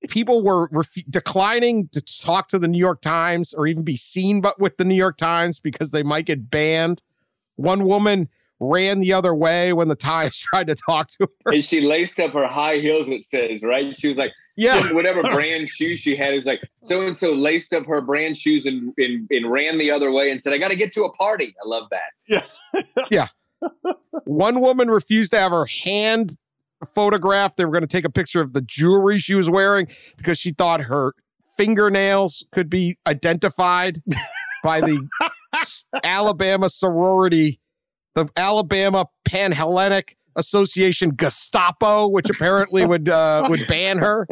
people 0.09 0.43
were 0.43 0.69
ref- 0.71 1.03
declining 1.09 1.89
to 1.89 2.01
talk 2.01 2.47
to 2.47 2.59
the 2.59 2.67
New 2.67 2.80
York 2.80 3.01
Times 3.01 3.53
or 3.53 3.67
even 3.67 3.84
be 3.84 3.97
seen 3.97 4.41
but 4.41 4.59
with 4.59 4.77
the 4.77 4.86
New 4.86 4.95
York 4.95 5.17
Times 5.17 5.59
because 5.59 5.91
they 5.91 6.03
might 6.03 6.25
get 6.25 6.49
banned. 6.49 7.01
One 7.55 7.84
woman 7.84 8.30
ran 8.59 8.99
the 8.99 9.13
other 9.13 9.34
way 9.34 9.73
when 9.73 9.89
the 9.89 9.95
Times 9.95 10.38
tried 10.53 10.67
to 10.67 10.75
talk 10.75 11.09
to 11.09 11.30
her. 11.45 11.53
And 11.53 11.63
she 11.63 11.82
laced 11.82 12.19
up 12.19 12.34
her 12.34 12.47
high 12.47 12.77
heels, 12.77 13.09
it 13.09 13.25
says, 13.25 13.61
right? 13.61 13.97
She 13.97 14.07
was 14.07 14.17
like, 14.17 14.32
yeah, 14.60 14.93
whatever 14.93 15.22
brand 15.34 15.70
shoes 15.70 15.99
she 15.99 16.16
had. 16.16 16.34
It 16.34 16.38
was 16.38 16.45
like, 16.45 16.62
so 16.82 17.01
and 17.01 17.16
so 17.16 17.32
laced 17.32 17.74
up 17.74 17.86
her 17.86 18.01
brand 18.01 18.38
shoes 18.38 18.66
and, 18.66 18.93
and, 18.97 19.28
and 19.32 19.49
ran 19.49 19.78
the 19.78 19.89
other 19.89 20.12
way 20.12 20.32
and 20.32 20.41
said, 20.41 20.53
I 20.53 20.57
got 20.57 20.68
to 20.68 20.76
get 20.76 20.93
to 20.93 21.05
a 21.05 21.12
party. 21.12 21.55
I 21.64 21.68
love 21.68 21.86
that. 21.91 22.12
Yeah. 22.28 22.84
yeah. 23.12 23.28
One 24.26 24.60
woman 24.60 24.89
refused 24.89 25.32
to 25.32 25.39
have 25.39 25.51
her 25.51 25.66
hand 25.66 26.36
photographed. 26.93 27.57
They 27.57 27.66
were 27.66 27.72
going 27.72 27.82
to 27.82 27.88
take 27.88 28.05
a 28.05 28.12
picture 28.12 28.41
of 28.41 28.53
the 28.53 28.62
jewelry 28.62 29.18
she 29.18 29.36
was 29.36 29.49
wearing 29.49 29.88
because 30.18 30.38
she 30.38 30.51
thought 30.51 30.82
her 30.82 31.14
fingernails 31.57 32.45
could 32.51 32.70
be 32.70 32.97
identified 33.07 34.01
by 34.64 34.82
the 34.82 34.99
Alabama 36.03 36.70
sorority, 36.70 37.60
the 38.16 38.30
Alabama 38.36 39.07
Panhellenic 39.26 40.16
Association 40.36 41.12
Gestapo, 41.16 42.07
which 42.07 42.30
apparently 42.30 42.86
would 42.86 43.10
uh, 43.10 43.45
would 43.49 43.68
ban 43.68 43.97
her. 43.97 44.28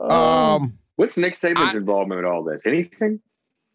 Um, 0.00 0.78
what's 0.96 1.16
Nick 1.16 1.34
Saban's 1.34 1.74
I, 1.74 1.76
involvement 1.76 2.22
with 2.22 2.30
all 2.30 2.42
this? 2.42 2.66
Anything? 2.66 3.20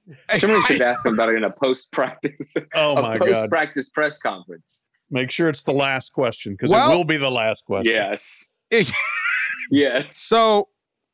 Somebody 0.37 0.63
should 0.63 0.81
ask 0.81 1.05
him 1.05 1.13
about 1.13 1.29
it 1.29 1.35
in 1.35 1.43
a 1.43 1.51
post 1.51 1.91
practice. 1.91 2.53
Oh 2.73 3.01
my 3.01 3.17
god! 3.17 3.27
Post 3.27 3.49
practice 3.49 3.89
press 3.89 4.17
conference. 4.17 4.83
Make 5.09 5.31
sure 5.31 5.49
it's 5.49 5.63
the 5.63 5.71
last 5.71 6.13
question 6.13 6.53
because 6.53 6.71
well, 6.71 6.91
it 6.91 6.95
will 6.95 7.05
be 7.05 7.17
the 7.17 7.31
last 7.31 7.65
question. 7.65 7.93
Yes. 7.93 8.43
yes. 9.71 10.05
So 10.17 10.69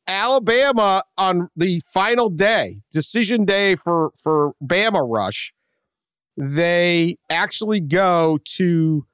Alabama 0.06 1.02
on 1.16 1.48
the 1.56 1.80
final 1.92 2.30
day, 2.30 2.80
decision 2.90 3.44
day 3.44 3.76
for 3.76 4.12
for 4.20 4.54
Bama 4.62 5.06
Rush, 5.06 5.54
they 6.36 7.16
actually 7.30 7.80
go 7.80 8.38
to 8.56 9.06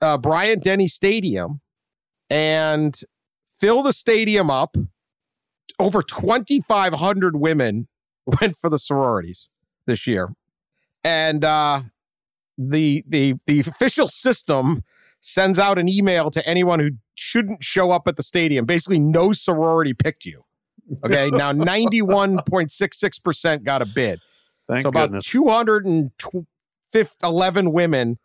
uh, 0.00 0.18
Bryant 0.18 0.64
Denny 0.64 0.88
Stadium 0.88 1.60
and 2.30 3.00
fill 3.46 3.82
the 3.82 3.92
stadium 3.92 4.50
up. 4.50 4.76
Over 5.80 6.02
2,500 6.02 7.36
women 7.36 7.88
went 8.40 8.56
for 8.56 8.68
the 8.68 8.78
sororities 8.78 9.48
this 9.86 10.06
year. 10.06 10.34
And 11.04 11.44
uh, 11.44 11.82
the 12.58 13.04
the 13.06 13.34
the 13.46 13.60
official 13.60 14.08
system 14.08 14.82
sends 15.20 15.58
out 15.58 15.78
an 15.78 15.88
email 15.88 16.30
to 16.30 16.46
anyone 16.46 16.80
who 16.80 16.90
shouldn't 17.14 17.62
show 17.62 17.92
up 17.92 18.08
at 18.08 18.16
the 18.16 18.22
stadium. 18.22 18.66
Basically, 18.66 18.98
no 18.98 19.32
sorority 19.32 19.94
picked 19.94 20.24
you. 20.24 20.42
Okay, 21.04 21.30
now 21.32 21.52
ninety 21.52 22.02
one 22.02 22.40
point 22.48 22.70
six 22.70 22.98
six 22.98 23.18
percent 23.18 23.62
got 23.62 23.80
a 23.80 23.86
bid. 23.86 24.20
Thank 24.68 24.82
so 24.82 24.88
about 24.88 25.22
two 25.22 25.48
hundred 25.48 25.86
and 25.86 26.10
eleven 27.22 27.72
women. 27.72 28.18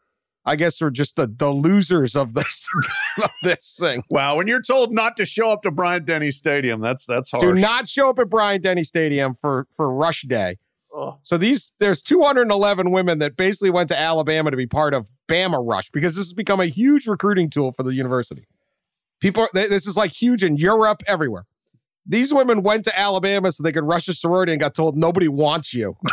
I 0.46 0.56
guess 0.56 0.82
are 0.82 0.92
just 0.92 1.16
the 1.16 1.28
the 1.28 1.50
losers 1.50 2.16
of 2.16 2.34
this 2.34 2.68
of 3.24 3.32
this 3.44 3.78
thing. 3.80 4.04
Wow, 4.10 4.38
when 4.38 4.48
you're 4.48 4.62
told 4.62 4.94
not 4.94 5.16
to 5.18 5.26
show 5.26 5.50
up 5.50 5.64
to 5.64 5.72
Bryant 5.72 6.06
Denny 6.06 6.32
Stadium, 6.32 6.82
that's 6.82 7.06
that's 7.06 7.32
hard. 7.32 7.42
Do 7.42 7.54
not 7.54 7.88
show 7.88 8.10
up 8.10 8.20
at 8.20 8.30
Bryant 8.30 8.64
Denny 8.64 8.84
Stadium 8.84 9.34
for 9.34 9.68
for 9.76 9.94
Rush 9.94 10.24
Day. 10.24 10.58
So 11.24 11.38
these 11.38 11.72
there's 11.80 12.02
211 12.04 12.92
women 12.92 13.20
that 13.20 13.36
basically 13.36 13.72
went 13.72 13.90
to 13.90 14.00
Alabama 14.00 14.52
to 14.52 14.58
be 14.58 14.68
part 14.68 14.94
of 14.94 15.10
Bama 15.28 15.60
Rush 15.66 15.90
because 15.90 16.16
this 16.16 16.26
has 16.26 16.34
become 16.34 16.60
a 16.60 16.68
huge 16.68 17.08
recruiting 17.08 17.50
tool 17.50 17.72
for 17.72 17.82
the 17.82 17.96
university. 17.96 18.46
People, 19.20 19.48
this 19.54 19.88
is 19.88 19.98
like 19.98 20.12
huge 20.12 20.44
in 20.44 20.58
Europe, 20.58 21.02
everywhere. 21.08 21.46
These 22.06 22.34
women 22.34 22.62
went 22.62 22.84
to 22.84 23.00
Alabama 23.00 23.52
so 23.52 23.64
they 23.64 23.72
could 23.72 23.86
rush 23.86 24.08
a 24.10 24.14
sorority 24.14 24.52
and 24.52 24.60
got 24.60 24.76
told 24.76 24.98
nobody 24.98 25.30
wants 25.30 25.74
you. 25.74 25.96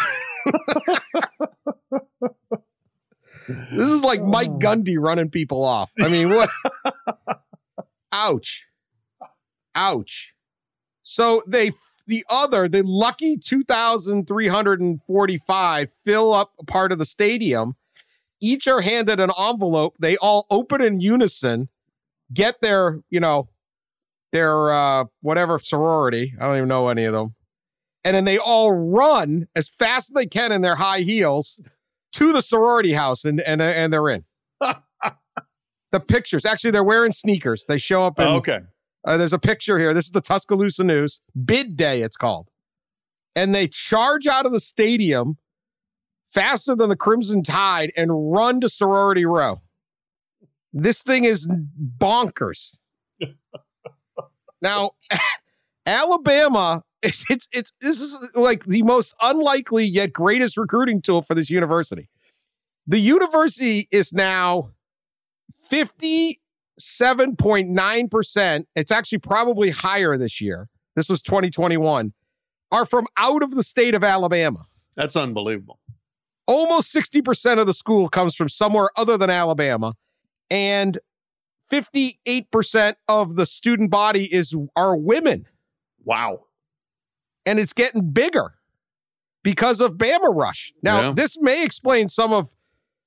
this 3.72 3.90
is 3.90 4.02
like 4.02 4.22
Mike 4.22 4.48
oh. 4.50 4.58
Gundy 4.58 4.96
running 4.98 5.30
people 5.30 5.64
off. 5.64 5.92
I 6.00 6.08
mean, 6.08 6.30
what? 6.30 6.50
Ouch. 8.12 8.66
Ouch. 9.74 10.34
So 11.02 11.42
they 11.46 11.70
the 12.06 12.24
other, 12.28 12.68
the 12.68 12.82
lucky 12.82 13.38
2,345 13.38 15.92
fill 15.92 16.34
up 16.34 16.52
a 16.58 16.64
part 16.64 16.92
of 16.92 16.98
the 16.98 17.04
stadium. 17.04 17.76
Each 18.42 18.66
are 18.66 18.80
handed 18.80 19.20
an 19.20 19.30
envelope. 19.38 19.96
They 20.00 20.16
all 20.16 20.46
open 20.50 20.80
in 20.80 21.00
unison, 21.00 21.68
get 22.32 22.62
their, 22.62 23.02
you 23.10 23.20
know, 23.20 23.50
their 24.32 24.72
uh, 24.72 25.04
whatever 25.20 25.58
sorority. 25.58 26.32
I 26.40 26.46
don't 26.46 26.56
even 26.56 26.68
know 26.68 26.88
any 26.88 27.04
of 27.04 27.12
them. 27.12 27.34
And 28.04 28.16
then 28.16 28.24
they 28.24 28.38
all 28.38 28.72
run 28.72 29.46
as 29.54 29.68
fast 29.68 30.10
as 30.10 30.14
they 30.14 30.26
can 30.26 30.52
in 30.52 30.62
their 30.62 30.76
high 30.76 31.00
heels 31.00 31.60
to 32.20 32.32
the 32.32 32.42
sorority 32.42 32.92
house 32.92 33.24
and 33.24 33.40
and, 33.40 33.60
and 33.60 33.92
they're 33.92 34.08
in. 34.08 34.24
the 35.92 36.00
pictures. 36.00 36.44
Actually, 36.44 36.70
they're 36.70 36.84
wearing 36.84 37.12
sneakers. 37.12 37.64
They 37.66 37.78
show 37.78 38.04
up 38.04 38.18
in, 38.18 38.26
oh, 38.26 38.36
okay. 38.36 38.60
Uh, 39.04 39.16
there's 39.16 39.32
a 39.32 39.38
picture 39.38 39.78
here. 39.78 39.94
This 39.94 40.06
is 40.06 40.12
the 40.12 40.20
Tuscaloosa 40.20 40.84
News. 40.84 41.20
Bid 41.44 41.76
Day, 41.76 42.02
it's 42.02 42.16
called. 42.16 42.48
And 43.34 43.54
they 43.54 43.66
charge 43.66 44.26
out 44.26 44.46
of 44.46 44.52
the 44.52 44.60
stadium 44.60 45.38
faster 46.26 46.76
than 46.76 46.90
the 46.90 46.96
Crimson 46.96 47.42
Tide 47.42 47.92
and 47.96 48.32
run 48.32 48.60
to 48.60 48.68
Sorority 48.68 49.24
Row. 49.24 49.62
This 50.72 51.02
thing 51.02 51.24
is 51.24 51.48
bonkers. 51.98 52.76
now, 54.62 54.92
Alabama, 55.86 56.82
it's, 57.02 57.28
it's 57.30 57.48
it's 57.52 57.72
this 57.80 57.98
is 58.00 58.30
like 58.34 58.64
the 58.64 58.82
most 58.82 59.14
unlikely 59.22 59.86
yet 59.86 60.12
greatest 60.12 60.58
recruiting 60.58 61.00
tool 61.00 61.22
for 61.22 61.34
this 61.34 61.48
university. 61.48 62.09
The 62.86 62.98
university 62.98 63.88
is 63.90 64.12
now 64.12 64.70
50 65.68 66.38
7.9%, 66.80 68.64
it's 68.74 68.90
actually 68.90 69.18
probably 69.18 69.70
higher 69.70 70.16
this 70.16 70.40
year. 70.40 70.68
This 70.96 71.08
was 71.08 71.22
2021, 71.22 72.12
are 72.72 72.86
from 72.86 73.06
out 73.16 73.42
of 73.42 73.54
the 73.54 73.62
state 73.62 73.94
of 73.94 74.02
Alabama. 74.02 74.66
That's 74.96 75.16
unbelievable. 75.16 75.78
Almost 76.46 76.92
60% 76.94 77.60
of 77.60 77.66
the 77.66 77.72
school 77.72 78.08
comes 78.08 78.34
from 78.34 78.48
somewhere 78.48 78.90
other 78.96 79.16
than 79.16 79.30
Alabama. 79.30 79.94
And 80.50 80.98
58% 81.70 82.94
of 83.06 83.36
the 83.36 83.46
student 83.46 83.90
body 83.90 84.32
is 84.32 84.56
are 84.74 84.96
women. 84.96 85.46
Wow. 86.02 86.46
And 87.46 87.60
it's 87.60 87.72
getting 87.72 88.10
bigger 88.10 88.54
because 89.44 89.80
of 89.80 89.94
Bama 89.94 90.34
Rush. 90.34 90.72
Now, 90.82 91.00
yeah. 91.00 91.12
this 91.12 91.40
may 91.40 91.64
explain 91.64 92.08
some 92.08 92.32
of 92.32 92.54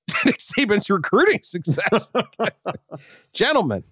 Nick 0.25 0.37
Saban's 0.37 0.89
recruiting 0.89 1.39
success. 1.43 2.11
Gentlemen. 3.33 3.83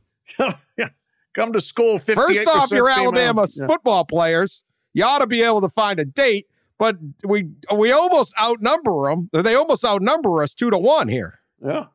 Come 1.33 1.53
to 1.53 1.61
school. 1.61 1.99
First 1.99 2.47
off, 2.47 2.71
you're 2.71 2.89
Alabama 2.89 3.45
yeah. 3.55 3.67
football 3.67 4.05
players. 4.05 4.63
You 4.93 5.05
ought 5.05 5.19
to 5.19 5.27
be 5.27 5.41
able 5.43 5.61
to 5.61 5.69
find 5.69 5.99
a 5.99 6.05
date, 6.05 6.47
but 6.77 6.97
we 7.25 7.49
we 7.73 7.91
almost 7.91 8.33
outnumber 8.39 9.09
them. 9.09 9.29
They 9.31 9.55
almost 9.55 9.85
outnumber 9.85 10.43
us 10.43 10.53
two 10.53 10.69
to 10.69 10.77
one 10.77 11.07
here. 11.07 11.39
Yeah. 11.63 11.85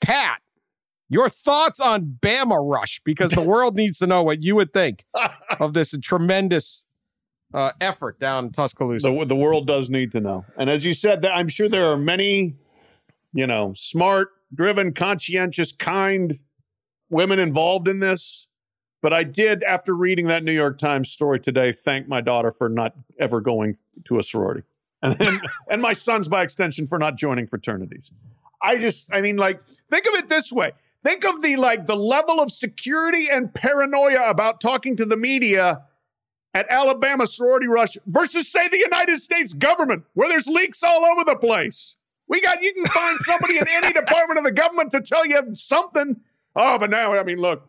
Pat, 0.00 0.40
your 1.08 1.28
thoughts 1.28 1.78
on 1.78 2.18
Bama 2.20 2.58
Rush 2.58 3.00
because 3.04 3.30
the 3.30 3.42
world 3.42 3.76
needs 3.76 3.98
to 3.98 4.06
know 4.06 4.22
what 4.22 4.42
you 4.42 4.56
would 4.56 4.72
think 4.72 5.04
of 5.60 5.74
this 5.74 5.94
tremendous 6.02 6.86
uh, 7.54 7.72
effort 7.80 8.18
down 8.18 8.46
in 8.46 8.50
Tuscaloosa. 8.50 9.08
The, 9.08 9.24
the 9.26 9.36
world 9.36 9.66
does 9.66 9.90
need 9.90 10.10
to 10.12 10.20
know. 10.20 10.44
And 10.56 10.70
as 10.70 10.84
you 10.84 10.94
said, 10.94 11.24
I'm 11.24 11.48
sure 11.48 11.68
there 11.68 11.86
are 11.86 11.98
many 11.98 12.56
you 13.32 13.46
know, 13.46 13.72
smart, 13.76 14.30
driven, 14.54 14.92
conscientious, 14.92 15.72
kind 15.72 16.32
women 17.10 17.38
involved 17.38 17.88
in 17.88 18.00
this. 18.00 18.46
But 19.02 19.12
I 19.12 19.24
did, 19.24 19.64
after 19.64 19.94
reading 19.94 20.28
that 20.28 20.44
New 20.44 20.52
York 20.52 20.78
Times 20.78 21.10
story 21.10 21.40
today, 21.40 21.72
thank 21.72 22.08
my 22.08 22.20
daughter 22.20 22.52
for 22.52 22.68
not 22.68 22.94
ever 23.18 23.40
going 23.40 23.76
to 24.04 24.18
a 24.18 24.22
sorority, 24.22 24.62
and 25.02 25.20
and, 25.26 25.48
and 25.68 25.82
my 25.82 25.92
sons, 25.92 26.28
by 26.28 26.42
extension, 26.42 26.86
for 26.86 26.98
not 26.98 27.16
joining 27.16 27.48
fraternities. 27.48 28.12
I 28.62 28.78
just, 28.78 29.12
I 29.12 29.20
mean, 29.20 29.36
like, 29.36 29.66
think 29.66 30.06
of 30.06 30.14
it 30.14 30.28
this 30.28 30.52
way: 30.52 30.72
think 31.02 31.24
of 31.24 31.42
the 31.42 31.56
like 31.56 31.86
the 31.86 31.96
level 31.96 32.40
of 32.40 32.52
security 32.52 33.26
and 33.28 33.52
paranoia 33.52 34.30
about 34.30 34.60
talking 34.60 34.94
to 34.96 35.04
the 35.04 35.16
media 35.16 35.82
at 36.54 36.70
Alabama 36.70 37.26
sorority 37.26 37.66
rush 37.66 37.96
versus, 38.06 38.50
say, 38.50 38.68
the 38.68 38.78
United 38.78 39.16
States 39.16 39.52
government, 39.52 40.04
where 40.14 40.28
there's 40.28 40.46
leaks 40.46 40.82
all 40.82 41.04
over 41.04 41.24
the 41.24 41.36
place. 41.36 41.96
We 42.28 42.40
got 42.40 42.62
you 42.62 42.72
can 42.72 42.84
find 42.86 43.18
somebody 43.20 43.58
in 43.58 43.64
any 43.68 43.92
department 43.92 44.38
of 44.38 44.44
the 44.44 44.52
government 44.52 44.90
to 44.92 45.00
tell 45.00 45.26
you 45.26 45.54
something. 45.54 46.20
Oh, 46.56 46.78
but 46.78 46.90
now, 46.90 47.14
I 47.14 47.22
mean, 47.24 47.38
look, 47.38 47.68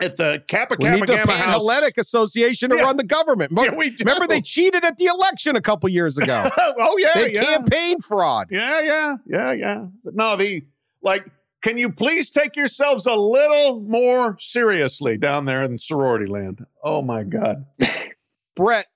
at 0.00 0.16
the 0.16 0.42
Kappa 0.48 0.76
We 0.80 0.86
Kappa 0.86 1.00
need 1.00 1.06
Gamma 1.06 1.32
House. 1.32 1.42
Panhellenic 1.62 1.98
Association 1.98 2.70
to 2.70 2.76
Yeah. 2.76 2.82
run 2.82 2.96
the 2.96 3.04
government. 3.04 3.52
Yeah, 3.56 3.74
we 3.74 3.90
do. 3.90 4.04
Remember 4.04 4.26
they 4.26 4.40
cheated 4.40 4.84
at 4.84 4.96
the 4.96 5.06
election 5.06 5.54
a 5.56 5.60
couple 5.60 5.88
years 5.88 6.18
ago. 6.18 6.48
oh 6.58 6.96
yeah, 6.98 7.10
they 7.14 7.32
yeah. 7.32 7.42
campaign 7.44 8.00
fraud. 8.00 8.48
Yeah, 8.50 8.80
yeah, 8.80 9.16
yeah, 9.26 9.52
yeah. 9.52 9.86
But 10.04 10.14
no, 10.16 10.36
the 10.36 10.62
like, 11.02 11.26
can 11.62 11.78
you 11.78 11.92
please 11.92 12.30
take 12.30 12.56
yourselves 12.56 13.06
a 13.06 13.14
little 13.14 13.80
more 13.82 14.36
seriously 14.40 15.16
down 15.16 15.44
there 15.44 15.62
in 15.62 15.78
sorority 15.78 16.26
land? 16.26 16.64
Oh 16.82 17.00
my 17.02 17.22
God. 17.22 17.66
Brett, 18.56 18.86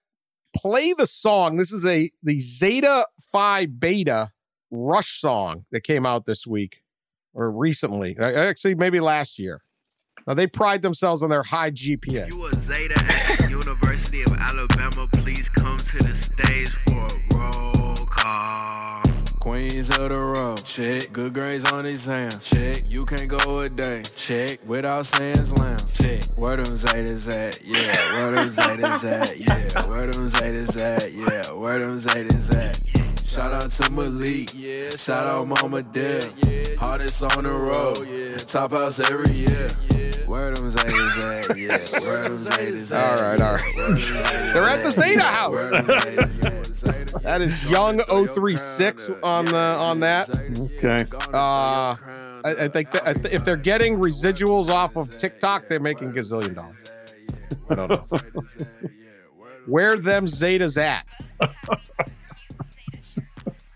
play 0.57 0.93
the 0.95 1.07
song. 1.07 1.57
This 1.57 1.71
is 1.73 1.87
a 1.87 2.11
the 2.23 2.39
Zeta 2.41 3.07
Phi 3.33 3.67
Beta 3.67 4.33
Rush 4.71 5.21
song 5.21 5.65
that 5.73 5.83
came 5.83 6.05
out 6.05 6.27
this 6.27 6.47
week 6.47 6.83
or 7.33 7.51
recently. 7.51 8.17
Actually, 8.19 8.75
maybe 8.75 9.01
last 9.01 9.39
year. 9.39 9.63
Now 10.27 10.35
they 10.35 10.47
pride 10.47 10.83
themselves 10.83 11.23
on 11.23 11.31
their 11.31 11.43
high 11.43 11.71
GPA. 11.71 12.31
You 12.31 12.47
a 12.47 12.55
Zeta 12.55 12.99
at 12.99 13.39
the 13.39 13.49
University 13.49 14.23
of 14.23 14.33
Alabama. 14.33 15.07
Please 15.13 15.49
come 15.49 15.79
to 15.79 15.99
the 15.99 16.15
stage 16.15 16.69
for 16.69 17.07
a 17.07 17.35
roll 17.35 17.97
call. 18.07 19.03
Queens 19.41 19.89
of 19.89 20.11
the 20.11 20.19
road, 20.19 20.63
check. 20.67 21.13
Good 21.13 21.33
grades 21.33 21.65
on 21.73 21.87
exam, 21.87 22.31
check. 22.41 22.83
You 22.87 23.07
can't 23.07 23.29
go 23.29 23.61
a 23.61 23.71
day, 23.71 24.03
check. 24.17 24.59
Without 24.67 25.07
saying 25.07 25.45
slam, 25.45 25.79
check. 25.95 26.25
Where 26.37 26.57
them 26.57 26.75
Zetas 26.75 27.31
at? 27.31 27.65
Yeah. 27.65 28.13
Where 28.13 28.33
them 28.33 28.49
Zetas 28.49 29.05
at? 29.05 29.39
Yeah. 29.39 29.87
Where 29.87 30.07
them 30.09 30.29
Zetas 30.29 30.79
at? 30.79 31.13
Yeah. 31.15 31.53
Where 31.53 31.79
them 31.79 31.99
Zetas 31.99 32.55
at? 32.55 33.08
Shout 33.29 33.53
out 33.53 33.71
to 33.71 33.91
Malik, 33.93 34.51
yeah. 34.55 34.89
Shout 34.91 35.27
out 35.27 35.47
Mama 35.47 35.83
Dell. 35.83 36.23
Hardest 36.79 37.23
on 37.23 37.45
the 37.45 37.51
road, 37.51 38.09
yeah. 38.09 38.37
Top 38.39 38.73
house 38.73 38.99
every 39.01 39.35
year. 39.35 39.69
Where 40.27 40.55
them 40.55 40.71
Zetas 40.71 41.51
at? 41.51 41.57
Yeah. 41.59 42.01
Where 42.01 42.23
them 42.23 42.39
Zetas 42.39 42.95
at? 42.95 43.19
All 43.21 43.27
right, 43.27 43.41
all 43.41 43.55
right. 43.55 43.65
Yeah. 43.77 44.33
Where 44.33 44.53
They're 44.55 44.69
at 44.69 44.83
the 44.85 44.91
Zeta 44.91 45.23
house. 45.23 45.71
Where 45.73 45.83
them 45.83 45.87
Zetas 46.31 47.15
at? 47.17 47.23
That 47.23 47.41
is 47.43 47.63
Young 47.65 47.99
036 48.01 49.11
on 49.23 49.45
the 49.45 49.57
on 49.57 50.01
that. 50.01 50.31
Okay. 50.31 51.05
Uh, 51.33 51.97
I, 52.45 52.65
I 52.65 52.69
think 52.69 52.91
that 52.93 53.07
I 53.07 53.13
th- 53.13 53.35
if 53.35 53.45
they're 53.45 53.57
getting 53.57 53.99
residuals 53.99 54.69
off 54.71 54.97
of 54.97 55.17
TikTok, 55.19 55.69
they're 55.69 55.81
making 55.81 56.13
gazillion 56.13 56.55
dollars. 56.55 56.93
I 57.69 57.75
don't 57.75 57.91
know. 57.91 58.19
Where 59.67 59.97
them 59.99 60.25
Zetas 60.27 60.79
at? 60.81 61.07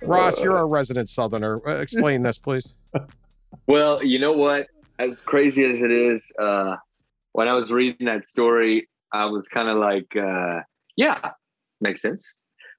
Ross, 0.05 0.40
you're 0.40 0.57
a 0.57 0.66
resident 0.66 1.09
Southerner. 1.09 1.61
Uh, 1.66 1.80
Explain 1.80 2.22
this, 2.22 2.38
please. 2.38 2.74
Well, 3.66 4.03
you 4.03 4.18
know 4.18 4.32
what? 4.32 4.66
As 4.98 5.20
crazy 5.20 5.64
as 5.64 5.82
it 5.82 5.92
is, 5.92 6.32
uh, 6.40 6.76
when 7.32 7.48
I 7.48 7.53
was 7.53 7.70
reading 7.70 8.07
that 8.07 8.24
story, 8.24 8.88
I 9.12 9.26
was 9.26 9.46
kind 9.46 9.68
of 9.68 9.76
like, 9.76 10.16
uh, 10.16 10.61
yeah, 10.96 11.30
makes 11.80 12.00
sense. 12.00 12.26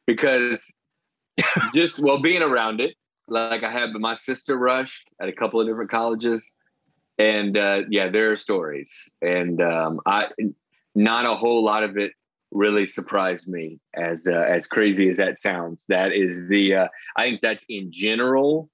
Because 0.08 0.66
just, 1.74 2.00
well, 2.00 2.20
being 2.20 2.42
around 2.42 2.82
it, 2.82 2.96
like 3.28 3.64
I 3.64 3.72
had 3.72 3.92
my 3.94 4.14
sister 4.14 4.58
rushed 4.58 5.08
at 5.22 5.30
a 5.30 5.32
couple 5.32 5.62
of 5.62 5.68
different 5.68 5.90
colleges. 5.90 6.52
And 7.18 7.58
uh, 7.58 7.82
yeah, 7.90 8.10
there 8.10 8.32
are 8.32 8.38
stories. 8.38 8.92
And 9.22 9.62
um, 9.62 10.02
I, 10.06 10.28
not 10.96 11.26
a 11.26 11.36
whole 11.36 11.64
lot 11.64 11.84
of 11.84 11.98
it 11.98 12.12
really 12.54 12.88
surprised 12.88 13.48
me 13.48 13.80
as 13.96 14.28
uh, 14.28 14.46
as 14.50 14.68
crazy 14.68 15.10
as 15.10 15.18
that 15.18 15.40
sounds. 15.40 15.86
That 15.90 16.12
is 16.14 16.48
the, 16.48 16.76
uh, 16.76 16.88
I 17.18 17.24
think 17.24 17.42
that's 17.42 17.66
in 17.68 17.92
general 17.92 18.70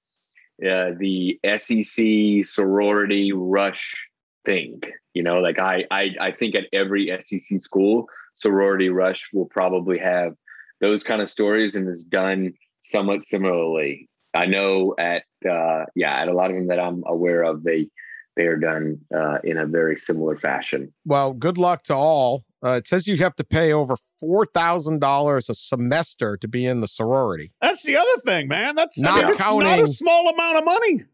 uh, 0.62 0.92
the 0.98 1.40
SEC 1.56 2.44
sorority 2.44 3.32
rush 3.32 4.06
thing. 4.44 4.80
You 5.14 5.22
know, 5.22 5.40
like 5.40 5.58
I, 5.58 5.84
I, 5.90 6.10
I 6.20 6.32
think 6.32 6.54
at 6.54 6.66
every 6.72 7.10
SEC 7.20 7.58
school, 7.58 8.06
sorority 8.34 8.90
rush 8.90 9.28
will 9.32 9.46
probably 9.46 9.98
have 9.98 10.34
those 10.80 11.02
kind 11.02 11.20
of 11.20 11.28
stories 11.28 11.74
and 11.74 11.88
is 11.88 12.04
done 12.04 12.52
somewhat 12.82 13.24
similarly. 13.24 14.08
I 14.34 14.46
know 14.46 14.94
at, 14.98 15.24
uh, 15.48 15.86
yeah, 15.96 16.20
at 16.20 16.28
a 16.28 16.32
lot 16.32 16.50
of 16.50 16.56
them 16.56 16.68
that 16.68 16.78
I'm 16.78 17.02
aware 17.06 17.42
of, 17.42 17.64
they, 17.64 17.88
they 18.36 18.46
are 18.46 18.56
done 18.56 18.98
uh, 19.14 19.38
in 19.42 19.58
a 19.58 19.66
very 19.66 19.96
similar 19.96 20.36
fashion. 20.36 20.92
Well, 21.04 21.32
good 21.32 21.58
luck 21.58 21.82
to 21.84 21.94
all. 21.94 22.44
Uh, 22.64 22.72
it 22.72 22.86
says 22.86 23.06
you 23.06 23.16
have 23.16 23.34
to 23.36 23.44
pay 23.44 23.72
over 23.72 23.96
four 24.18 24.44
thousand 24.44 25.00
dollars 25.00 25.48
a 25.48 25.54
semester 25.54 26.36
to 26.36 26.46
be 26.46 26.66
in 26.66 26.80
the 26.80 26.88
sorority. 26.88 27.52
That's 27.60 27.82
the 27.84 27.96
other 27.96 28.20
thing, 28.24 28.48
man. 28.48 28.74
That's 28.74 29.02
I 29.02 29.06
Not 29.06 29.16
mean, 29.16 29.28
it's 29.30 29.40
not 29.40 29.78
a 29.80 29.86
small 29.86 30.28
amount 30.28 30.58
of 30.58 30.64
money. 30.64 31.04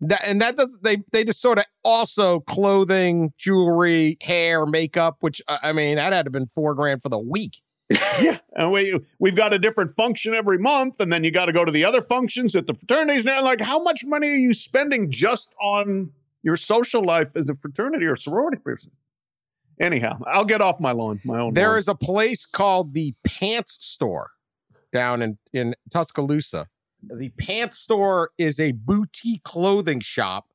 That, 0.00 0.26
and 0.26 0.40
that 0.40 0.56
does 0.56 0.78
they 0.82 0.98
they 1.12 1.24
just 1.24 1.40
sort 1.40 1.58
of 1.58 1.64
also 1.84 2.40
clothing, 2.40 3.32
jewelry, 3.38 4.16
hair, 4.22 4.66
makeup. 4.66 5.18
Which 5.20 5.42
uh, 5.46 5.58
I 5.62 5.72
mean, 5.72 5.96
that 5.96 6.12
had 6.12 6.24
to 6.24 6.28
have 6.28 6.32
been 6.32 6.46
four 6.46 6.74
grand 6.74 7.02
for 7.02 7.08
the 7.08 7.18
week. 7.18 7.60
Yeah, 8.20 8.38
and 8.54 8.72
we 8.72 8.98
we've 9.18 9.34
got 9.34 9.52
a 9.52 9.58
different 9.58 9.90
function 9.90 10.34
every 10.34 10.56
month, 10.58 11.00
and 11.00 11.12
then 11.12 11.22
you 11.24 11.30
got 11.30 11.46
to 11.46 11.52
go 11.52 11.64
to 11.64 11.72
the 11.72 11.84
other 11.84 12.00
functions 12.00 12.54
at 12.56 12.66
the 12.66 12.74
fraternities. 12.74 13.24
Now, 13.24 13.42
like, 13.42 13.60
how 13.60 13.82
much 13.82 14.04
money 14.04 14.28
are 14.28 14.36
you 14.36 14.54
spending 14.54 15.10
just 15.10 15.54
on 15.60 16.12
your 16.42 16.56
social 16.56 17.02
life 17.02 17.36
as 17.36 17.48
a 17.48 17.54
fraternity 17.54 18.06
or 18.06 18.16
sorority 18.16 18.56
person? 18.56 18.92
Anyhow, 19.80 20.20
I'll 20.26 20.44
get 20.44 20.60
off 20.60 20.78
my 20.80 20.92
lawn, 20.92 21.20
my 21.24 21.38
own. 21.40 21.54
There 21.54 21.70
lawn. 21.70 21.78
is 21.78 21.88
a 21.88 21.94
place 21.94 22.46
called 22.46 22.94
the 22.94 23.14
Pants 23.24 23.84
Store 23.84 24.30
down 24.92 25.22
in, 25.22 25.38
in 25.52 25.74
Tuscaloosa. 25.90 26.68
The 27.02 27.30
Pants 27.30 27.78
Store 27.78 28.30
is 28.38 28.58
a 28.60 28.72
boutique 28.72 29.42
clothing 29.42 30.00
shop 30.00 30.46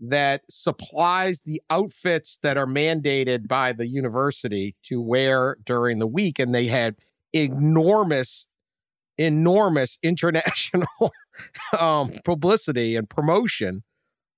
that 0.00 0.42
supplies 0.48 1.42
the 1.42 1.62
outfits 1.70 2.38
that 2.42 2.56
are 2.56 2.66
mandated 2.66 3.46
by 3.46 3.72
the 3.72 3.86
university 3.86 4.74
to 4.84 5.00
wear 5.00 5.56
during 5.64 6.00
the 6.00 6.06
week. 6.06 6.38
And 6.38 6.54
they 6.54 6.66
had 6.66 6.96
enormous, 7.32 8.46
enormous 9.16 9.98
international 10.02 11.12
um, 11.78 12.10
publicity 12.24 12.96
and 12.96 13.08
promotion 13.08 13.84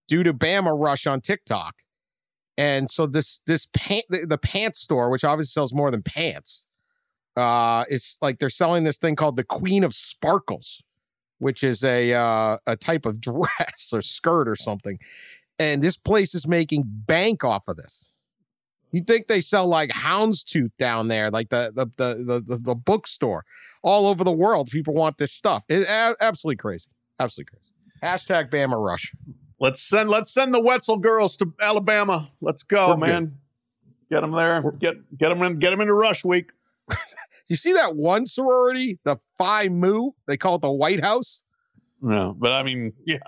due 0.06 0.22
to 0.22 0.34
Bama 0.34 0.78
Rush 0.78 1.06
on 1.06 1.20
TikTok. 1.20 1.76
And 2.56 2.88
so 2.88 3.06
this 3.06 3.40
this 3.46 3.66
pant 3.72 4.04
the, 4.08 4.26
the 4.26 4.38
pants 4.38 4.80
store, 4.80 5.10
which 5.10 5.24
obviously 5.24 5.50
sells 5.50 5.72
more 5.72 5.90
than 5.90 6.02
pants, 6.02 6.66
uh, 7.36 7.84
is 7.88 8.16
like 8.22 8.38
they're 8.38 8.48
selling 8.48 8.84
this 8.84 8.98
thing 8.98 9.16
called 9.16 9.36
the 9.36 9.44
Queen 9.44 9.82
of 9.82 9.92
Sparkles, 9.92 10.82
which 11.38 11.64
is 11.64 11.82
a 11.82 12.12
uh, 12.12 12.58
a 12.66 12.76
type 12.76 13.06
of 13.06 13.20
dress 13.20 13.90
or 13.92 14.02
skirt 14.02 14.48
or 14.48 14.56
something. 14.56 14.98
And 15.58 15.82
this 15.82 15.96
place 15.96 16.34
is 16.34 16.46
making 16.46 16.84
bank 16.86 17.44
off 17.44 17.68
of 17.68 17.76
this. 17.76 18.10
You 18.90 19.02
think 19.02 19.26
they 19.26 19.40
sell 19.40 19.66
like 19.66 19.90
houndstooth 19.90 20.70
down 20.78 21.08
there, 21.08 21.30
like 21.30 21.48
the 21.48 21.72
the 21.74 21.86
the 21.96 22.22
the, 22.22 22.40
the, 22.40 22.60
the 22.60 22.74
bookstore 22.74 23.44
all 23.82 24.06
over 24.06 24.22
the 24.22 24.32
world? 24.32 24.70
People 24.70 24.94
want 24.94 25.18
this 25.18 25.32
stuff. 25.32 25.64
It's 25.68 25.90
absolutely 26.20 26.56
crazy, 26.56 26.86
absolutely 27.18 27.50
crazy. 27.50 27.70
Hashtag 28.02 28.50
Bama 28.50 28.80
Rush. 28.80 29.12
Let's 29.64 29.80
send 29.80 30.10
let's 30.10 30.30
send 30.30 30.52
the 30.52 30.60
Wetzel 30.60 30.98
girls 30.98 31.38
to 31.38 31.50
Alabama. 31.58 32.30
Let's 32.42 32.62
go, 32.62 32.90
We're 32.90 32.96
man. 32.98 33.38
Get 34.10 34.20
them 34.20 34.32
there. 34.32 34.60
Get 34.78 35.16
get 35.16 35.30
them 35.30 35.42
in. 35.42 35.58
Get 35.58 35.70
them 35.70 35.80
into 35.80 35.94
Rush 35.94 36.22
Week. 36.22 36.50
you 37.48 37.56
see 37.56 37.72
that 37.72 37.96
one 37.96 38.26
sorority, 38.26 38.98
the 39.04 39.16
Phi 39.38 39.70
Mu? 39.70 40.10
They 40.26 40.36
call 40.36 40.56
it 40.56 40.60
the 40.60 40.70
White 40.70 41.02
House. 41.02 41.44
No, 42.02 42.36
but 42.38 42.52
I 42.52 42.62
mean, 42.62 42.92
yeah. 43.06 43.20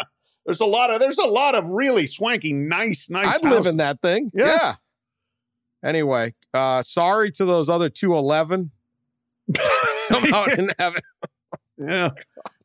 There's 0.45 0.61
a 0.61 0.66
lot 0.66 0.91
of 0.91 1.01
there's 1.01 1.16
a 1.16 1.24
lot 1.24 1.55
of 1.55 1.68
really 1.68 2.07
swanky, 2.07 2.53
nice, 2.53 3.09
nice. 3.09 3.37
I'd 3.37 3.49
live 3.49 3.64
in 3.64 3.78
that 3.78 4.03
thing. 4.03 4.30
Yeah. 4.34 4.45
Yeah. 4.45 4.74
Anyway, 5.82 6.34
uh, 6.53 6.82
sorry 6.82 7.30
to 7.30 7.47
those 7.47 7.70
other 7.70 7.89
211. 7.89 8.72
Somehow 10.09 10.45
didn't 10.45 10.74
have 10.78 10.97
it. 10.97 11.05
Yeah. 11.78 12.11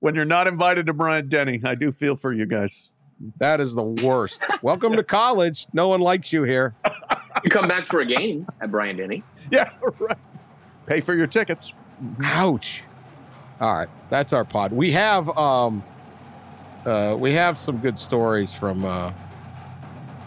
When 0.01 0.15
you're 0.15 0.25
not 0.25 0.47
invited 0.47 0.87
to 0.87 0.93
Bryant 0.93 1.29
Denny, 1.29 1.61
I 1.63 1.75
do 1.75 1.93
feel 1.93 2.17
for 2.17 2.33
you 2.33 2.45
guys. 2.45 2.89
That 3.37 3.59
is 3.59 3.75
the 3.75 3.83
worst. 3.83 4.43
Welcome 4.61 4.95
to 4.95 5.03
college. 5.03 5.67
No 5.73 5.87
one 5.87 6.01
likes 6.01 6.33
you 6.33 6.43
here. 6.43 6.75
You 7.43 7.51
come 7.51 7.67
back 7.67 7.85
for 7.85 8.01
a 8.01 8.05
game 8.05 8.47
at 8.61 8.71
Bryant 8.71 8.97
Denny. 8.97 9.23
Yeah, 9.51 9.69
right. 9.99 10.17
Pay 10.85 11.01
for 11.01 11.13
your 11.13 11.27
tickets. 11.27 11.73
Ouch. 12.23 12.83
All 13.59 13.73
right, 13.73 13.89
that's 14.09 14.33
our 14.33 14.45
pod. 14.45 14.71
We 14.71 14.91
have 14.91 15.29
um 15.37 15.83
uh 16.85 17.15
we 17.19 17.33
have 17.33 17.57
some 17.57 17.77
good 17.77 17.97
stories 17.99 18.53
from 18.53 18.85
uh 18.85 19.11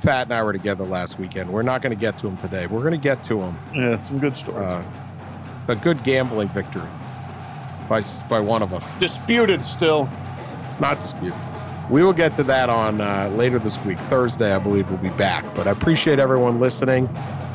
Pat 0.03 0.27
and 0.27 0.35
I 0.35 0.43
were 0.43 0.53
together 0.53 0.85
last 0.85 1.19
weekend. 1.19 1.51
We're 1.51 1.63
not 1.63 1.81
going 1.81 1.95
to 1.95 2.01
get 2.01 2.19
to 2.19 2.27
them 2.27 2.37
today. 2.37 2.67
We're 2.67 2.83
going 2.83 2.93
to 2.93 2.99
get 2.99 3.25
to 3.25 3.41
them. 3.41 3.59
Yeah, 3.75 3.97
some 3.97 4.19
good 4.19 4.37
stories. 4.37 4.61
Uh, 4.63 4.85
a 5.69 5.75
good 5.77 6.03
gambling 6.05 6.49
victory 6.49 6.83
by 7.89 8.03
by 8.29 8.39
one 8.39 8.63
of 8.63 8.75
us. 8.75 8.87
Disputed 8.99 9.65
still. 9.65 10.09
Not 10.79 11.01
disputed. 11.01 11.39
We 11.91 12.03
will 12.03 12.13
get 12.13 12.35
to 12.37 12.43
that 12.45 12.71
on 12.71 13.01
uh, 13.01 13.29
later 13.35 13.59
this 13.59 13.83
week. 13.85 13.99
Thursday, 13.99 14.55
I 14.55 14.59
believe, 14.59 14.89
we'll 14.89 14.99
be 14.99 15.11
back. 15.11 15.45
But 15.55 15.67
I 15.67 15.71
appreciate 15.71 16.19
everyone 16.19 16.59
listening. 16.59 17.09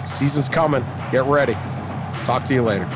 Season's 0.06 0.48
coming. 0.48 0.86
Get 1.12 1.26
ready. 1.26 1.54
Talk 2.26 2.44
to 2.46 2.54
you 2.54 2.62
later. 2.62 2.88